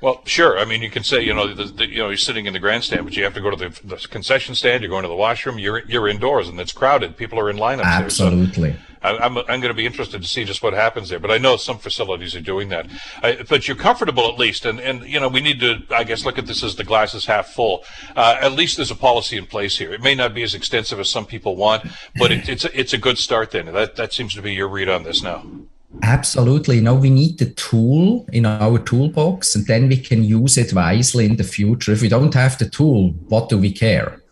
Well, 0.00 0.22
sure. 0.24 0.58
I 0.58 0.64
mean, 0.64 0.82
you 0.82 0.90
can 0.90 1.04
say, 1.04 1.20
you 1.22 1.34
know, 1.34 1.52
the, 1.52 1.64
the, 1.64 1.86
you 1.86 1.98
know, 1.98 2.08
you're 2.08 2.16
sitting 2.16 2.46
in 2.46 2.54
the 2.54 2.58
grandstand, 2.58 3.04
but 3.04 3.16
you 3.16 3.24
have 3.24 3.34
to 3.34 3.40
go 3.40 3.50
to 3.50 3.56
the, 3.56 3.86
the, 3.86 3.96
concession 4.08 4.54
stand. 4.54 4.82
You're 4.82 4.90
going 4.90 5.02
to 5.02 5.08
the 5.08 5.14
washroom. 5.14 5.58
You're 5.58 5.86
you're 5.86 6.08
indoors, 6.08 6.48
and 6.48 6.58
it's 6.58 6.72
crowded. 6.72 7.18
People 7.18 7.38
are 7.38 7.50
in 7.50 7.58
lineups. 7.58 7.84
Absolutely. 7.84 8.70
There, 8.70 8.78
so 8.78 8.89
I, 9.02 9.26
am 9.26 9.38
I'm, 9.38 9.44
I'm 9.48 9.60
going 9.60 9.68
to 9.68 9.74
be 9.74 9.86
interested 9.86 10.20
to 10.22 10.28
see 10.28 10.44
just 10.44 10.62
what 10.62 10.72
happens 10.72 11.08
there. 11.08 11.18
But 11.18 11.30
I 11.30 11.38
know 11.38 11.56
some 11.56 11.78
facilities 11.78 12.34
are 12.36 12.40
doing 12.40 12.68
that. 12.68 12.86
I, 13.22 13.44
but 13.48 13.66
you're 13.66 13.76
comfortable 13.76 14.28
at 14.28 14.38
least, 14.38 14.64
and 14.64 14.80
and 14.80 15.04
you 15.04 15.20
know, 15.20 15.28
we 15.28 15.40
need 15.40 15.60
to, 15.60 15.82
I 15.90 16.04
guess, 16.04 16.24
look 16.24 16.38
at 16.38 16.46
this 16.46 16.62
as 16.62 16.76
the 16.76 16.84
glass 16.84 17.14
is 17.14 17.26
half 17.26 17.48
full. 17.48 17.84
Uh, 18.14 18.36
at 18.40 18.52
least 18.52 18.76
there's 18.76 18.90
a 18.90 18.96
policy 18.96 19.36
in 19.36 19.46
place 19.46 19.78
here. 19.78 19.92
It 19.92 20.02
may 20.02 20.14
not 20.14 20.34
be 20.34 20.42
as 20.42 20.54
extensive 20.54 21.00
as 21.00 21.08
some 21.08 21.26
people 21.26 21.56
want, 21.56 21.86
but 22.16 22.30
it, 22.30 22.48
it's 22.48 22.64
a, 22.64 22.78
it's 22.78 22.92
a 22.92 22.98
good 22.98 23.18
start. 23.18 23.50
Then 23.52 23.66
that 23.66 23.96
that 23.96 24.12
seems 24.12 24.34
to 24.34 24.42
be 24.42 24.52
your 24.52 24.68
read 24.68 24.88
on 24.88 25.04
this 25.04 25.22
now. 25.22 25.44
Absolutely. 26.02 26.80
No, 26.80 26.94
we 26.94 27.10
need 27.10 27.38
the 27.38 27.50
tool 27.50 28.24
in 28.32 28.46
our 28.46 28.78
toolbox 28.78 29.56
and 29.56 29.66
then 29.66 29.88
we 29.88 29.96
can 29.96 30.22
use 30.22 30.56
it 30.56 30.72
wisely 30.72 31.26
in 31.26 31.36
the 31.36 31.44
future. 31.44 31.92
If 31.92 32.02
we 32.02 32.08
don't 32.08 32.32
have 32.34 32.56
the 32.58 32.68
tool, 32.68 33.10
what 33.28 33.48
do 33.48 33.58
we 33.58 33.72
care? 33.72 34.22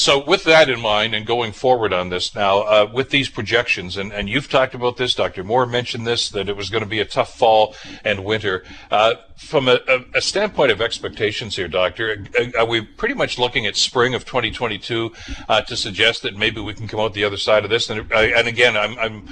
So, 0.00 0.24
with 0.24 0.44
that 0.44 0.70
in 0.70 0.80
mind, 0.80 1.14
and 1.14 1.26
going 1.26 1.52
forward 1.52 1.92
on 1.92 2.08
this 2.08 2.34
now, 2.34 2.60
uh, 2.60 2.90
with 2.90 3.10
these 3.10 3.28
projections, 3.28 3.98
and, 3.98 4.14
and 4.14 4.30
you've 4.30 4.48
talked 4.48 4.74
about 4.74 4.96
this, 4.96 5.14
Dr. 5.14 5.44
Moore 5.44 5.66
mentioned 5.66 6.06
this, 6.06 6.30
that 6.30 6.48
it 6.48 6.56
was 6.56 6.70
going 6.70 6.82
to 6.82 6.88
be 6.88 7.00
a 7.00 7.04
tough 7.04 7.36
fall 7.36 7.76
and 8.02 8.24
winter. 8.24 8.64
Uh, 8.90 9.16
from 9.36 9.68
a, 9.68 9.78
a, 10.14 10.22
standpoint 10.22 10.72
of 10.72 10.80
expectations 10.80 11.54
here, 11.54 11.68
Doctor, 11.68 12.24
are 12.58 12.64
we 12.64 12.80
pretty 12.80 13.12
much 13.12 13.38
looking 13.38 13.66
at 13.66 13.76
spring 13.76 14.14
of 14.14 14.24
2022 14.24 15.12
uh, 15.50 15.60
to 15.60 15.76
suggest 15.76 16.22
that 16.22 16.34
maybe 16.34 16.62
we 16.62 16.72
can 16.72 16.88
come 16.88 17.00
out 17.00 17.12
the 17.12 17.24
other 17.24 17.36
side 17.36 17.64
of 17.64 17.68
this? 17.68 17.90
And, 17.90 18.10
uh, 18.10 18.16
and 18.16 18.48
again, 18.48 18.78
I'm, 18.78 18.98
I'm 18.98 19.28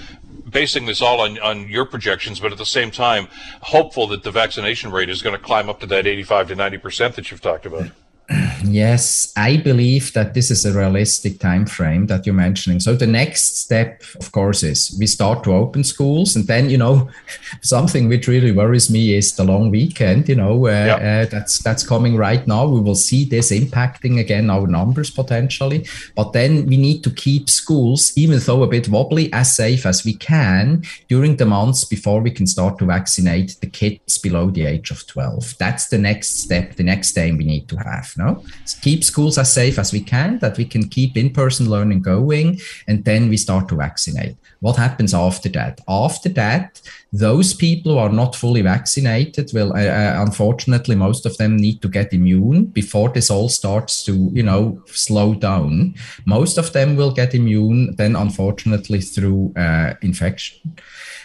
basing 0.50 0.84
this 0.84 1.00
all 1.00 1.22
on, 1.22 1.38
on 1.38 1.66
your 1.70 1.86
projections, 1.86 2.40
but 2.40 2.52
at 2.52 2.58
the 2.58 2.66
same 2.66 2.90
time, 2.90 3.28
hopeful 3.62 4.06
that 4.08 4.22
the 4.22 4.30
vaccination 4.30 4.90
rate 4.90 5.08
is 5.08 5.22
going 5.22 5.34
to 5.34 5.42
climb 5.42 5.70
up 5.70 5.80
to 5.80 5.86
that 5.86 6.06
85 6.06 6.48
to 6.48 6.56
90 6.56 6.78
percent 6.78 7.16
that 7.16 7.30
you've 7.30 7.40
talked 7.40 7.64
about. 7.64 7.90
Yes, 8.64 9.32
I 9.36 9.56
believe 9.56 10.12
that 10.14 10.34
this 10.34 10.50
is 10.50 10.64
a 10.64 10.72
realistic 10.72 11.38
time 11.38 11.66
frame 11.66 12.06
that 12.06 12.26
you're 12.26 12.34
mentioning. 12.34 12.80
So 12.80 12.94
the 12.94 13.06
next 13.06 13.58
step, 13.58 14.02
of 14.18 14.32
course, 14.32 14.62
is 14.62 14.96
we 14.98 15.06
start 15.06 15.44
to 15.44 15.54
open 15.54 15.84
schools, 15.84 16.34
and 16.36 16.46
then 16.46 16.70
you 16.70 16.78
know 16.78 17.08
something 17.62 18.08
which 18.08 18.26
really 18.26 18.52
worries 18.52 18.90
me 18.90 19.14
is 19.14 19.36
the 19.36 19.44
long 19.44 19.70
weekend. 19.70 20.28
You 20.28 20.36
know, 20.36 20.66
uh, 20.66 20.70
yeah. 20.70 20.94
uh, 20.94 21.24
that's 21.26 21.62
that's 21.62 21.86
coming 21.86 22.16
right 22.16 22.46
now. 22.46 22.66
We 22.66 22.80
will 22.80 22.94
see 22.94 23.24
this 23.24 23.50
impacting 23.52 24.18
again 24.18 24.50
our 24.50 24.66
numbers 24.66 25.10
potentially, 25.10 25.86
but 26.14 26.32
then 26.32 26.66
we 26.66 26.76
need 26.76 27.04
to 27.04 27.10
keep 27.10 27.48
schools, 27.48 28.12
even 28.16 28.38
though 28.40 28.62
a 28.62 28.68
bit 28.68 28.88
wobbly, 28.88 29.32
as 29.32 29.54
safe 29.54 29.86
as 29.86 30.04
we 30.04 30.14
can 30.14 30.82
during 31.08 31.36
the 31.36 31.46
months 31.46 31.84
before 31.84 32.20
we 32.20 32.30
can 32.30 32.46
start 32.46 32.78
to 32.78 32.84
vaccinate 32.84 33.56
the 33.60 33.66
kids 33.66 34.18
below 34.18 34.50
the 34.50 34.66
age 34.66 34.90
of 34.90 35.06
12. 35.06 35.56
That's 35.58 35.88
the 35.88 35.98
next 35.98 36.40
step, 36.40 36.74
the 36.74 36.82
next 36.82 37.16
aim 37.16 37.36
we 37.36 37.44
need 37.44 37.68
to 37.68 37.76
have. 37.76 38.12
No, 38.16 38.42
keep 38.80 39.04
schools 39.04 39.38
as 39.38 39.52
safe 39.52 39.78
as 39.78 39.92
we 39.92 40.00
can, 40.00 40.38
that 40.38 40.56
we 40.56 40.64
can 40.64 40.88
keep 40.88 41.16
in-person 41.16 41.68
learning 41.68 42.02
going, 42.02 42.60
and 42.86 43.04
then 43.04 43.28
we 43.28 43.36
start 43.36 43.68
to 43.68 43.76
vaccinate. 43.76 44.36
What 44.60 44.76
happens 44.76 45.14
after 45.14 45.48
that? 45.50 45.80
After 45.88 46.28
that, 46.30 46.80
those 47.12 47.54
people 47.54 47.92
who 47.92 47.98
are 47.98 48.12
not 48.12 48.34
fully 48.34 48.62
vaccinated 48.62 49.50
will, 49.54 49.72
uh, 49.72 49.80
uh, 49.80 50.24
unfortunately, 50.26 50.96
most 50.96 51.26
of 51.26 51.36
them 51.36 51.56
need 51.56 51.80
to 51.82 51.88
get 51.88 52.12
immune 52.12 52.66
before 52.66 53.08
this 53.08 53.30
all 53.30 53.48
starts 53.48 54.04
to, 54.04 54.30
you 54.32 54.42
know, 54.42 54.82
slow 54.86 55.34
down. 55.34 55.94
Most 56.26 56.58
of 56.58 56.72
them 56.72 56.96
will 56.96 57.12
get 57.12 57.34
immune 57.34 57.94
then, 57.96 58.16
unfortunately, 58.16 59.00
through 59.00 59.52
uh, 59.56 59.94
infection. 60.02 60.76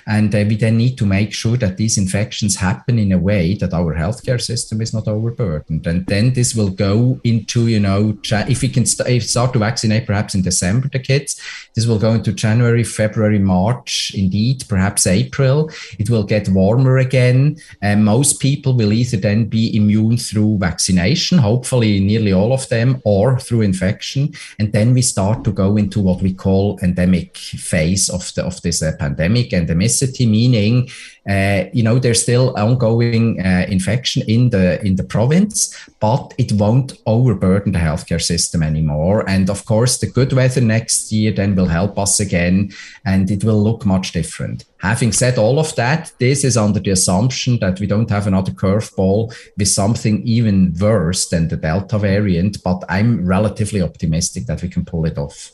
And 0.08 0.34
uh, 0.34 0.46
we 0.48 0.56
then 0.56 0.78
need 0.78 0.98
to 0.98 1.06
make 1.06 1.34
sure 1.34 1.58
that 1.58 1.78
these 1.78 1.98
infections 1.98 2.56
happen 2.56 3.00
in 3.00 3.12
a 3.12 3.18
way 3.18 3.56
that 3.56 3.74
our 3.74 3.96
healthcare 3.96 4.42
system 4.42 4.82
is 4.82 4.94
not 4.94 5.08
overburdened. 5.08 5.88
And 5.88 6.06
then 6.08 6.34
this 6.34 6.56
will 6.56 6.70
go 6.70 7.20
into, 7.24 7.68
you 7.68 7.80
know, 7.80 8.18
if 8.32 8.62
we 8.62 8.70
can 8.70 8.86
st- 8.86 9.24
start 9.24 9.54
to 9.54 9.60
vaccinate 9.60 10.06
perhaps 10.06 10.36
in 10.36 10.42
December 10.42 10.90
the 10.90 11.00
kids, 11.00 11.40
this 11.76 11.86
will 11.86 12.00
go 12.00 12.12
into 12.12 12.34
January, 12.34 12.84
February, 12.84 13.40
March, 13.40 14.14
indeed, 14.16 14.64
perhaps 14.68 15.08
April. 15.08 15.70
It 16.00 16.10
will 16.10 16.24
get 16.24 16.50
warmer 16.50 16.98
again. 16.98 17.58
And 17.82 18.04
most 18.06 18.40
people 18.40 18.74
will 18.74 18.94
either 18.94 19.18
then 19.18 19.46
be 19.46 19.76
immune 19.76 20.18
through 20.18 20.58
vaccination, 20.58 21.38
hopefully 21.38 22.00
nearly 22.00 22.34
all 22.34 22.54
of 22.54 22.68
them, 22.70 23.02
or 23.06 23.40
through 23.40 23.62
infection. 23.62 24.34
And 24.60 24.72
then 24.74 24.94
we 24.94 25.02
start 25.02 25.44
to 25.44 25.52
go 25.52 25.78
into 25.78 26.00
what 26.00 26.22
we 26.22 26.34
call 26.34 26.80
endemic 26.82 27.38
phase 27.38 28.10
of 28.10 28.34
the 28.34 28.44
of 28.44 28.62
this 28.62 28.82
uh, 28.82 28.94
pandemic. 29.00 29.54
Endemic 29.54 29.93
meaning 30.20 30.90
uh, 31.30 31.66
you 31.72 31.84
know 31.84 32.00
there's 32.00 32.22
still 32.22 32.54
ongoing 32.58 33.40
uh, 33.40 33.66
infection 33.70 34.24
in 34.28 34.50
the 34.50 34.84
in 34.86 34.96
the 34.98 35.04
province, 35.04 35.74
but 36.00 36.34
it 36.38 36.52
won't 36.52 36.94
overburden 37.06 37.72
the 37.72 37.80
healthcare 37.80 38.22
system 38.22 38.62
anymore. 38.62 39.28
And 39.30 39.50
of 39.50 39.66
course, 39.66 39.98
the 39.98 40.08
good 40.08 40.34
weather 40.34 40.62
next 40.62 41.12
year 41.12 41.32
then 41.32 41.56
will 41.56 41.68
help 41.68 41.98
us 41.98 42.20
again, 42.20 42.72
and 43.06 43.32
it 43.32 43.44
will 43.44 43.62
look 43.64 43.86
much 43.86 44.12
different. 44.12 44.66
Having 44.80 45.14
said 45.14 45.38
all 45.38 45.60
of 45.60 45.74
that, 45.76 46.12
this 46.20 46.44
is 46.44 46.58
under 46.58 46.82
the 46.82 46.92
assumption 46.92 47.58
that 47.60 47.80
we 47.80 47.88
don't 47.88 48.10
have 48.10 48.28
another 48.28 48.52
curveball 48.52 49.34
with 49.58 49.70
something 49.70 50.22
even 50.28 50.76
worse 50.78 51.30
than 51.30 51.48
the 51.48 51.56
Delta 51.56 51.98
variant. 51.98 52.62
But 52.64 52.84
I'm 52.90 53.26
relatively 53.26 53.82
optimistic 53.82 54.46
that 54.48 54.62
we 54.62 54.68
can 54.68 54.84
pull 54.84 55.06
it 55.06 55.18
off 55.18 55.52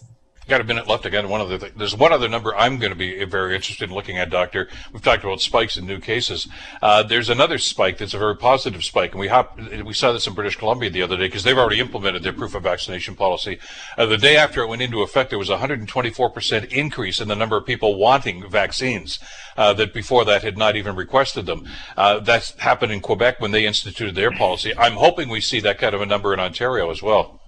got 0.49 0.62
a 0.62 0.63
minute 0.63 0.88
left 0.88 1.05
again. 1.05 1.29
One 1.29 1.41
other 1.41 1.57
thing. 1.57 1.71
There's 1.75 1.95
one 1.95 2.12
other 2.12 2.27
number 2.27 2.55
I'm 2.55 2.79
going 2.79 2.91
to 2.91 2.97
be 2.97 3.23
very 3.25 3.55
interested 3.55 3.89
in 3.89 3.95
looking 3.95 4.17
at, 4.17 4.29
Doctor. 4.29 4.67
We've 4.91 5.01
talked 5.01 5.23
about 5.23 5.41
spikes 5.41 5.77
in 5.77 5.85
new 5.85 5.99
cases. 5.99 6.47
Uh, 6.81 7.03
there's 7.03 7.29
another 7.29 7.57
spike 7.57 7.97
that's 7.99 8.13
a 8.13 8.17
very 8.17 8.35
positive 8.35 8.83
spike, 8.83 9.12
and 9.12 9.19
we 9.19 9.27
hop, 9.27 9.59
we 9.85 9.93
saw 9.93 10.12
this 10.12 10.27
in 10.27 10.33
British 10.33 10.55
Columbia 10.55 10.89
the 10.89 11.01
other 11.01 11.15
day 11.15 11.27
because 11.27 11.43
they've 11.43 11.57
already 11.57 11.79
implemented 11.79 12.23
their 12.23 12.33
proof 12.33 12.55
of 12.55 12.63
vaccination 12.63 13.15
policy. 13.15 13.59
Uh, 13.97 14.06
the 14.06 14.17
day 14.17 14.35
after 14.35 14.62
it 14.62 14.67
went 14.67 14.81
into 14.81 15.02
effect, 15.02 15.29
there 15.29 15.39
was 15.39 15.50
a 15.50 15.58
124% 15.58 16.71
increase 16.71 17.21
in 17.21 17.27
the 17.27 17.35
number 17.35 17.56
of 17.56 17.65
people 17.65 17.97
wanting 17.97 18.50
vaccines 18.50 19.19
uh, 19.56 19.73
that 19.73 19.93
before 19.93 20.25
that 20.25 20.41
had 20.41 20.58
not 20.58 20.75
even 20.75 20.95
requested 20.95 21.45
them. 21.45 21.67
Uh, 21.95 22.19
that's 22.19 22.58
happened 22.60 22.91
in 22.91 23.00
Quebec 23.02 23.39
when 23.39 23.52
they 23.52 23.65
instituted 23.65 24.15
their 24.15 24.31
policy. 24.31 24.75
I'm 24.77 24.93
hoping 24.93 25.29
we 25.29 25.41
see 25.41 25.60
that 25.62 25.77
kind 25.77 25.93
of 25.93 26.02
a 26.02 26.06
number 26.06 26.33
in 26.33 26.39
Ontario 26.39 26.89
as 26.89 27.04
well. 27.04 27.38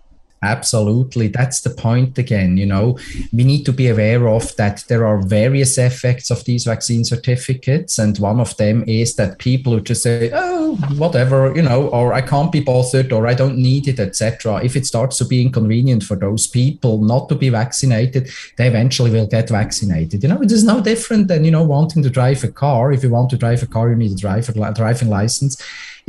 Absolutely. 0.44 1.28
That's 1.28 1.62
the 1.62 1.70
point 1.70 2.18
again. 2.18 2.58
You 2.58 2.66
know, 2.66 2.98
we 3.32 3.44
need 3.44 3.64
to 3.66 3.72
be 3.72 3.90
aware 3.90 4.28
of 4.28 4.56
that 4.56 4.84
there 4.88 5.06
are 5.06 5.22
various 5.22 5.78
effects 5.78 6.32
of 6.32 6.44
these 6.46 6.66
vaccine 6.66 7.06
certificates. 7.06 8.00
And 8.00 8.18
one 8.18 8.40
of 8.40 8.58
them 8.58 8.84
is 8.88 9.16
that 9.18 9.38
people 9.38 9.74
who 9.74 9.82
just 9.82 10.02
say, 10.02 10.32
oh, 10.34 10.76
whatever, 10.98 11.56
you 11.56 11.62
know, 11.62 11.90
or 11.90 12.14
I 12.14 12.22
can't 12.22 12.52
be 12.52 12.60
bothered 12.60 13.14
or 13.14 13.28
I 13.28 13.36
don't 13.36 13.58
need 13.58 13.88
it, 13.88 14.00
etc. 14.00 14.64
If 14.64 14.76
it 14.76 14.88
starts 14.88 15.20
to 15.20 15.26
be 15.26 15.44
inconvenient 15.44 16.04
for 16.04 16.16
those 16.16 16.48
people 16.48 17.04
not 17.04 17.30
to 17.30 17.36
be 17.36 17.50
vaccinated, 17.50 18.32
they 18.58 18.68
eventually 18.68 19.12
will 19.12 19.28
get 19.28 19.50
vaccinated. 19.50 20.24
You 20.24 20.30
know, 20.30 20.42
it 20.42 20.52
is 20.52 20.64
no 20.64 20.82
different 20.82 21.28
than, 21.28 21.46
you 21.46 21.52
know, 21.52 21.64
wanting 21.64 22.02
to 22.02 22.10
drive 22.10 22.44
a 22.44 22.48
car. 22.48 22.92
If 22.92 23.04
you 23.04 23.12
want 23.12 23.30
to 23.30 23.38
drive 23.38 23.62
a 23.62 23.68
car, 23.68 23.92
you 23.92 23.96
need 23.96 24.14
a 24.14 24.16
driver, 24.16 24.54
driving 24.74 25.10
license 25.10 25.62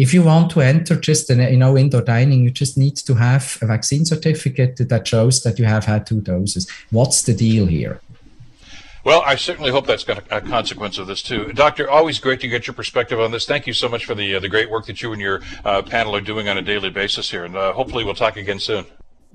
if 0.03 0.12
you 0.12 0.22
want 0.24 0.50
to 0.50 0.61
enter 0.61 0.96
just 0.96 1.30
in, 1.30 1.38
you 1.38 1.57
know 1.57 1.78
indoor 1.78 2.03
dining, 2.03 2.42
you 2.42 2.50
just 2.50 2.76
need 2.76 2.96
to 2.96 3.14
have 3.14 3.57
a 3.62 3.66
vaccine 3.66 4.05
certificate 4.05 4.76
that 4.88 5.07
shows 5.07 5.44
that 5.44 5.61
you 5.61 5.64
have 5.64 5.84
had 5.84 6.07
two 6.07 6.20
doses. 6.20 6.68
What's 6.90 7.22
the 7.22 7.34
deal 7.34 7.66
here? 7.66 8.00
Well, 9.05 9.22
I 9.24 9.36
certainly 9.36 9.70
hope 9.70 9.86
that's 9.86 10.05
a, 10.09 10.40
consequence 10.40 10.98
of 10.98 11.07
this 11.07 11.22
too, 11.22 11.53
Doctor. 11.53 11.88
Always 11.88 12.18
great 12.18 12.40
to 12.40 12.48
get 12.48 12.66
your 12.66 12.74
perspective 12.74 13.20
on 13.20 13.30
this. 13.30 13.46
Thank 13.46 13.68
you 13.68 13.72
so 13.72 13.88
much 13.88 14.05
for 14.05 14.16
the 14.16 14.36
uh, 14.36 14.40
the 14.40 14.48
great 14.48 14.70
work 14.70 14.86
that 14.86 15.03
you 15.03 15.12
and 15.12 15.20
your 15.20 15.40
uh, 15.64 15.82
panel 15.82 16.14
are 16.16 16.20
doing 16.20 16.48
on 16.48 16.59
a 16.59 16.62
daily 16.62 16.90
basis 16.90 17.30
here, 17.30 17.44
and 17.44 17.57
uh, 17.57 17.72
hopefully 17.72 18.05
we'll 18.05 18.14
talk 18.14 18.36
again 18.36 18.59
soon. 18.59 18.84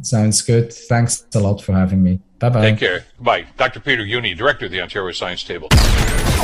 Sounds 0.01 0.41
good. 0.41 0.71
Thanks 0.73 1.25
a 1.33 1.39
lot 1.39 1.61
for 1.61 1.73
having 1.73 2.03
me. 2.03 2.19
Bye 2.39 2.49
bye. 2.49 2.61
Take 2.61 2.79
care. 2.79 3.05
Bye. 3.19 3.45
Dr. 3.57 3.79
Peter 3.79 4.03
Jüni, 4.03 4.37
Director 4.37 4.65
of 4.65 4.71
the 4.71 4.81
Ontario 4.81 5.11
Science 5.11 5.43
Table. 5.43 5.69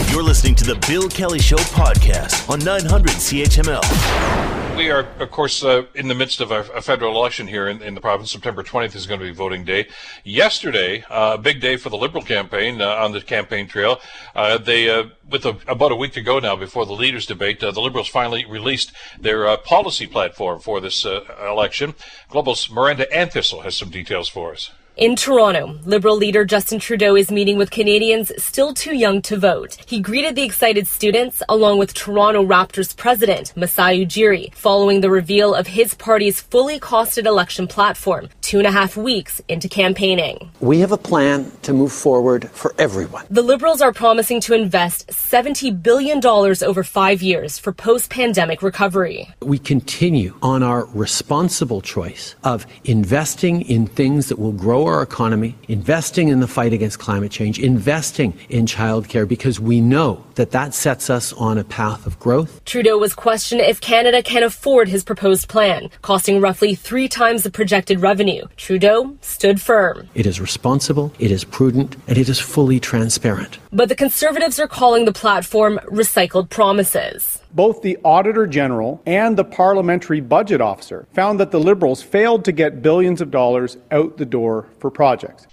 You're 0.10 0.24
listening 0.24 0.56
to 0.56 0.64
the 0.64 0.76
Bill 0.88 1.08
Kelly 1.08 1.40
Show 1.40 1.58
podcast 1.58 2.50
on 2.50 2.60
900 2.60 3.12
CHML. 3.12 4.63
We 4.76 4.90
are, 4.90 5.06
of 5.20 5.30
course, 5.30 5.64
uh, 5.64 5.84
in 5.94 6.08
the 6.08 6.16
midst 6.16 6.42
of 6.42 6.52
a, 6.52 6.62
a 6.72 6.82
federal 6.82 7.16
election 7.16 7.48
here 7.48 7.68
in, 7.68 7.84
in, 7.84 7.94
the 7.94 8.02
province. 8.02 8.32
September 8.32 8.64
20th 8.64 8.96
is 8.96 9.06
going 9.06 9.20
to 9.20 9.26
be 9.26 9.32
voting 9.32 9.64
day. 9.64 9.88
Yesterday, 10.24 11.04
a 11.12 11.14
uh, 11.14 11.38
big 11.38 11.62
day 11.62 11.78
for 11.78 11.90
the 11.90 11.96
Liberal 11.96 12.24
campaign 12.24 12.82
uh, 12.82 12.88
on 12.88 13.12
the 13.12 13.22
campaign 13.22 13.68
trail. 13.68 14.00
Uh, 14.34 14.58
they, 14.58 14.90
uh, 14.90 15.10
with 15.30 15.46
a, 15.46 15.56
about 15.68 15.92
a 15.92 15.96
week 15.96 16.14
to 16.14 16.22
go 16.22 16.40
now 16.40 16.56
before 16.56 16.88
the 16.88 16.94
leaders' 16.94 17.28
debate, 17.28 17.64
uh, 17.64 17.70
the 17.70 17.82
Liberals 17.82 18.08
finally 18.08 18.46
released 18.46 18.92
their 19.20 19.56
policy 19.58 20.08
platform 20.08 20.60
for 20.60 20.82
this 20.82 21.06
election. 21.06 21.94
Global's 22.30 22.68
Miranda 22.72 23.06
Anthistle 23.16 23.62
has 23.62 23.78
some 23.78 23.92
details 23.92 24.28
for 24.28 24.54
us. 24.54 24.72
In 24.96 25.16
Toronto, 25.16 25.80
Liberal 25.86 26.18
leader 26.18 26.46
Justin 26.46 26.78
Trudeau 26.78 27.16
is 27.16 27.32
meeting 27.32 27.58
with 27.58 27.72
Canadians 27.72 28.32
still 28.38 28.76
too 28.76 28.96
young 28.96 29.24
to 29.24 29.36
vote. 29.36 29.76
He 29.88 30.00
greeted 30.00 30.36
the 30.36 30.44
excited 30.44 30.86
students 30.86 31.42
along 31.50 31.80
with 31.80 31.96
Toronto 31.96 32.46
Raptors 32.46 32.96
president 32.96 33.58
Masai 33.58 34.06
Ujiri 34.06 34.54
following 34.54 35.02
the 35.02 35.10
reveal 35.10 35.56
of 35.56 35.66
his 35.66 35.96
party's 35.96 36.42
fully 36.42 36.80
costed 36.80 37.26
election 37.26 37.66
platform 37.66 38.30
two 38.44 38.60
and 38.60 38.68
a 38.68 38.72
half 38.72 38.96
weeks 38.96 39.42
into 39.48 39.68
campaigning. 39.68 40.52
We 40.60 40.78
have 40.82 40.92
a 40.92 40.98
plan 40.98 41.52
to 41.64 41.74
move 41.74 41.92
forward 41.92 42.52
for 42.52 42.76
everyone. 42.78 43.26
The 43.32 43.42
Liberals 43.42 43.82
are 43.82 43.92
promising 43.92 44.42
to 44.42 44.54
invest 44.54 45.08
$70 45.08 45.82
billion 45.82 46.24
over 46.24 46.84
five 46.84 47.24
years 47.24 47.58
for 47.58 47.72
post 47.72 48.12
pandemic 48.12 48.62
recovery. 48.62 49.34
We 49.42 49.58
continue 49.58 50.36
on 50.44 50.62
our 50.62 50.86
responsible 50.94 51.82
choice 51.82 52.36
of 52.44 52.68
investing 52.84 53.62
in 53.64 53.88
things 53.88 54.30
that 54.30 54.38
will 54.38 54.52
grow 54.52 54.83
grow 54.84 54.94
our 54.94 55.02
economy, 55.02 55.56
investing 55.68 56.28
in 56.28 56.40
the 56.40 56.48
fight 56.48 56.74
against 56.74 57.00
climate 57.00 57.32
change, 57.32 57.60
investing 57.60 58.34
in 58.50 58.66
childcare, 58.66 59.28
because 59.28 59.60
we 59.60 59.80
know 59.82 60.24
that 60.36 60.52
that 60.52 60.74
sets 60.74 61.10
us 61.10 61.34
on 61.34 61.58
a 61.58 61.64
path 61.64 62.06
of 62.06 62.20
growth. 62.20 62.64
Trudeau 62.66 62.98
was 62.98 63.14
questioned 63.14 63.62
if 63.62 63.80
Canada 63.80 64.22
can 64.22 64.44
afford 64.44 64.88
his 64.88 65.04
proposed 65.04 65.48
plan, 65.48 65.90
costing 66.02 66.42
roughly 66.42 66.76
three 66.76 67.08
times 67.08 67.44
the 67.44 67.52
projected 67.52 68.02
revenue. 68.02 68.46
Trudeau 68.58 69.16
stood 69.22 69.62
firm. 69.62 70.10
It 70.16 70.26
is 70.26 70.42
responsible, 70.42 71.14
it 71.20 71.32
is 71.32 71.44
prudent, 71.44 71.96
and 72.08 72.18
it 72.18 72.30
is 72.30 72.40
fully 72.40 72.80
transparent. 72.80 73.60
But 73.72 73.90
the 73.90 73.96
Conservatives 73.96 74.60
are 74.60 74.68
calling 74.68 75.06
the 75.06 75.14
platform 75.14 75.80
recycled 75.92 76.50
promises 76.50 77.43
both 77.54 77.82
the 77.82 77.98
Auditor 78.04 78.48
General 78.48 79.02
and 79.06 79.38
the 79.38 79.46
Parliamentary 79.46 80.20
Budget 80.20 80.62
Officer 80.62 81.08
found 81.14 81.40
that 81.40 81.52
the 81.52 81.60
Liberals 81.60 82.02
failed 82.02 82.46
to 82.46 82.52
get 82.52 82.82
billions 82.82 83.22
of 83.22 83.32
dollars 83.32 83.78
out 83.92 84.18
the 84.18 84.26
door 84.26 84.68
for 84.80 84.90
projects. 84.90 85.48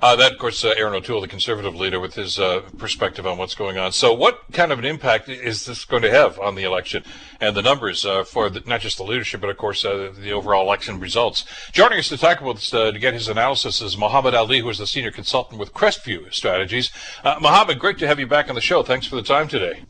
Uh, 0.00 0.14
that, 0.14 0.30
of 0.30 0.38
course, 0.38 0.64
uh, 0.64 0.72
Erin 0.76 0.94
O'Toole, 0.94 1.20
the 1.20 1.26
Conservative 1.26 1.74
leader, 1.74 1.98
with 1.98 2.14
his 2.14 2.38
uh, 2.38 2.60
perspective 2.78 3.26
on 3.26 3.36
what's 3.36 3.56
going 3.56 3.78
on. 3.78 3.90
So, 3.90 4.14
what 4.14 4.44
kind 4.52 4.70
of 4.70 4.78
an 4.78 4.84
impact 4.84 5.28
is 5.28 5.66
this 5.66 5.84
going 5.84 6.02
to 6.02 6.10
have 6.10 6.38
on 6.38 6.54
the 6.54 6.62
election 6.62 7.02
and 7.40 7.56
the 7.56 7.62
numbers 7.62 8.06
uh, 8.06 8.22
for 8.22 8.48
the, 8.48 8.60
not 8.60 8.80
just 8.80 8.98
the 8.98 9.02
leadership, 9.02 9.40
but 9.40 9.50
of 9.50 9.56
course 9.56 9.84
uh, 9.84 10.12
the 10.16 10.30
overall 10.30 10.64
election 10.64 11.00
results? 11.00 11.44
Joining 11.72 11.98
us 11.98 12.08
to 12.10 12.16
talk 12.16 12.40
about 12.40 12.56
this, 12.56 12.72
uh, 12.72 12.92
to 12.92 12.98
get 12.98 13.12
his 13.12 13.26
analysis 13.26 13.80
is 13.80 13.96
Mohammed 13.96 14.34
Ali, 14.34 14.60
who 14.60 14.68
is 14.68 14.78
the 14.78 14.86
senior 14.86 15.10
consultant 15.10 15.58
with 15.58 15.74
Crestview 15.74 16.32
Strategies. 16.32 16.92
Mohammed, 17.24 17.80
great 17.80 17.98
to 17.98 18.06
have 18.06 18.20
you 18.20 18.26
back 18.28 18.48
on 18.48 18.54
the 18.54 18.60
show. 18.60 18.84
Thanks 18.84 19.06
for 19.06 19.16
the 19.16 19.22
time 19.22 19.48
today. 19.48 19.82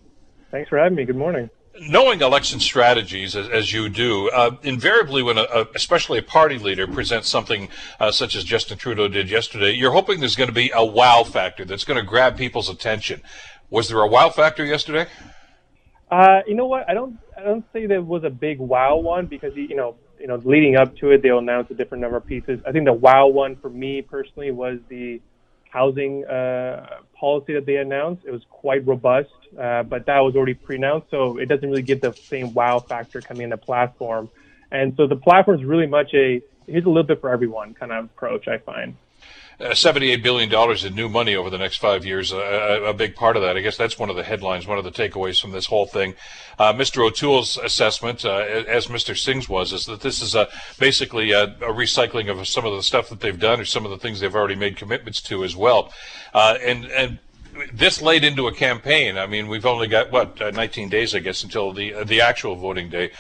Thanks 0.51 0.69
for 0.71 0.79
having 0.79 0.97
me. 0.97 1.05
Good 1.05 1.17
morning. 1.17 1.51
Knowing 1.81 2.21
election 2.23 2.59
strategies 2.59 3.37
as, 3.37 3.49
as 3.51 3.73
you 3.73 3.89
do, 3.89 4.31
uh, 4.31 4.57
invariably 4.63 5.23
when 5.23 5.39
a, 5.39 5.43
a, 5.43 5.67
especially 5.75 6.19
a 6.19 6.23
party 6.23 6.59
leader 6.59 6.87
presents 6.87 7.29
something 7.29 7.69
uh, 8.01 8.11
such 8.11 8.35
as 8.35 8.43
Justin 8.45 8.79
Trudeau 8.79 9.09
did 9.09 9.31
yesterday, 9.31 9.73
you're 9.73 9.93
hoping 9.93 10.21
there's 10.21 10.35
going 10.35 10.49
to 10.49 10.55
be 10.55 10.73
a 10.75 10.85
wow 10.85 11.23
factor 11.23 11.65
that's 11.65 11.85
going 11.85 12.01
to 12.01 12.03
grab 12.05 12.37
people's 12.37 12.69
attention. 12.69 13.23
Was 13.71 13.89
there 13.89 14.01
a 14.01 14.09
wow 14.09 14.31
factor 14.31 14.65
yesterday? 14.65 15.07
Uh, 16.11 16.41
you 16.47 16.55
know 16.55 16.67
what? 16.67 16.89
I 16.89 16.95
don't. 16.95 17.19
I 17.37 17.43
don't 17.43 17.65
say 17.73 17.87
there 17.87 18.03
was 18.03 18.25
a 18.25 18.31
big 18.31 18.59
wow 18.59 18.97
one 18.97 19.27
because 19.27 19.55
you 19.55 19.77
know, 19.77 19.97
you 20.19 20.27
know, 20.27 20.41
leading 20.43 20.75
up 20.77 20.97
to 20.97 21.11
it, 21.11 21.23
they'll 21.23 21.39
announce 21.39 21.71
a 21.71 21.75
different 21.75 22.01
number 22.01 22.17
of 22.17 22.27
pieces. 22.27 22.61
I 22.67 22.73
think 22.73 22.87
the 22.87 22.95
wow 22.95 23.29
one 23.29 23.57
for 23.57 23.69
me 23.69 24.01
personally 24.01 24.51
was 24.51 24.79
the 24.89 25.21
housing 25.71 26.25
uh, 26.25 27.01
policy 27.19 27.55
that 27.55 27.67
they 27.67 27.77
announced. 27.77 28.25
It 28.27 28.31
was 28.31 28.43
quite 28.51 28.87
robust, 28.87 29.31
uh, 29.59 29.83
but 29.83 30.07
that 30.07 30.21
was 30.21 30.37
already 30.37 30.55
pre-announced, 30.55 31.11
so 31.11 31.39
it 31.39 31.47
doesn't 31.47 31.69
really 31.69 31.83
give 31.83 32.01
the 32.01 32.13
same 32.13 32.55
wow 32.55 32.79
factor 32.79 33.21
coming 33.21 33.43
in 33.45 33.51
the 33.51 33.57
platform. 33.57 34.31
And 34.71 34.95
so 34.97 35.07
the 35.07 35.17
platform 35.17 35.59
is 35.59 35.65
really 35.65 35.87
much 35.87 36.13
a 36.15 36.43
here's 36.67 36.85
a 36.85 36.89
little 36.89 37.03
bit 37.03 37.21
for 37.21 37.31
everyone 37.31 37.75
kind 37.75 37.93
of 37.93 38.05
approach. 38.07 38.49
I 38.49 38.59
find. 38.59 38.97
Uh, 39.61 39.71
$78 39.71 40.23
billion 40.23 40.87
in 40.87 40.95
new 40.95 41.09
money 41.09 41.35
over 41.35 41.51
the 41.51 41.59
next 41.59 41.79
five 41.79 42.07
years, 42.07 42.33
uh, 42.33 42.81
a 42.85 42.95
big 42.95 43.17
part 43.17 43.35
of 43.35 43.43
that. 43.43 43.57
I 43.57 43.61
guess 43.61 43.77
that's 43.77 43.99
one 43.99 44.09
of 44.09 44.15
the 44.15 44.23
headlines, 44.23 44.69
one 44.69 44.79
of 44.79 44.85
the 44.85 44.93
takeaways 44.93 45.41
from 45.41 45.51
this 45.51 45.67
whole 45.67 45.85
thing. 45.85 46.15
Uh, 46.61 46.73
Mr. 46.73 47.05
O'Toole's 47.05 47.57
assessment, 47.57 48.25
uh, 48.25 48.37
as 48.37 48.87
Mr. 48.87 49.19
Singh's 49.19 49.49
was, 49.49 49.73
is 49.73 49.85
that 49.87 50.01
this 50.01 50.23
is 50.23 50.37
a, 50.37 50.47
basically 50.79 51.33
a, 51.33 51.43
a, 51.43 51.73
recycling 51.73 52.31
of 52.31 52.47
some 52.47 52.65
of 52.65 52.73
the 52.73 52.85
stuff 52.85 53.09
that 53.09 53.19
they've 53.19 53.41
done 53.41 53.61
or 53.61 53.65
some 53.65 53.85
of 53.85 53.91
the 53.91 53.99
things 53.99 54.21
they've 54.21 54.37
already 54.37 54.55
made 54.55 54.77
commitments 54.77 55.21
to 55.23 55.43
as 55.43 55.57
well. 55.57 55.93
Uh, 56.33 56.57
and, 56.65 56.85
and 56.93 57.19
this 57.73 58.01
laid 58.01 58.23
into 58.23 58.47
a 58.47 58.55
campaign. 58.55 59.19
I 59.19 59.27
mean, 59.27 59.49
we've 59.49 59.67
only 59.67 59.89
got 59.89 60.13
what 60.13 60.41
uh, 60.41 60.53
19 60.53 60.89
days, 60.89 61.17
I 61.17 61.19
guess, 61.19 61.43
until 61.43 61.73
the 61.73 61.95
uh, 61.95 62.05
the 62.05 62.21
actual 62.21 62.55
voting 62.55 62.89
day. 62.89 63.11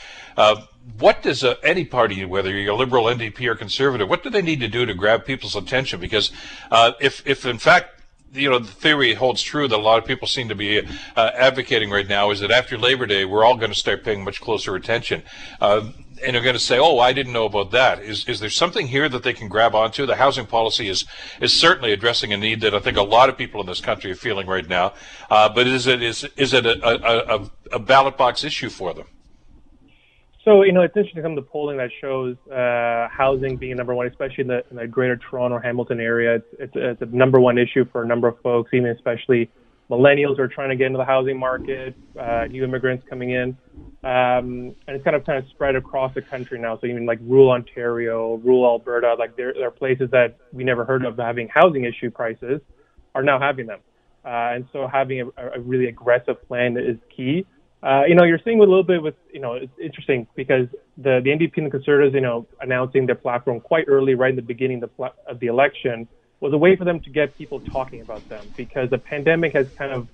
Uh, 0.89 0.93
what 0.99 1.23
does 1.23 1.45
uh, 1.45 1.55
any 1.63 1.85
party, 1.85 2.25
whether 2.25 2.51
you're 2.51 2.75
a 2.75 2.77
liberal, 2.77 3.05
NDP, 3.05 3.47
or 3.47 3.55
conservative, 3.55 4.09
what 4.09 4.23
do 4.23 4.31
they 4.31 4.43
need 4.43 4.61
to 4.61 4.69
do 4.69 4.87
to 4.87 4.95
grab 4.95 5.25
people's 5.25 5.57
attention? 5.57 6.01
Because 6.01 6.33
uh, 6.71 6.93
if 7.01 7.27
if 7.27 7.47
in 7.47 7.59
fact 7.59 8.03
you 8.33 8.51
know 8.51 8.59
the 8.59 8.69
theory 8.69 9.15
holds 9.15 9.43
true 9.43 9.67
that 9.69 9.77
a 9.77 9.81
lot 9.81 9.99
of 9.99 10.05
people 10.05 10.29
seem 10.29 10.49
to 10.51 10.55
be 10.55 10.81
uh, 11.17 11.31
advocating 11.35 11.91
right 11.91 12.07
now 12.07 12.31
is 12.31 12.41
that 12.41 12.51
after 12.51 12.77
Labor 12.77 13.07
Day 13.07 13.25
we're 13.25 13.45
all 13.45 13.57
going 13.57 13.73
to 13.73 13.79
start 13.79 14.05
paying 14.05 14.23
much 14.23 14.41
closer 14.41 14.77
attention. 14.77 15.23
and 15.61 16.35
are 16.35 16.43
going 16.43 16.55
to 16.55 16.59
say, 16.59 16.79
"Oh, 16.79 16.99
I 16.99 17.13
didn't 17.13 17.33
know 17.33 17.47
about 17.47 17.71
that." 17.71 18.03
Is 18.03 18.27
is 18.29 18.41
there 18.41 18.51
something 18.51 18.89
here 18.89 19.09
that 19.09 19.23
they 19.23 19.33
can 19.33 19.49
grab 19.49 19.75
onto? 19.75 20.05
The 20.05 20.17
housing 20.17 20.47
policy 20.47 20.89
is 20.89 21.05
is 21.41 21.53
certainly 21.53 21.93
addressing 21.93 22.33
a 22.33 22.37
need 22.37 22.61
that 22.63 22.75
I 22.75 22.81
think 22.81 22.97
a 22.97 23.03
lot 23.03 23.29
of 23.29 23.39
people 23.39 23.61
in 23.61 23.67
this 23.67 23.81
country 23.81 24.11
are 24.11 24.17
feeling 24.17 24.47
right 24.47 24.69
now. 24.69 24.95
Uh, 25.31 25.49
but 25.49 25.67
is 25.67 25.87
it 25.87 26.03
is 26.03 26.25
is 26.37 26.53
it 26.53 26.67
a, 26.67 26.77
a, 26.85 27.39
a, 27.39 27.51
a 27.73 27.79
ballot 27.79 28.17
box 28.17 28.45
issue 28.45 28.69
for 28.69 28.93
them? 28.95 29.07
So 30.49 30.63
you 30.63 30.73
know, 30.73 30.81
it's 30.81 30.97
interesting 30.97 31.23
some 31.23 31.33
of 31.33 31.45
the 31.45 31.51
polling 31.51 31.77
that 31.77 31.91
shows 32.01 32.35
uh, 32.51 33.07
housing 33.15 33.59
being 33.59 33.77
number 33.77 33.95
one, 33.95 34.07
especially 34.07 34.41
in 34.45 34.47
the, 34.47 34.65
in 34.71 34.77
the 34.77 34.87
Greater 34.87 35.19
Toronto 35.19 35.59
Hamilton 35.59 36.01
area. 36.01 36.37
It's, 36.37 36.47
it's, 36.59 36.73
it's 36.75 37.03
a 37.03 37.15
number 37.15 37.39
one 37.39 37.59
issue 37.59 37.85
for 37.93 38.03
a 38.03 38.07
number 38.07 38.29
of 38.29 38.41
folks, 38.41 38.71
even 38.73 38.89
especially 38.89 39.51
millennials 39.91 40.37
who 40.37 40.43
are 40.45 40.49
trying 40.49 40.71
to 40.71 40.77
get 40.77 40.87
into 40.87 40.97
the 40.97 41.05
housing 41.05 41.39
market, 41.39 41.95
uh, 42.19 42.47
new 42.47 42.65
immigrants 42.65 43.05
coming 43.11 43.33
in, 43.33 43.59
um, 44.05 44.75
and 44.87 44.97
it's 44.97 45.05
kind 45.05 45.15
of 45.15 45.27
kind 45.27 45.37
of 45.37 45.51
spread 45.51 45.77
across 45.77 46.15
the 46.15 46.23
country 46.23 46.59
now. 46.59 46.79
So 46.81 46.87
even 46.87 47.05
like 47.05 47.19
rural 47.21 47.51
Ontario, 47.51 48.37
rural 48.37 48.65
Alberta, 48.65 49.17
like 49.19 49.37
there, 49.37 49.53
there 49.53 49.69
are 49.69 49.71
places 49.71 50.09
that 50.13 50.39
we 50.55 50.65
never 50.65 50.87
heard 50.87 51.05
of 51.05 51.19
having 51.19 51.49
housing 51.55 51.85
issue 51.85 52.11
prices, 52.11 52.63
are 53.15 53.23
now 53.23 53.39
having 53.39 53.67
them, 53.67 53.81
uh, 54.25 54.57
and 54.57 54.67
so 54.73 54.89
having 54.91 55.31
a, 55.37 55.59
a 55.59 55.61
really 55.61 55.89
aggressive 55.89 56.43
plan 56.49 56.79
is 56.79 56.97
key. 57.15 57.45
Uh, 57.83 58.03
you 58.09 58.15
know, 58.15 58.25
you're 58.25 58.41
seeing 58.45 58.59
a 58.59 58.61
little 58.61 58.83
bit 58.83 59.03
with, 59.03 59.15
you 59.33 59.41
know, 59.41 59.55
it's 59.55 59.73
interesting 59.81 60.27
because 60.35 60.67
the, 60.97 61.21
the 61.23 61.31
NDP 61.31 61.59
and 61.59 61.67
the 61.67 61.71
Conservatives, 61.71 62.15
you 62.15 62.21
know, 62.21 62.47
announcing 62.61 63.07
their 63.07 63.15
platform 63.15 63.61
quite 63.61 63.85
early, 63.87 64.15
right 64.15 64.31
in 64.31 64.37
the 64.37 64.43
beginning 64.43 64.83
of 64.83 64.91
the, 64.97 65.13
of 65.29 65.39
the 65.39 65.47
election, 65.47 66.09
was 66.41 66.53
a 66.53 66.59
way 66.59 66.75
for 66.75 66.85
them 66.85 67.01
to 67.01 67.11
get 67.11 67.37
people 67.39 67.61
talking 67.61 68.01
about 68.01 68.29
them 68.29 68.45
because 68.57 68.91
the 68.91 68.99
pandemic 68.99 69.53
has 69.53 69.67
kind 69.77 69.93
of 69.93 70.09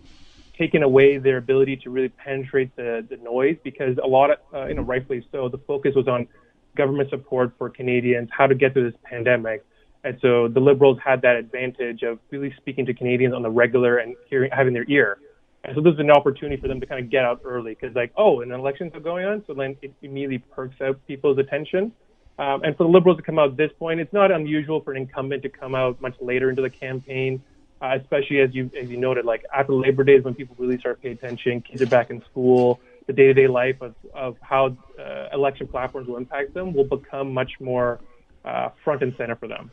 taken 0.58 0.82
away 0.82 1.18
their 1.18 1.38
ability 1.38 1.76
to 1.76 1.90
really 1.90 2.10
penetrate 2.10 2.74
the, 2.76 3.04
the 3.08 3.16
noise 3.18 3.56
because 3.64 3.96
a 4.02 4.06
lot 4.06 4.30
of, 4.30 4.38
uh, 4.52 4.66
you 4.66 4.74
know, 4.74 4.82
rightfully 4.82 5.26
so, 5.32 5.48
the 5.48 5.58
focus 5.58 5.94
was 5.94 6.06
on 6.06 6.28
government 6.76 7.10
support 7.10 7.52
for 7.58 7.70
Canadians, 7.70 8.28
how 8.30 8.46
to 8.46 8.54
get 8.54 8.72
through 8.72 8.90
this 8.90 9.00
pandemic. 9.04 9.64
And 10.04 10.18
so 10.20 10.48
the 10.48 10.60
Liberals 10.60 10.98
had 11.02 11.22
that 11.22 11.36
advantage 11.36 12.02
of 12.02 12.18
really 12.30 12.54
speaking 12.58 12.84
to 12.86 12.94
Canadians 12.94 13.34
on 13.34 13.42
the 13.42 13.50
regular 13.50 13.96
and 13.98 14.14
hearing, 14.28 14.50
having 14.52 14.74
their 14.74 14.84
ear. 14.88 15.18
And 15.64 15.74
so 15.74 15.80
this 15.80 15.94
is 15.94 16.00
an 16.00 16.10
opportunity 16.10 16.60
for 16.60 16.68
them 16.68 16.78
to 16.80 16.86
kind 16.86 17.02
of 17.02 17.10
get 17.10 17.24
out 17.24 17.40
early 17.44 17.74
because, 17.74 17.96
like, 17.96 18.12
oh, 18.16 18.42
an 18.42 18.52
elections 18.52 18.92
are 18.94 19.00
going 19.00 19.24
on, 19.24 19.42
so 19.46 19.54
then 19.54 19.76
it 19.80 19.94
immediately 20.02 20.38
perks 20.38 20.78
out 20.82 21.00
people's 21.06 21.38
attention. 21.38 21.90
Um, 22.38 22.62
and 22.64 22.76
for 22.76 22.84
the 22.84 22.90
Liberals 22.90 23.16
to 23.16 23.22
come 23.22 23.38
out 23.38 23.50
at 23.50 23.56
this 23.56 23.70
point, 23.78 23.98
it's 23.98 24.12
not 24.12 24.30
unusual 24.30 24.80
for 24.80 24.90
an 24.90 24.98
incumbent 24.98 25.42
to 25.44 25.48
come 25.48 25.74
out 25.74 26.00
much 26.02 26.14
later 26.20 26.50
into 26.50 26.60
the 26.60 26.68
campaign, 26.68 27.42
uh, 27.80 27.96
especially 27.98 28.40
as 28.40 28.54
you 28.54 28.70
as 28.78 28.90
you 28.90 28.98
noted, 28.98 29.24
like 29.24 29.44
after 29.54 29.72
Labor 29.72 30.04
Day 30.04 30.16
is 30.16 30.24
when 30.24 30.34
people 30.34 30.54
really 30.58 30.78
start 30.78 31.00
paying 31.00 31.14
attention. 31.14 31.62
Kids 31.62 31.80
are 31.80 31.86
back 31.86 32.10
in 32.10 32.22
school. 32.24 32.80
The 33.06 33.12
day-to-day 33.12 33.48
life 33.48 33.80
of, 33.82 33.94
of 34.14 34.36
how 34.40 34.76
uh, 34.98 35.28
election 35.32 35.68
platforms 35.68 36.08
will 36.08 36.16
impact 36.16 36.54
them 36.54 36.72
will 36.72 36.84
become 36.84 37.32
much 37.32 37.52
more 37.60 38.00
uh, 38.44 38.70
front 38.82 39.02
and 39.02 39.14
center 39.16 39.36
for 39.36 39.46
them. 39.46 39.70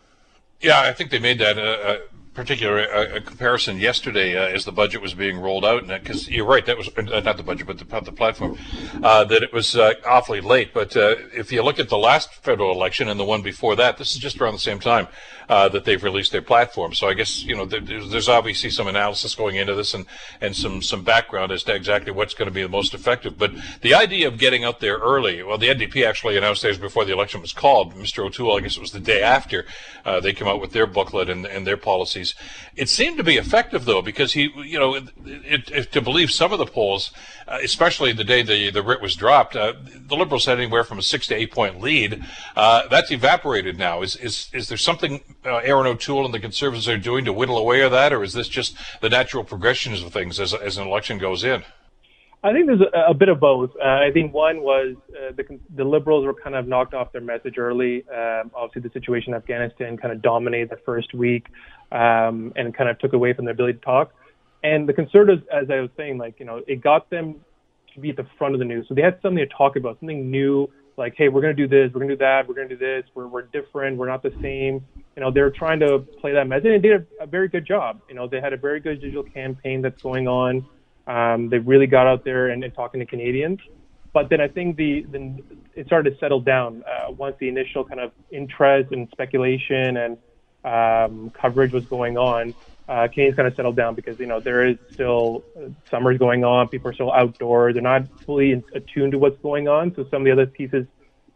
Yeah, 0.60 0.82
I 0.82 0.94
think 0.94 1.12
they 1.12 1.20
made 1.20 1.40
that 1.40 1.58
uh, 1.58 1.98
uh 2.34 2.42
particular 2.42 2.80
uh, 2.80 3.20
comparison 3.26 3.78
yesterday 3.78 4.38
uh, 4.38 4.56
as 4.56 4.66
the 4.66 4.72
budget 4.72 5.02
was 5.02 5.14
being 5.14 5.40
rolled 5.40 5.66
out, 5.66 5.88
because 5.88 6.30
you're 6.30 6.46
right, 6.46 6.66
that 6.66 6.78
was 6.78 6.90
uh, 6.98 7.20
not 7.20 7.38
the 7.38 7.44
budget, 7.44 7.68
but 7.68 7.78
the, 7.78 8.02
the 8.02 8.12
platform, 8.12 8.58
uh, 9.04 9.24
that 9.26 9.44
it 9.44 9.54
was 9.54 9.76
uh, 9.76 9.94
awfully 10.06 10.42
late. 10.42 10.74
But 10.74 10.96
uh, 10.96 11.16
if 11.34 11.52
you 11.52 11.62
look 11.62 11.80
at 11.80 11.90
the 11.90 11.98
last 11.98 12.34
federal 12.36 12.72
election 12.72 13.10
and 13.10 13.20
the 13.20 13.26
one 13.26 13.42
before 13.42 13.76
that, 13.76 13.98
this 13.98 14.14
is 14.14 14.18
just 14.18 14.40
around 14.40 14.54
the 14.54 14.60
same 14.60 14.80
time 14.80 15.08
that 15.50 15.84
they've 15.84 16.02
released 16.02 16.32
their 16.32 16.42
platform. 16.42 16.94
So 16.94 17.10
I 17.10 17.14
guess 17.14 17.44
you 17.44 17.58
know 17.58 17.66
there, 17.66 17.82
there's 17.82 18.30
obviously 18.30 18.70
some 18.70 18.88
analysis 18.88 19.36
going 19.36 19.58
into 19.58 19.76
this 19.76 19.94
and 19.94 20.06
and 20.40 20.56
some 20.56 20.82
some 20.82 21.04
background 21.04 21.52
as 21.52 21.64
to 21.66 21.76
exactly 21.76 22.14
what's 22.14 22.34
going 22.34 22.48
to 22.48 22.54
be 22.54 22.62
the 22.62 22.70
most 22.70 22.94
effective. 22.94 23.38
But 23.38 23.52
the 23.82 23.94
idea 23.94 24.30
of 24.30 24.38
getting 24.38 24.64
out 24.64 24.80
there 24.80 24.98
early, 24.98 25.44
well, 25.44 25.58
the 25.58 25.68
NDP 25.68 26.08
actually 26.08 26.38
announced 26.38 26.62
theirs 26.62 26.78
before 26.78 27.04
the 27.04 27.12
election 27.12 27.42
was 27.42 27.52
called. 27.52 27.94
Mr. 27.96 28.26
O'Toole, 28.26 28.58
I 28.58 28.62
guess 28.62 28.78
it 28.78 28.80
was 28.80 28.94
the 28.94 29.02
day 29.02 29.22
after 29.22 29.66
they 30.22 30.32
came 30.32 30.48
out 30.48 30.62
with 30.62 30.72
their 30.72 30.88
booklet 30.88 31.30
and, 31.30 31.46
and 31.46 31.68
their 31.68 31.76
policies 31.76 32.21
policies. 32.22 32.36
It 32.76 32.90
seemed 32.90 33.18
to 33.18 33.24
be 33.24 33.36
effective 33.36 33.86
though, 33.86 34.02
because 34.02 34.34
he, 34.34 34.50
you 34.64 34.80
know, 34.80 34.96
it, 34.96 35.72
it, 35.72 35.92
to 35.92 36.02
believe 36.02 36.32
some 36.32 36.54
of 36.54 36.60
the 36.60 36.66
polls, 36.66 37.12
uh, 37.48 37.60
especially 37.64 38.14
the 38.14 38.24
day 38.24 38.44
the 38.44 38.72
the 38.72 38.82
writ 38.82 39.02
was 39.02 39.16
dropped, 39.16 39.56
uh, 39.56 39.74
the 40.08 40.16
Liberals 40.16 40.46
had 40.46 40.60
anywhere 40.60 40.84
from 40.84 41.00
a 41.00 41.02
six 41.02 41.28
to 41.28 41.36
eight 41.36 41.52
point 41.52 41.82
lead. 41.82 42.24
Uh, 42.56 42.88
that's 42.90 43.12
evaporated 43.12 43.78
now. 43.78 44.02
Is 44.02 44.16
is 44.16 44.50
is 44.54 44.68
there 44.68 44.78
something 44.78 45.22
uh, 45.46 45.58
Erin 45.58 45.88
O'Toole 45.88 46.26
and 46.26 46.34
the 46.34 46.40
Conservatives 46.40 46.88
are 46.88 46.98
doing 46.98 47.26
to 47.26 47.34
whittle 47.34 47.58
away 47.58 47.84
at 47.84 47.92
that, 47.92 48.14
or 48.14 48.24
is 48.24 48.34
this 48.34 48.48
just 48.48 48.76
the 49.02 49.10
natural 49.10 49.44
progression 49.44 49.94
of 49.94 50.14
things 50.14 50.40
as 50.40 50.54
as 50.54 50.78
an 50.78 50.88
election 50.88 51.18
goes 51.18 51.44
in? 51.44 51.64
I 52.44 52.54
think 52.54 52.66
there's 52.66 52.82
a, 52.82 53.12
a 53.12 53.14
bit 53.14 53.30
of 53.30 53.40
both. 53.40 53.70
Uh, 53.80 53.88
I 53.88 54.10
think 54.12 54.34
one 54.34 54.62
was 54.62 54.96
uh, 55.10 55.32
the, 55.36 55.60
the 55.76 55.84
liberals 55.84 56.26
were 56.26 56.34
kind 56.34 56.56
of 56.56 56.68
knocked 56.68 56.96
off 56.96 57.12
their 57.12 57.22
message 57.22 57.60
early. 57.60 58.04
Um, 58.10 58.50
obviously, 58.56 58.82
the 58.82 58.94
situation 58.94 59.34
in 59.34 59.38
Afghanistan 59.38 59.96
kind 59.96 60.12
of 60.12 60.24
dominated 60.24 60.72
the 60.72 60.80
first 60.84 61.14
week 61.14 61.46
um, 61.92 62.54
and 62.56 62.74
kind 62.76 62.90
of 62.90 63.00
took 63.00 63.14
away 63.14 63.34
from 63.34 63.46
their 63.46 63.54
ability 63.54 63.80
to 63.80 63.86
talk. 63.86 64.14
And 64.64 64.88
the 64.88 64.94
conservatives, 64.94 65.44
as 65.52 65.70
I 65.70 65.80
was 65.80 65.90
saying, 65.98 66.18
like 66.18 66.40
you 66.40 66.46
know, 66.46 66.62
it 66.68 66.82
got 66.82 67.10
them 67.10 67.36
to 67.94 68.00
be 68.00 68.10
at 68.10 68.16
the 68.16 68.28
front 68.38 68.54
of 68.54 68.60
the 68.60 68.66
news. 68.66 68.86
So 68.88 68.96
they 68.96 69.02
had 69.02 69.20
something 69.22 69.38
to 69.38 69.48
talk 69.48 69.76
about, 69.76 70.00
something 70.00 70.30
new, 70.32 70.70
like, 70.98 71.16
hey, 71.18 71.30
we're 71.30 71.42
going 71.42 71.56
to 71.56 71.68
do 71.68 71.68
this, 71.68 71.94
we're 71.94 72.00
going 72.00 72.10
to 72.10 72.16
do 72.16 72.20
that, 72.20 72.48
we're 72.48 72.54
going 72.54 72.70
to 72.70 72.76
do 72.76 72.80
this, 72.80 73.04
we're 73.16 73.28
we're 73.28 73.44
different, 73.44 73.98
we're 73.98 74.08
not 74.08 74.24
the 74.24 74.34
same. 74.42 74.86
You 75.16 75.22
know, 75.22 75.32
they're 75.32 75.50
trying 75.50 75.80
to 75.80 76.00
play 76.20 76.34
that 76.34 76.48
message, 76.48 76.66
and 76.66 76.84
they 76.84 76.88
did 76.88 77.08
a, 77.20 77.24
a 77.24 77.28
very 77.28 77.48
good 77.48 77.66
job. 77.66 78.02
You 78.08 78.16
know, 78.16 78.28
they 78.28 78.40
had 78.40 78.54
a 78.54 78.58
very 78.58 78.80
good 78.80 79.02
digital 79.02 79.24
campaign 79.24 79.82
that's 79.82 80.02
going 80.02 80.28
on. 80.28 80.66
Um, 81.08 81.50
they 81.50 81.58
really 81.58 81.88
got 81.88 82.08
out 82.08 82.24
there 82.24 82.50
and, 82.50 82.64
and 82.64 82.74
talking 82.74 83.00
to 83.00 83.06
Canadians. 83.06 83.60
But 84.14 84.30
then 84.30 84.42
I 84.42 84.48
think 84.48 84.76
the, 84.76 85.06
the 85.10 85.42
it 85.74 85.86
started 85.88 86.12
to 86.12 86.18
settle 86.20 86.42
down 86.42 86.84
uh, 86.84 87.12
once 87.12 87.36
the 87.40 87.48
initial 87.48 87.84
kind 87.84 88.00
of 88.00 88.12
interest 88.32 88.92
and 88.92 89.08
speculation 89.12 89.98
and 89.98 90.18
um, 90.64 91.32
coverage 91.32 91.72
was 91.72 91.86
going 91.86 92.18
on. 92.18 92.54
Uh, 92.88 93.08
Canadians 93.08 93.36
kind 93.36 93.48
of 93.48 93.56
settled 93.56 93.76
down 93.76 93.96
because 93.96 94.20
you 94.20 94.26
know 94.26 94.40
there 94.40 94.68
is 94.68 94.78
still 94.92 95.44
uh, 95.58 95.70
summer's 95.90 96.18
going 96.18 96.44
on. 96.44 96.68
People 96.68 96.90
are 96.90 96.94
still 96.94 97.12
outdoors. 97.12 97.74
They're 97.74 97.82
not 97.84 98.08
fully 98.26 98.64
attuned 98.74 99.14
to 99.14 99.20
what's 99.20 99.40
going 99.42 99.68
on. 99.68 99.96
So 99.96 100.06
some 100.10 100.22
of 100.22 100.26
the 100.26 100.32
other 100.32 100.46
pieces 100.46 100.86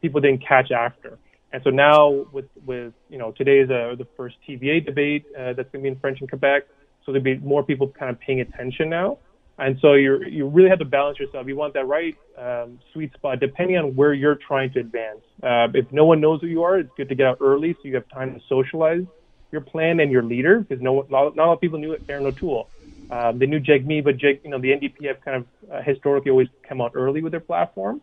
people 0.02 0.22
didn't 0.22 0.46
catch 0.46 0.72
after. 0.72 1.18
And 1.52 1.64
so 1.64 1.70
now 1.70 2.10
with 2.32 2.50
with 2.66 2.94
you 3.10 3.18
know 3.18 3.32
today 3.32 3.60
is 3.60 3.70
uh, 3.70 3.96
the 3.98 4.08
first 4.18 4.36
TVA 4.48 4.86
debate 4.86 5.26
uh, 5.38 5.54
that's 5.54 5.70
going 5.72 5.84
to 5.84 5.84
be 5.84 5.88
in 5.88 6.00
French 6.00 6.20
in 6.22 6.28
Quebec. 6.28 6.64
So 7.06 7.12
there'll 7.12 7.24
be 7.24 7.38
more 7.38 7.64
people 7.64 7.88
kind 7.88 8.12
of 8.12 8.20
paying 8.20 8.42
attention 8.42 8.90
now. 8.90 9.20
And 9.58 9.78
so 9.80 9.94
you 9.94 10.24
you 10.26 10.48
really 10.48 10.70
have 10.70 10.80
to 10.80 10.86
balance 10.86 11.18
yourself. 11.18 11.48
You 11.48 11.56
want 11.56 11.74
that 11.76 11.88
right 11.88 12.16
um, 12.38 12.80
sweet 12.92 13.14
spot 13.14 13.40
depending 13.40 13.78
on 13.78 13.96
where 13.96 14.14
you're 14.14 14.36
trying 14.36 14.72
to 14.74 14.80
advance. 14.80 15.22
Uh, 15.42 15.68
if 15.74 15.90
no 15.92 16.06
one 16.06 16.20
knows 16.20 16.42
who 16.42 16.48
you 16.48 16.64
are, 16.64 16.80
it's 16.80 16.92
good 16.98 17.10
to 17.10 17.16
get 17.16 17.26
out 17.26 17.38
early 17.40 17.74
so 17.74 17.80
you 17.84 17.96
have 17.96 18.08
time 18.10 18.34
to 18.34 18.42
socialize 18.50 19.06
your 19.52 19.62
plan 19.62 20.02
and 20.02 20.12
your 20.12 20.24
leader 20.24 20.60
because 20.60 20.82
no 20.82 21.06
not, 21.10 21.36
not 21.36 21.46
a 21.46 21.48
lot 21.48 21.54
of 21.54 21.62
people 21.62 21.80
knew 21.80 21.98
Erin 22.10 22.26
O'Toole. 22.26 22.70
Um, 23.10 23.40
they 23.40 23.46
knew 23.46 23.60
Jagmeet, 23.60 24.04
but 24.04 24.18
Jake, 24.18 24.42
you 24.44 24.50
know, 24.50 24.60
the 24.60 24.70
NDP 24.70 25.08
have 25.08 25.22
kind 25.22 25.38
of 25.38 25.72
uh, 25.72 25.82
historically 25.84 26.32
always 26.32 26.48
come 26.68 26.82
out 26.82 26.92
early 26.96 27.22
with 27.22 27.32
their 27.32 27.40
platform. 27.40 28.02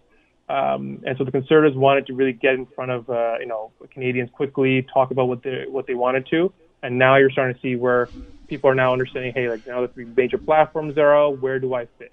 Um, 0.49 1.03
and 1.07 1.17
so 1.19 1.25
the 1.25 1.33
Conservatives 1.33 1.77
wanted 1.77 2.07
to 2.07 2.15
really 2.15 2.33
get 2.33 2.55
in 2.55 2.67
front 2.67 2.91
of 2.91 3.09
uh, 3.11 3.39
you 3.41 3.47
know 3.47 3.73
Canadians 3.91 4.31
quickly, 4.33 4.87
talk 4.93 5.11
about 5.11 5.29
what 5.29 5.43
they 5.43 5.65
what 5.69 5.87
they 5.87 5.95
wanted 5.95 6.27
to, 6.31 6.53
and 6.83 6.99
now 6.99 7.17
you're 7.17 7.31
starting 7.31 7.55
to 7.55 7.61
see 7.61 7.77
where 7.77 8.09
people 8.53 8.69
are 8.69 8.75
now 8.75 8.93
understanding, 8.93 9.33
hey, 9.33 9.49
like 9.49 9.67
now 9.67 9.81
the 9.81 9.89
three 9.89 10.05
major 10.05 10.37
platforms 10.37 10.99
are 10.99 11.17
out, 11.17 11.41
where 11.41 11.59
do 11.59 11.73
I 11.73 11.87
fit? 11.99 12.13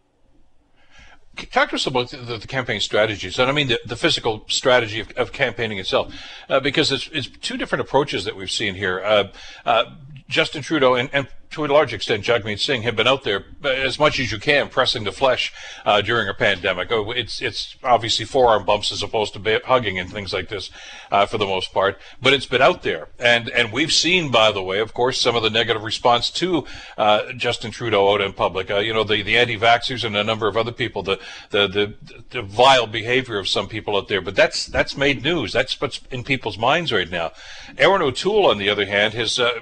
Talk 1.52 1.70
to 1.72 1.76
us 1.76 1.86
about 1.86 2.12
the, 2.12 2.38
the, 2.38 2.48
campaign 2.48 2.80
strategies, 2.80 3.38
and 3.40 3.50
I 3.50 3.54
mean 3.54 3.68
the, 3.68 3.80
the 3.86 3.98
physical 3.98 4.46
strategy 4.48 5.02
of, 5.02 5.12
of 5.18 5.34
campaigning 5.34 5.80
itself, 5.80 6.14
uh, 6.48 6.62
because 6.62 6.94
it's, 6.94 7.10
it's, 7.12 7.28
two 7.28 7.58
different 7.58 7.82
approaches 7.82 8.24
that 8.24 8.38
we've 8.38 8.52
seen 8.52 8.76
here. 8.76 9.02
Uh, 9.04 9.24
uh, 9.66 9.84
Justin 10.30 10.62
Trudeau 10.62 10.96
and, 10.96 11.10
and 11.12 11.28
to 11.52 11.66
a 11.66 11.68
large 11.68 11.93
extent, 11.93 12.24
Jagmeet 12.24 12.60
Singh 12.60 12.84
have 12.84 12.95
been 12.95 13.08
out 13.08 13.24
there 13.24 13.45
as 13.64 13.97
much 13.97 14.20
as 14.20 14.32
you 14.32 14.38
can, 14.38 14.70
pressing 14.70 15.04
the 15.04 15.12
flesh 15.12 15.52
uh, 15.84 16.00
during 16.02 16.30
a 16.30 16.34
pandemic. 16.34 16.91
Oh, 16.91 17.10
it's 17.12 17.41
it's 17.41 17.76
obviously 17.84 18.26
forearm 18.26 18.66
bumps 18.66 18.91
as 18.91 19.02
opposed 19.02 19.34
to 19.34 19.62
hugging 19.66 19.97
and 19.97 20.12
things 20.12 20.32
like 20.32 20.50
this, 20.50 20.70
uh, 21.12 21.26
for 21.26 21.39
the 21.39 21.47
most 21.47 21.74
part. 21.74 21.97
But 22.22 22.34
it's 22.34 22.45
been 22.45 22.62
out 22.62 22.84
there, 22.84 23.08
and 23.18 23.50
and 23.50 23.72
we've 23.72 23.91
seen, 23.91 24.30
by 24.30 24.52
the 24.52 24.62
way, 24.62 24.80
of 24.80 24.93
course, 24.93 25.20
some 25.20 25.36
of 25.36 25.41
the 25.41 25.50
negative 25.50 25.84
response 25.84 26.30
to 26.32 26.66
uh, 27.00 27.34
Justin 27.34 27.72
Trudeau 27.72 28.14
out 28.14 28.22
in 28.22 28.34
public. 28.34 28.70
Uh, 28.70 28.78
you 28.78 28.93
know, 28.93 29.04
the 29.04 29.24
the 29.24 29.38
anti-vaxxers 29.38 30.04
and 30.04 30.16
a 30.16 30.24
number 30.24 30.47
of 30.47 30.56
other 30.56 30.72
people, 30.72 31.02
the, 31.02 31.20
the 31.50 31.68
the 31.68 31.95
the 32.30 32.41
vile 32.43 32.86
behavior 32.86 33.39
of 33.39 33.47
some 33.47 33.68
people 33.68 33.97
out 33.97 34.08
there. 34.08 34.22
But 34.22 34.36
that's 34.36 34.68
that's 34.68 34.95
made 34.95 35.24
news. 35.24 35.52
That's 35.54 35.82
what's 35.82 36.00
in 36.12 36.24
people's 36.24 36.60
minds 36.60 36.91
right 36.93 37.10
now. 37.10 37.32
Erin 37.80 38.04
O'Toole, 38.04 38.45
on 38.45 38.60
the 38.60 38.70
other 38.70 38.86
hand, 38.86 39.16
has 39.16 39.39
uh, 39.39 39.60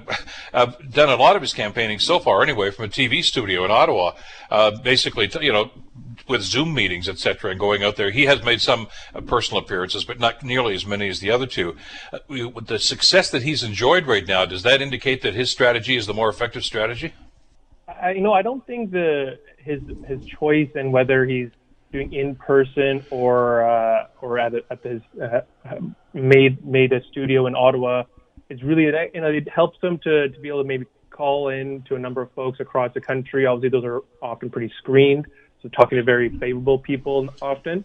done 0.89 1.09
a 1.09 1.15
lot 1.15 1.37
of 1.37 1.41
his 1.41 1.53
campaign 1.53 1.76
campaigning 1.77 1.99
so 1.99 2.19
far, 2.19 2.41
anyway, 2.41 2.71
from 2.71 2.85
a 2.85 2.87
TV 2.87 3.23
studio 3.23 3.63
in 3.63 3.69
Ottawa, 3.69 4.13
uh, 4.49 4.71
basically, 4.81 5.29
you 5.41 5.53
know, 5.53 5.69
with 6.27 6.41
Zoom 6.41 6.73
meetings, 6.73 7.07
etc., 7.07 7.51
and 7.51 7.59
going 7.59 7.83
out 7.83 7.95
there. 7.95 8.09
He 8.09 8.25
has 8.25 8.43
made 8.43 8.61
some 8.61 8.87
uh, 9.13 9.21
personal 9.21 9.61
appearances, 9.61 10.03
but 10.03 10.19
not 10.19 10.43
nearly 10.43 10.73
as 10.73 10.85
many 10.85 11.07
as 11.07 11.19
the 11.19 11.29
other 11.29 11.45
two. 11.45 11.75
Uh, 12.11 12.49
with 12.49 12.65
the 12.65 12.79
success 12.79 13.29
that 13.29 13.43
he's 13.43 13.63
enjoyed 13.63 14.07
right 14.07 14.27
now, 14.27 14.45
does 14.45 14.63
that 14.63 14.81
indicate 14.81 15.21
that 15.21 15.35
his 15.35 15.51
strategy 15.51 15.95
is 15.95 16.07
the 16.07 16.13
more 16.13 16.29
effective 16.29 16.65
strategy? 16.65 17.13
I, 17.87 18.11
you 18.11 18.21
know, 18.21 18.33
I 18.33 18.41
don't 18.41 18.65
think 18.65 18.91
the 18.91 19.39
his 19.59 19.79
his 20.07 20.25
choice 20.25 20.69
and 20.73 20.91
whether 20.91 21.25
he's 21.25 21.49
doing 21.91 22.11
in 22.11 22.35
person 22.35 23.05
or 23.11 23.69
uh, 23.69 24.07
or 24.21 24.39
at 24.39 24.55
a, 24.55 24.63
at 24.71 24.83
his 24.83 25.01
uh, 25.21 25.41
made 26.13 26.65
made 26.65 26.91
a 26.91 27.01
studio 27.11 27.45
in 27.45 27.55
Ottawa. 27.55 28.03
It's 28.49 28.63
really 28.63 28.83
you 28.83 29.21
know 29.21 29.27
it 29.27 29.47
helps 29.47 29.79
them 29.81 29.99
to 29.99 30.29
to 30.29 30.39
be 30.39 30.49
able 30.49 30.63
to 30.63 30.67
maybe 30.67 30.85
call 31.17 31.49
in 31.49 31.81
to 31.83 31.95
a 31.95 31.99
number 31.99 32.21
of 32.21 32.31
folks 32.33 32.59
across 32.59 32.93
the 32.93 33.01
country. 33.01 33.45
Obviously, 33.45 33.69
those 33.69 33.85
are 33.85 34.01
often 34.21 34.49
pretty 34.49 34.71
screened, 34.77 35.25
so 35.61 35.69
talking 35.69 35.97
to 35.97 36.03
very 36.03 36.29
favorable 36.37 36.77
people 36.77 37.27
often. 37.41 37.83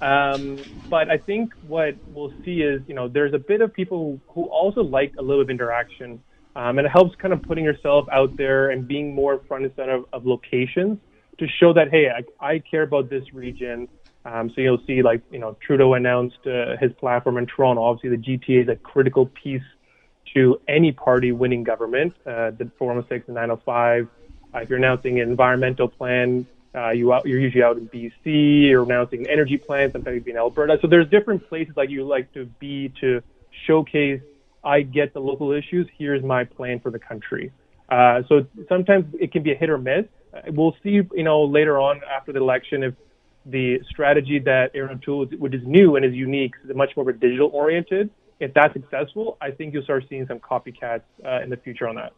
Um, 0.00 0.58
but 0.90 1.08
I 1.08 1.16
think 1.16 1.54
what 1.66 1.94
we'll 2.08 2.32
see 2.44 2.60
is, 2.60 2.82
you 2.86 2.94
know, 2.94 3.08
there's 3.08 3.32
a 3.32 3.38
bit 3.38 3.62
of 3.62 3.72
people 3.72 4.20
who 4.28 4.44
also 4.44 4.82
like 4.82 5.14
a 5.18 5.22
little 5.22 5.42
bit 5.42 5.54
of 5.54 5.60
interaction, 5.60 6.20
um, 6.56 6.78
and 6.78 6.86
it 6.86 6.90
helps 6.90 7.16
kind 7.16 7.32
of 7.32 7.42
putting 7.42 7.64
yourself 7.64 8.06
out 8.12 8.36
there 8.36 8.70
and 8.70 8.86
being 8.86 9.14
more 9.14 9.40
front 9.48 9.64
and 9.64 9.72
center 9.74 9.94
of, 9.94 10.04
of 10.12 10.26
locations 10.26 10.98
to 11.38 11.46
show 11.58 11.72
that, 11.72 11.90
hey, 11.90 12.08
I, 12.10 12.46
I 12.46 12.58
care 12.58 12.82
about 12.82 13.08
this 13.08 13.32
region. 13.32 13.88
Um, 14.26 14.50
so 14.54 14.60
you'll 14.60 14.82
see, 14.86 15.02
like, 15.02 15.22
you 15.30 15.38
know, 15.38 15.56
Trudeau 15.60 15.94
announced 15.94 16.46
uh, 16.46 16.76
his 16.80 16.92
platform 16.94 17.38
in 17.38 17.46
Toronto. 17.46 17.82
Obviously, 17.82 18.16
the 18.16 18.22
GTA 18.22 18.62
is 18.62 18.68
a 18.68 18.76
critical 18.76 19.26
piece 19.26 19.62
to 20.34 20.60
any 20.68 20.92
party 20.92 21.32
winning 21.32 21.64
government. 21.64 22.14
Uh, 22.26 22.50
the 22.50 22.70
406 22.78 23.28
and 23.28 23.34
905. 23.34 24.08
Uh, 24.54 24.58
if 24.58 24.68
you're 24.68 24.78
announcing 24.78 25.20
an 25.20 25.28
environmental 25.28 25.88
plan, 25.88 26.46
uh, 26.74 26.90
you 26.90 27.12
out, 27.12 27.24
you're 27.24 27.38
usually 27.38 27.62
out 27.62 27.76
in 27.76 27.88
BC 27.88 28.68
You're 28.68 28.82
announcing 28.82 29.20
an 29.20 29.30
energy 29.30 29.56
plan. 29.56 29.92
Sometimes 29.92 30.14
you'd 30.14 30.24
be 30.24 30.32
in 30.32 30.36
Alberta. 30.36 30.78
So 30.82 30.88
there's 30.88 31.08
different 31.08 31.48
places 31.48 31.76
like 31.76 31.90
you 31.90 32.04
like 32.04 32.32
to 32.34 32.46
be 32.58 32.92
to 33.00 33.22
showcase. 33.66 34.20
I 34.64 34.82
get 34.82 35.12
the 35.12 35.20
local 35.20 35.52
issues. 35.52 35.88
Here's 35.96 36.22
my 36.22 36.44
plan 36.44 36.80
for 36.80 36.90
the 36.90 36.98
country. 36.98 37.52
Uh, 37.88 38.22
so 38.28 38.46
sometimes 38.68 39.14
it 39.20 39.30
can 39.30 39.42
be 39.42 39.52
a 39.52 39.54
hit 39.54 39.70
or 39.70 39.78
miss. 39.78 40.06
Uh, 40.32 40.40
we'll 40.48 40.74
see, 40.82 41.00
you 41.12 41.22
know, 41.22 41.44
later 41.44 41.78
on 41.78 42.00
after 42.10 42.32
the 42.32 42.40
election 42.40 42.82
if 42.82 42.94
the 43.46 43.80
strategy 43.90 44.38
that 44.38 44.70
Erin 44.74 44.96
O'Toole, 44.96 45.26
which 45.38 45.54
is 45.54 45.66
new 45.66 45.96
and 45.96 46.04
is 46.04 46.14
unique, 46.14 46.54
is 46.64 46.74
much 46.74 46.96
more 46.96 47.12
digital 47.12 47.50
oriented. 47.52 48.10
If 48.44 48.52
that's 48.52 48.74
successful, 48.74 49.38
I 49.40 49.52
think 49.52 49.72
you'll 49.72 49.84
start 49.84 50.04
seeing 50.10 50.26
some 50.26 50.38
copycats 50.38 51.00
uh, 51.24 51.40
in 51.40 51.48
the 51.48 51.56
future 51.56 51.88
on 51.88 51.94
that. 51.94 52.12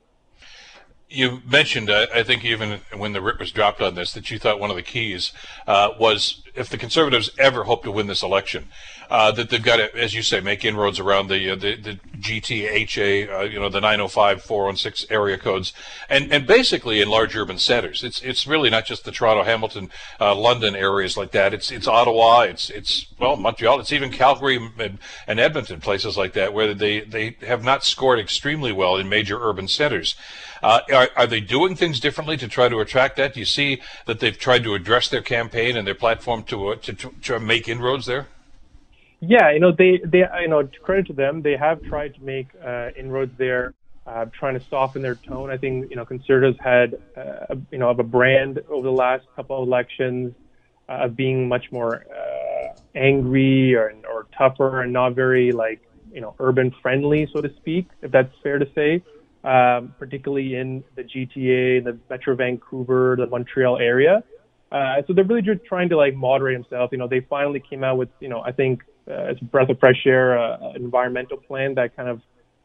You 1.08 1.40
mentioned, 1.48 1.88
uh, 1.88 2.08
I 2.12 2.24
think 2.24 2.44
even 2.44 2.80
when 2.96 3.12
the 3.12 3.20
writ 3.20 3.38
was 3.38 3.52
dropped 3.52 3.80
on 3.80 3.94
this, 3.94 4.12
that 4.14 4.28
you 4.28 4.40
thought 4.40 4.58
one 4.58 4.70
of 4.70 4.74
the 4.74 4.82
keys 4.82 5.32
uh, 5.68 5.90
was 6.00 6.42
if 6.56 6.68
the 6.68 6.78
Conservatives 6.78 7.30
ever 7.38 7.62
hope 7.62 7.84
to 7.84 7.92
win 7.92 8.08
this 8.08 8.24
election, 8.24 8.66
uh, 9.10 9.30
that 9.32 9.50
they've 9.50 9.62
got 9.62 9.76
to, 9.76 9.94
as 9.96 10.14
you 10.14 10.22
say, 10.22 10.40
make 10.40 10.64
inroads 10.64 10.98
around 10.98 11.28
the 11.28 11.50
uh, 11.50 11.54
the, 11.54 11.76
the 11.76 11.98
GTHA, 12.18 13.30
uh, 13.30 13.42
you 13.42 13.58
know, 13.58 13.68
the 13.68 13.80
905, 13.80 14.42
416 14.42 15.06
area 15.10 15.38
codes, 15.38 15.72
and 16.08 16.32
and 16.32 16.46
basically 16.46 17.00
in 17.00 17.08
large 17.08 17.36
urban 17.36 17.58
centers. 17.58 18.02
It's 18.02 18.20
it's 18.22 18.46
really 18.46 18.70
not 18.70 18.86
just 18.86 19.04
the 19.04 19.12
Toronto, 19.12 19.44
Hamilton, 19.44 19.90
uh, 20.20 20.34
London 20.34 20.74
areas 20.74 21.16
like 21.16 21.32
that. 21.32 21.54
It's 21.54 21.70
it's 21.70 21.86
Ottawa. 21.86 22.42
It's 22.42 22.70
it's 22.70 23.06
well 23.18 23.36
Montreal. 23.36 23.80
It's 23.80 23.92
even 23.92 24.10
Calgary 24.10 24.56
and, 24.78 24.98
and 25.26 25.40
Edmonton, 25.40 25.80
places 25.80 26.16
like 26.16 26.32
that, 26.34 26.52
where 26.52 26.74
they 26.74 27.00
they 27.00 27.36
have 27.46 27.64
not 27.64 27.84
scored 27.84 28.18
extremely 28.18 28.72
well 28.72 28.96
in 28.96 29.08
major 29.08 29.38
urban 29.40 29.68
centers. 29.68 30.16
Uh, 30.62 30.80
are, 30.92 31.08
are, 31.16 31.26
they 31.26 31.40
doing 31.40 31.76
things 31.76 32.00
differently 32.00 32.36
to 32.36 32.48
try 32.48 32.68
to 32.68 32.80
attract 32.80 33.16
that? 33.16 33.34
Do 33.34 33.40
you 33.40 33.46
see 33.46 33.80
that 34.06 34.20
they've 34.20 34.38
tried 34.38 34.64
to 34.64 34.74
address 34.74 35.08
their 35.08 35.20
campaign 35.20 35.76
and 35.76 35.86
their 35.86 35.94
platform 35.94 36.42
to 36.44 36.68
uh, 36.68 36.76
to, 36.76 36.92
to, 36.94 37.14
to, 37.22 37.38
make 37.38 37.68
inroads 37.68 38.06
there? 38.06 38.26
Yeah, 39.20 39.50
you 39.52 39.60
know 39.60 39.72
they 39.76 40.00
they 40.04 40.24
you 40.40 40.48
know 40.48 40.68
credit 40.82 41.06
to 41.08 41.12
them, 41.14 41.42
they 41.42 41.56
have 41.56 41.82
tried 41.82 42.14
to 42.14 42.22
make 42.22 42.48
uh, 42.64 42.90
inroads 42.96 43.32
there. 43.38 43.74
Uh, 44.06 44.24
trying 44.38 44.56
to 44.56 44.64
soften 44.70 45.02
their 45.02 45.16
tone. 45.28 45.50
I 45.50 45.56
think 45.56 45.90
you 45.90 45.96
know 45.96 46.04
conservatives 46.04 46.56
had 46.62 46.94
uh, 47.16 47.56
you 47.72 47.78
know 47.78 47.90
of 47.90 47.98
a 47.98 48.04
brand 48.04 48.60
over 48.68 48.86
the 48.86 48.92
last 48.92 49.26
couple 49.34 49.60
of 49.60 49.66
elections 49.66 50.32
uh, 50.88 51.06
of 51.06 51.16
being 51.16 51.48
much 51.48 51.66
more 51.72 52.04
angry 52.94 53.74
or 53.74 53.92
or 54.08 54.26
tougher 54.36 54.82
and 54.82 54.92
not 54.92 55.14
very 55.14 55.52
like 55.52 55.80
you 56.12 56.20
know 56.20 56.34
urban 56.38 56.72
friendly, 56.82 57.28
so 57.32 57.40
to 57.40 57.50
speak, 57.56 57.90
if 58.02 58.10
that's 58.12 58.32
fair 58.42 58.58
to 58.58 58.66
say 58.74 59.02
um, 59.44 59.94
particularly 59.98 60.56
in 60.56 60.84
the 60.96 61.04
GTA, 61.04 61.84
the 61.84 61.98
Metro 62.10 62.34
Vancouver, 62.34 63.16
the 63.18 63.26
Montreal 63.26 63.78
area. 63.78 64.24
Uh, 64.72 64.96
so 65.06 65.12
they're 65.12 65.24
really 65.24 65.42
just 65.42 65.64
trying 65.64 65.88
to 65.90 65.96
like 65.96 66.14
moderate 66.14 66.56
themselves. 66.56 66.90
You 66.92 66.98
know, 66.98 67.06
they 67.08 67.20
finally 67.30 67.60
came 67.60 67.84
out 67.84 67.96
with, 67.96 68.08
you 68.20 68.28
know, 68.28 68.40
I 68.44 68.50
think 68.52 68.82
uh, 68.82 68.95
it's 69.06 69.40
a 69.40 69.44
breath 69.44 69.68
of 69.68 69.78
fresh 69.78 70.02
air, 70.06 70.38
uh, 70.38 70.70
an 70.70 70.76
environmental 70.76 71.36
plan 71.36 71.74
that 71.74 71.96
kind 71.96 72.08
of 72.08 72.20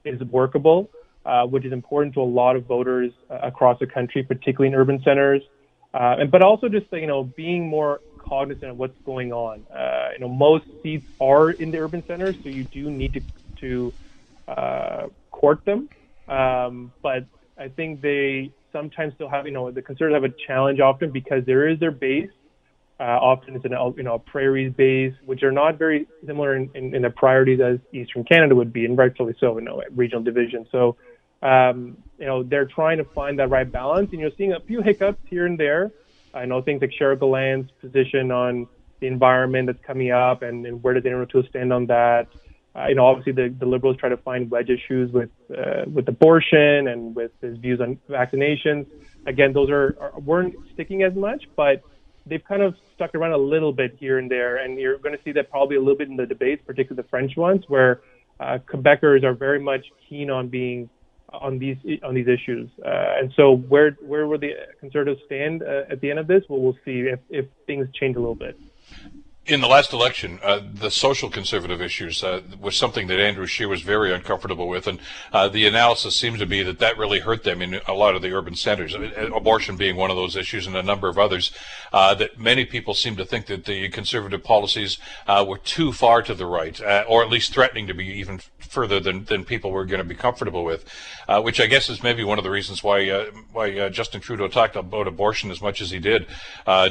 is 0.05 0.19
workable, 0.21 0.89
uh, 1.25 1.45
which 1.45 1.65
is 1.65 1.71
important 1.71 2.13
to 2.15 2.21
a 2.21 2.23
lot 2.23 2.55
of 2.55 2.65
voters 2.65 3.11
uh, 3.29 3.39
across 3.43 3.77
the 3.79 3.87
country, 3.87 4.23
particularly 4.23 4.73
in 4.73 4.79
urban 4.79 5.01
centers. 5.03 5.41
Uh, 5.93 6.15
and 6.19 6.31
but 6.31 6.41
also 6.41 6.69
just 6.69 6.85
you 6.91 7.07
know 7.07 7.23
being 7.23 7.67
more 7.67 7.99
cognizant 8.17 8.71
of 8.71 8.77
what's 8.77 8.97
going 9.05 9.33
on. 9.33 9.65
Uh, 9.75 10.09
you 10.13 10.19
know, 10.19 10.29
most 10.29 10.65
seats 10.81 11.05
are 11.19 11.51
in 11.51 11.71
the 11.71 11.77
urban 11.77 12.03
centers, 12.07 12.35
so 12.43 12.49
you 12.49 12.63
do 12.63 12.89
need 12.89 13.13
to 13.13 13.21
to 13.59 13.93
uh, 14.47 15.07
court 15.31 15.63
them. 15.65 15.89
Um, 16.27 16.93
but 17.01 17.25
I 17.57 17.67
think 17.67 18.01
they 18.01 18.51
sometimes 18.71 19.13
still 19.15 19.29
have, 19.29 19.45
you 19.45 19.51
know, 19.51 19.69
the 19.71 19.81
Conservatives 19.81 20.23
have 20.23 20.31
a 20.31 20.35
challenge 20.47 20.79
often 20.79 21.11
because 21.11 21.45
there 21.45 21.67
is 21.67 21.79
their 21.79 21.91
base. 21.91 22.29
Uh, 23.02 23.18
often 23.32 23.56
it's 23.56 23.66
an, 23.66 23.74
you 23.97 24.04
know, 24.04 24.16
a 24.16 24.20
prairies 24.20 24.72
base, 24.84 25.16
which 25.26 25.41
are 25.41 25.52
not 25.52 25.80
very 25.80 26.08
similar 26.28 26.56
in, 26.56 26.70
in, 26.76 26.93
in 26.97 27.02
the 27.02 27.10
priorities 27.10 27.60
as 27.60 27.80
Eastern 27.99 28.24
Canada 28.24 28.54
would 28.54 28.72
be, 28.72 28.86
and 28.86 28.95
rightfully 29.04 29.36
so, 29.39 29.58
you 29.58 29.66
know, 29.66 29.82
regional 29.95 30.24
division. 30.32 30.68
So, 30.72 30.97
um, 31.41 31.97
you 32.20 32.28
know, 32.28 32.43
they're 32.43 32.72
trying 32.80 32.99
to 33.04 33.08
find 33.20 33.39
that 33.39 33.49
right 33.49 33.70
balance, 33.70 34.10
and 34.12 34.20
you're 34.22 34.36
seeing 34.38 34.54
a 34.54 34.60
few 34.60 34.80
hiccups 34.84 35.24
here 35.34 35.47
and 35.47 35.58
there. 35.58 35.84
I 36.41 36.45
know 36.45 36.62
things 36.62 36.80
like 36.82 36.91
Cheryl 36.91 37.20
Gallant's 37.20 37.72
position 37.82 38.32
on 38.32 38.68
the 38.99 39.08
environment 39.08 39.66
that's 39.66 39.84
coming 39.84 40.12
up, 40.12 40.43
and, 40.43 40.58
and 40.68 40.84
where 40.84 40.93
does 40.93 41.04
Erin 41.04 41.24
O'Toole 41.24 41.47
stand 41.49 41.74
on 41.74 41.88
that? 41.88 42.28
uh, 42.76 42.88
you 42.88 42.95
know, 42.95 43.06
obviously 43.06 43.34
the, 43.34 43.54
the 43.60 43.66
liberals 43.66 43.97
try 43.97 44.10
to 44.10 44.18
find 44.18 44.49
wedge 44.49 44.70
issues 44.70 45.12
with 45.12 45.30
uh, 45.56 45.84
with 45.93 46.08
abortion 46.08 46.88
and 46.88 47.14
with 47.16 47.32
his 47.41 47.58
views 47.58 47.82
on 47.82 47.99
vaccinations. 48.10 48.88
Again, 49.26 49.52
those 49.54 49.70
are, 49.70 49.97
are 49.99 50.20
weren't 50.20 50.56
sticking 50.74 51.04
as 51.04 51.14
much, 51.14 51.43
but 51.56 51.84
they've 52.26 52.43
kind 52.43 52.61
of 52.61 52.76
stuck 52.95 53.15
around 53.15 53.34
a 53.34 53.38
little 53.38 53.74
bit 53.74 53.95
here 53.99 54.17
and 54.19 54.30
there, 54.30 54.57
and 54.57 54.80
you're 54.80 54.97
going 54.97 55.17
to 55.17 55.24
see 55.24 55.32
that 55.34 55.49
probably 55.49 55.76
a 55.76 55.80
little 55.80 55.97
bit 55.97 56.09
in 56.09 56.15
the 56.15 56.26
debates, 56.26 56.61
particularly 56.65 57.01
the 57.01 57.09
French 57.09 57.36
ones, 57.36 57.63
where 57.67 58.01
uh, 58.39 58.57
Quebecers 58.67 59.24
are 59.24 59.34
very 59.34 59.59
much 59.59 59.86
keen 60.07 60.30
on 60.30 60.47
being 60.47 60.89
on 61.30 61.59
these 61.59 61.78
on 62.03 62.13
these 62.13 62.28
issues. 62.28 62.69
Uh, 62.84 63.19
and 63.19 63.32
so, 63.36 63.55
where 63.55 63.91
where 64.01 64.28
will 64.28 64.39
the 64.39 64.51
Conservatives 64.80 65.22
stand 65.26 65.63
uh, 65.63 65.84
at 65.89 66.01
the 66.01 66.09
end 66.09 66.19
of 66.19 66.28
this? 66.28 66.43
Well, 66.49 66.59
we'll 66.59 66.78
see 66.86 67.07
if 67.07 67.19
if 67.30 67.45
things 67.67 67.88
change 67.93 68.15
a 68.15 68.19
little 68.19 68.36
bit 68.36 68.59
in 69.47 69.59
the 69.59 69.67
last 69.67 69.91
election, 69.91 70.39
uh, 70.43 70.59
the 70.71 70.91
social 70.91 71.27
conservative 71.27 71.81
issues 71.81 72.23
uh, 72.23 72.41
was 72.59 72.75
something 72.75 73.07
that 73.07 73.19
Andrew 73.19 73.47
Scheer 73.47 73.67
was 73.67 73.81
very 73.81 74.13
uncomfortable 74.13 74.67
with, 74.67 74.85
and 74.85 74.99
uh, 75.33 75.47
the 75.47 75.65
analysis 75.65 76.15
seems 76.15 76.37
to 76.39 76.45
be 76.45 76.61
that 76.61 76.77
that 76.77 76.95
really 76.99 77.19
hurt 77.19 77.43
them 77.43 77.59
in 77.59 77.81
a 77.87 77.93
lot 77.93 78.15
of 78.15 78.21
the 78.21 78.31
urban 78.31 78.55
centers. 78.55 78.95
I 78.95 78.99
mean, 78.99 79.11
abortion 79.33 79.77
being 79.77 79.95
one 79.95 80.11
of 80.11 80.15
those 80.15 80.35
issues, 80.35 80.67
and 80.67 80.75
a 80.75 80.83
number 80.83 81.07
of 81.07 81.17
others. 81.17 81.51
Uh, 81.91 82.13
that 82.13 82.39
many 82.39 82.65
people 82.65 82.93
seem 82.93 83.15
to 83.17 83.25
think 83.25 83.47
that 83.47 83.65
the 83.65 83.89
conservative 83.89 84.43
policies 84.43 84.99
uh, 85.27 85.43
were 85.45 85.57
too 85.57 85.91
far 85.91 86.21
to 86.21 86.35
the 86.35 86.45
right, 86.45 86.79
uh, 86.79 87.03
or 87.07 87.23
at 87.23 87.29
least 87.29 87.51
threatening 87.51 87.87
to 87.87 87.93
be 87.93 88.05
even 88.05 88.39
further 88.59 88.99
than, 88.99 89.25
than 89.25 89.43
people 89.43 89.71
were 89.71 89.85
going 89.85 89.97
to 89.97 90.05
be 90.05 90.15
comfortable 90.15 90.63
with. 90.63 90.85
which 91.41 91.59
I 91.59 91.65
guess 91.65 91.89
is 91.89 92.03
maybe 92.03 92.23
one 92.23 92.37
of 92.37 92.43
the 92.43 92.51
reasons 92.51 92.83
why 92.83 93.09
why 93.51 93.89
Justin 93.89 94.21
Trudeau 94.21 94.47
talked 94.47 94.75
about 94.75 95.07
abortion 95.07 95.49
as 95.49 95.61
much 95.61 95.81
as 95.81 95.89
he 95.89 95.99
did 95.99 96.27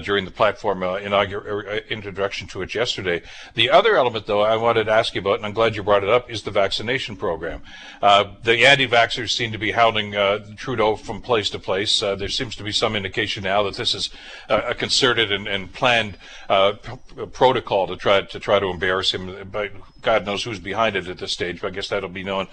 during 0.03 0.25
the 0.25 0.31
platform 0.33 0.83
inauguration 0.83 1.81
introduction 1.89 2.40
reaction 2.41 2.49
to 2.49 2.63
it 2.63 2.75
yesterday. 2.75 3.23
The 3.55 3.71
other 3.71 3.97
element, 3.97 4.27
though, 4.27 4.41
I 4.41 4.57
wanted 4.57 4.85
to 4.85 4.93
ask 4.93 5.15
you 5.15 5.21
about, 5.21 5.37
and 5.37 5.47
I'm 5.47 5.53
glad 5.53 5.77
you 5.77 5.83
brought 5.83 6.05
it 6.05 6.11
up, 6.11 6.31
is 6.31 6.43
the 6.43 6.51
vaccination 6.51 7.17
program. 7.17 7.63
Uh, 8.03 8.35
the 8.43 8.67
anti-vaxxers 8.67 9.31
seem 9.31 9.53
to 9.53 9.59
be 9.59 9.73
hounding 9.73 10.17
uh, 10.17 10.39
Trudeau 10.57 10.97
from 10.97 11.21
place 11.21 11.51
to 11.51 11.59
place. 11.59 12.03
Uh, 12.03 12.17
there 12.17 12.29
seems 12.29 12.57
to 12.57 12.65
be 12.65 12.73
some 12.73 12.97
indication 12.97 13.43
now 13.43 13.63
that 13.65 13.77
this 13.77 13.95
is 13.95 14.11
a, 14.49 14.75
concerted 14.75 15.33
and, 15.33 15.49
and 15.49 15.73
planned 15.73 16.17
uh, 16.49 16.73
p- 16.73 17.27
protocol 17.33 17.87
to 17.87 17.97
try 17.97 18.23
to 18.23 18.41
try 18.41 18.59
to 18.59 18.67
embarrass 18.67 19.13
him. 19.13 19.49
But 19.51 19.73
God 20.03 20.27
knows 20.27 20.45
who's 20.45 20.59
behind 20.59 20.97
it 20.97 21.09
at 21.09 21.19
this 21.19 21.33
stage. 21.33 21.61
But 21.61 21.69
I 21.69 21.71
guess 21.71 21.89
that'll 21.89 22.09
be 22.09 22.25
known. 22.25 22.49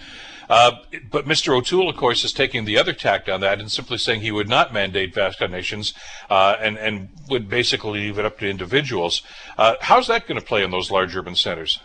Uh, 0.50 0.72
but 1.10 1.26
Mr. 1.26 1.56
O'Toole, 1.56 1.90
of 1.90 1.98
course, 1.98 2.24
is 2.24 2.32
taking 2.32 2.66
the 2.66 2.78
other 2.78 2.94
tact 2.94 3.28
on 3.28 3.42
that 3.42 3.60
and 3.60 3.72
simply 3.72 3.98
saying 3.98 4.22
he 4.22 4.32
would 4.32 4.48
not 4.48 4.74
mandate 4.74 5.14
vaccinations 5.14 5.94
uh, 6.30 6.56
and, 6.60 6.78
and 6.78 7.10
would 7.30 7.50
basically 7.50 8.00
leave 8.00 8.18
it 8.18 8.26
up 8.26 8.40
to 8.40 8.50
individuals. 8.50 9.22
Uh, 9.58 9.76
how's 9.82 10.08
that 10.08 10.28
going 10.28 10.40
to 10.40 10.46
play 10.46 10.64
in 10.64 10.72
those 10.72 10.90
large 10.90 11.16
urban 11.16 11.36
centers? 11.36 11.80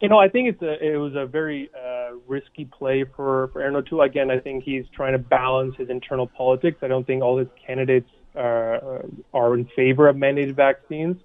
You 0.00 0.08
know, 0.08 0.18
I 0.18 0.28
think 0.28 0.48
it's 0.48 0.62
a, 0.62 0.84
it 0.84 0.96
was 0.96 1.14
a 1.14 1.24
very 1.24 1.70
uh, 1.74 2.16
risky 2.26 2.64
play 2.64 3.04
for, 3.04 3.48
for 3.52 3.62
Erin 3.62 3.76
O'Toole. 3.76 4.02
Again, 4.02 4.30
I 4.30 4.38
think 4.38 4.64
he's 4.64 4.84
trying 4.92 5.12
to 5.12 5.18
balance 5.18 5.76
his 5.76 5.88
internal 5.88 6.26
politics. 6.26 6.78
I 6.82 6.88
don't 6.88 7.06
think 7.06 7.22
all 7.22 7.38
his 7.38 7.48
candidates 7.64 8.10
uh, 8.34 8.98
are 9.32 9.54
in 9.54 9.64
favor 9.76 10.08
of 10.08 10.16
mandated 10.16 10.56
vaccines. 10.56 11.16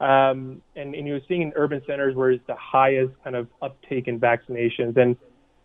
Um, 0.00 0.60
and, 0.74 0.94
and 0.94 1.06
you're 1.06 1.20
seeing 1.28 1.42
in 1.42 1.52
urban 1.54 1.82
centers 1.86 2.14
where 2.14 2.32
it's 2.32 2.46
the 2.46 2.56
highest 2.56 3.12
kind 3.22 3.36
of 3.36 3.48
uptake 3.62 4.08
in 4.08 4.18
vaccinations. 4.20 4.96
And 4.96 5.16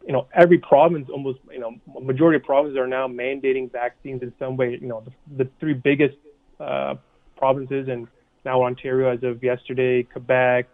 you 0.05 0.13
know, 0.13 0.27
every 0.33 0.59
province, 0.59 1.09
almost, 1.09 1.39
you 1.51 1.59
know, 1.59 1.75
majority 2.01 2.37
of 2.37 2.43
provinces 2.43 2.77
are 2.77 2.87
now 2.87 3.07
mandating 3.07 3.71
vaccines 3.71 4.21
in 4.21 4.33
some 4.39 4.55
way. 4.55 4.77
You 4.79 4.87
know, 4.87 5.03
the, 5.05 5.43
the 5.43 5.49
three 5.59 5.73
biggest 5.73 6.15
uh, 6.59 6.95
provinces 7.35 7.87
and 7.89 8.07
now 8.45 8.63
Ontario 8.63 9.13
as 9.13 9.23
of 9.23 9.43
yesterday, 9.43 10.03
Quebec, 10.03 10.67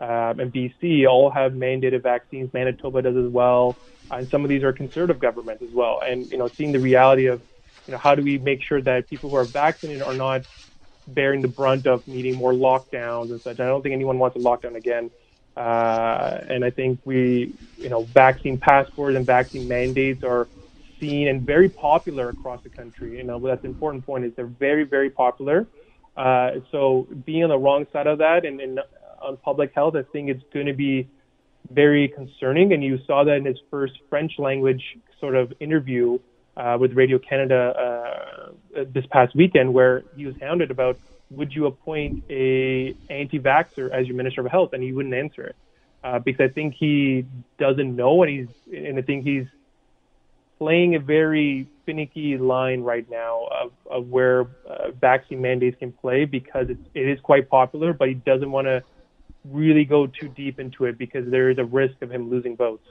um, 0.00 0.40
and 0.40 0.52
BC 0.52 1.06
all 1.06 1.30
have 1.30 1.52
mandated 1.52 2.02
vaccines. 2.02 2.52
Manitoba 2.54 3.02
does 3.02 3.16
as 3.16 3.30
well, 3.30 3.76
and 4.10 4.28
some 4.30 4.44
of 4.44 4.48
these 4.48 4.62
are 4.62 4.72
conservative 4.72 5.20
governments 5.20 5.62
as 5.62 5.72
well. 5.72 6.00
And 6.04 6.30
you 6.30 6.38
know, 6.38 6.48
seeing 6.48 6.72
the 6.72 6.80
reality 6.80 7.26
of 7.26 7.42
you 7.86 7.92
know 7.92 7.98
how 7.98 8.14
do 8.14 8.22
we 8.22 8.38
make 8.38 8.62
sure 8.62 8.80
that 8.80 9.10
people 9.10 9.28
who 9.30 9.36
are 9.36 9.44
vaccinated 9.44 10.02
are 10.02 10.14
not 10.14 10.46
bearing 11.14 11.42
the 11.42 11.48
brunt 11.48 11.86
of 11.86 12.06
needing 12.06 12.36
more 12.36 12.52
lockdowns 12.52 13.30
and 13.30 13.40
such. 13.40 13.60
I 13.60 13.66
don't 13.66 13.82
think 13.82 13.92
anyone 13.92 14.18
wants 14.18 14.36
a 14.36 14.40
lockdown 14.40 14.76
again. 14.76 15.10
Uh, 15.56 16.40
and 16.48 16.64
I 16.64 16.70
think 16.70 17.00
we, 17.04 17.52
you 17.76 17.88
know, 17.88 18.04
vaccine 18.04 18.58
passports 18.58 19.16
and 19.16 19.26
vaccine 19.26 19.68
mandates 19.68 20.22
are 20.24 20.48
seen 21.00 21.28
and 21.28 21.42
very 21.42 21.68
popular 21.68 22.28
across 22.28 22.62
the 22.62 22.68
country. 22.68 23.16
You 23.16 23.24
know, 23.24 23.38
that's 23.40 23.64
an 23.64 23.70
important 23.70 24.06
point 24.06 24.24
is 24.24 24.34
they're 24.34 24.46
very, 24.46 24.84
very 24.84 25.10
popular. 25.10 25.66
Uh, 26.16 26.60
so 26.70 27.06
being 27.24 27.42
on 27.42 27.50
the 27.50 27.58
wrong 27.58 27.86
side 27.92 28.06
of 28.06 28.18
that 28.18 28.44
and, 28.44 28.60
and 28.60 28.80
on 29.20 29.36
public 29.38 29.74
health, 29.74 29.96
I 29.96 30.02
think 30.02 30.28
it's 30.28 30.42
going 30.52 30.66
to 30.66 30.72
be 30.72 31.08
very 31.70 32.08
concerning. 32.08 32.72
And 32.72 32.82
you 32.82 32.98
saw 33.06 33.24
that 33.24 33.36
in 33.36 33.44
his 33.44 33.58
first 33.70 33.94
French 34.08 34.38
language 34.38 34.98
sort 35.18 35.34
of 35.34 35.52
interview 35.60 36.18
uh, 36.56 36.76
with 36.80 36.92
Radio 36.94 37.18
Canada 37.18 38.52
uh, 38.76 38.84
this 38.92 39.06
past 39.06 39.34
weekend, 39.34 39.72
where 39.72 40.04
he 40.16 40.26
was 40.26 40.34
hounded 40.40 40.70
about 40.70 40.98
would 41.30 41.54
you 41.54 41.66
appoint 41.66 42.24
a 42.28 42.94
anti-vaxxer 43.08 43.90
as 43.90 44.06
your 44.06 44.16
minister 44.16 44.40
of 44.40 44.50
health, 44.50 44.72
and 44.72 44.82
he 44.82 44.92
wouldn't 44.92 45.14
answer 45.14 45.42
it 45.42 45.56
uh, 46.02 46.18
because 46.18 46.50
I 46.50 46.52
think 46.52 46.74
he 46.74 47.24
doesn't 47.58 47.94
know, 47.94 48.22
and 48.22 48.30
he's 48.30 48.48
and 48.76 48.98
I 48.98 49.02
think 49.02 49.24
he's 49.24 49.46
playing 50.58 50.94
a 50.94 50.98
very 51.00 51.66
finicky 51.86 52.36
line 52.36 52.82
right 52.82 53.08
now 53.10 53.48
of, 53.50 53.72
of 53.90 54.08
where 54.08 54.42
uh, 54.68 54.90
vaccine 54.90 55.40
mandates 55.40 55.78
can 55.78 55.90
play 55.90 56.26
because 56.26 56.68
it's, 56.68 56.82
it 56.94 57.08
is 57.08 57.18
quite 57.20 57.48
popular, 57.48 57.94
but 57.94 58.08
he 58.08 58.14
doesn't 58.14 58.50
want 58.50 58.66
to 58.66 58.82
really 59.46 59.86
go 59.86 60.06
too 60.06 60.28
deep 60.28 60.60
into 60.60 60.84
it 60.84 60.98
because 60.98 61.28
there 61.30 61.48
is 61.48 61.56
a 61.56 61.64
risk 61.64 62.02
of 62.02 62.12
him 62.12 62.28
losing 62.28 62.56
votes. 62.56 62.86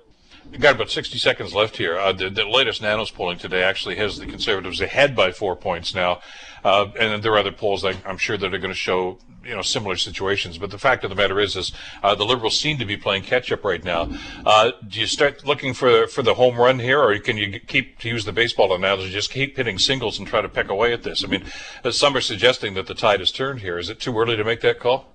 We've 0.51 0.59
got 0.59 0.75
about 0.75 0.89
60 0.89 1.17
seconds 1.19 1.53
left 1.53 1.77
here. 1.77 1.97
Uh, 1.97 2.11
the, 2.11 2.29
the, 2.29 2.45
latest 2.45 2.81
Nanos 2.81 3.11
polling 3.11 3.37
today 3.37 3.61
actually 3.61 3.95
has 3.97 4.17
the 4.17 4.25
Conservatives 4.25 4.81
ahead 4.81 5.15
by 5.15 5.31
four 5.31 5.55
points 5.55 5.93
now. 5.93 6.21
Uh, 6.63 6.87
and 6.99 7.21
there 7.23 7.33
are 7.33 7.37
other 7.37 7.51
polls 7.51 7.83
that 7.83 7.97
I'm 8.05 8.17
sure 8.17 8.35
that 8.35 8.53
are 8.53 8.57
going 8.57 8.71
to 8.71 8.75
show, 8.75 9.19
you 9.45 9.55
know, 9.55 9.61
similar 9.61 9.95
situations. 9.95 10.57
But 10.57 10.71
the 10.71 10.79
fact 10.79 11.03
of 11.03 11.11
the 11.11 11.15
matter 11.15 11.39
is, 11.39 11.55
is 11.55 11.71
uh, 12.01 12.15
the 12.15 12.25
Liberals 12.25 12.59
seem 12.59 12.79
to 12.79 12.85
be 12.85 12.97
playing 12.97 13.23
catch 13.23 13.51
up 13.51 13.63
right 13.63 13.83
now. 13.83 14.09
Uh, 14.45 14.71
do 14.87 14.99
you 14.99 15.07
start 15.07 15.45
looking 15.45 15.73
for 15.73 16.07
for 16.07 16.23
the 16.23 16.33
home 16.33 16.57
run 16.57 16.79
here, 16.79 16.99
or 16.99 17.17
can 17.19 17.37
you 17.37 17.59
keep, 17.59 17.99
to 17.99 18.09
use 18.09 18.25
the 18.25 18.33
baseball 18.33 18.73
analogy, 18.73 19.11
just 19.11 19.31
keep 19.31 19.55
hitting 19.55 19.77
singles 19.77 20.17
and 20.17 20.27
try 20.27 20.41
to 20.41 20.49
peck 20.49 20.69
away 20.69 20.93
at 20.93 21.03
this? 21.03 21.23
I 21.23 21.27
mean, 21.27 21.45
some 21.91 22.15
are 22.17 22.21
suggesting 22.21 22.73
that 22.73 22.87
the 22.87 22.95
tide 22.95 23.19
has 23.19 23.31
turned 23.31 23.61
here. 23.61 23.77
Is 23.77 23.89
it 23.89 23.99
too 23.99 24.17
early 24.17 24.35
to 24.35 24.43
make 24.43 24.61
that 24.61 24.79
call? 24.79 25.13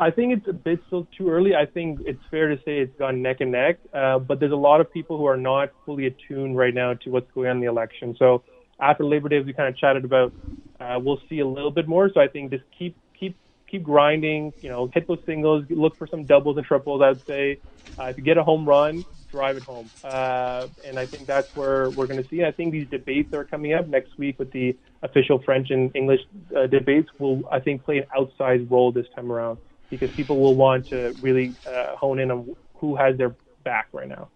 I 0.00 0.10
think 0.10 0.32
it's 0.38 0.48
a 0.48 0.54
bit 0.54 0.80
still 0.86 1.06
too 1.16 1.28
early. 1.28 1.54
I 1.54 1.66
think 1.66 2.00
it's 2.06 2.22
fair 2.30 2.48
to 2.48 2.56
say 2.64 2.78
it's 2.78 2.98
gone 2.98 3.20
neck 3.20 3.36
and 3.40 3.52
neck, 3.52 3.78
uh, 3.92 4.18
but 4.18 4.40
there's 4.40 4.50
a 4.50 4.56
lot 4.56 4.80
of 4.80 4.90
people 4.90 5.18
who 5.18 5.26
are 5.26 5.36
not 5.36 5.72
fully 5.84 6.06
attuned 6.06 6.56
right 6.56 6.72
now 6.72 6.94
to 6.94 7.10
what's 7.10 7.30
going 7.32 7.50
on 7.50 7.56
in 7.56 7.60
the 7.60 7.68
election. 7.68 8.16
So 8.18 8.42
after 8.80 9.04
Labor 9.04 9.28
Day, 9.28 9.40
we 9.40 9.52
kind 9.52 9.68
of 9.68 9.76
chatted 9.76 10.06
about, 10.06 10.32
uh, 10.80 10.98
we'll 10.98 11.20
see 11.28 11.40
a 11.40 11.46
little 11.46 11.70
bit 11.70 11.86
more. 11.86 12.10
So 12.14 12.18
I 12.18 12.28
think 12.28 12.50
just 12.50 12.64
keep 12.76 12.96
keep 13.18 13.36
keep 13.70 13.82
grinding. 13.82 14.54
You 14.62 14.70
know, 14.70 14.90
hit 14.94 15.06
those 15.06 15.18
singles, 15.26 15.66
look 15.68 15.98
for 15.98 16.06
some 16.06 16.24
doubles 16.24 16.56
and 16.56 16.64
triples. 16.64 17.02
I'd 17.02 17.20
say 17.26 17.58
uh, 17.98 18.04
if 18.04 18.16
you 18.16 18.24
get 18.24 18.38
a 18.38 18.42
home 18.42 18.66
run, 18.66 19.04
drive 19.30 19.58
it 19.58 19.64
home. 19.64 19.90
Uh, 20.02 20.68
and 20.82 20.98
I 20.98 21.04
think 21.04 21.26
that's 21.26 21.54
where 21.54 21.90
we're 21.90 22.06
going 22.06 22.22
to 22.22 22.28
see. 22.30 22.42
I 22.42 22.52
think 22.52 22.72
these 22.72 22.88
debates 22.88 23.30
that 23.32 23.36
are 23.36 23.44
coming 23.44 23.74
up 23.74 23.86
next 23.86 24.16
week 24.16 24.38
with 24.38 24.50
the 24.52 24.74
official 25.02 25.42
French 25.44 25.68
and 25.68 25.94
English 25.94 26.20
uh, 26.56 26.68
debates 26.68 27.10
will, 27.18 27.42
I 27.52 27.60
think, 27.60 27.84
play 27.84 27.98
an 27.98 28.06
outsized 28.16 28.70
role 28.70 28.92
this 28.92 29.06
time 29.14 29.30
around 29.30 29.58
because 29.90 30.10
people 30.12 30.38
will 30.40 30.54
want 30.54 30.86
to 30.88 31.14
really 31.20 31.54
uh, 31.68 31.96
hone 31.96 32.18
in 32.18 32.30
on 32.30 32.56
who 32.74 32.96
has 32.96 33.16
their 33.18 33.34
back 33.64 33.88
right 33.92 34.08
now. 34.08 34.28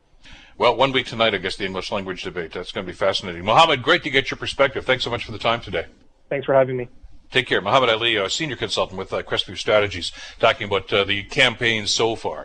Well, 0.56 0.76
one 0.76 0.92
week 0.92 1.06
tonight, 1.06 1.34
I 1.34 1.38
guess, 1.38 1.56
the 1.56 1.64
English 1.64 1.90
language 1.90 2.22
debate. 2.22 2.52
That's 2.52 2.70
going 2.70 2.86
to 2.86 2.92
be 2.92 2.96
fascinating. 2.96 3.44
Mohammed, 3.44 3.82
great 3.82 4.02
to 4.04 4.10
get 4.10 4.30
your 4.30 4.38
perspective. 4.38 4.84
Thanks 4.84 5.02
so 5.02 5.10
much 5.10 5.24
for 5.24 5.32
the 5.32 5.38
time 5.38 5.60
today. 5.60 5.86
Thanks 6.28 6.46
for 6.46 6.54
having 6.54 6.76
me. 6.76 6.88
Take 7.30 7.48
care. 7.48 7.60
Mohammed 7.60 7.90
Ali, 7.90 8.16
a 8.16 8.30
senior 8.30 8.54
consultant 8.54 8.98
with 8.98 9.12
uh, 9.12 9.22
Crestview 9.22 9.56
Strategies, 9.56 10.12
talking 10.38 10.68
about 10.68 10.92
uh, 10.92 11.02
the 11.02 11.24
campaign 11.24 11.86
so 11.86 12.14
far. 12.14 12.44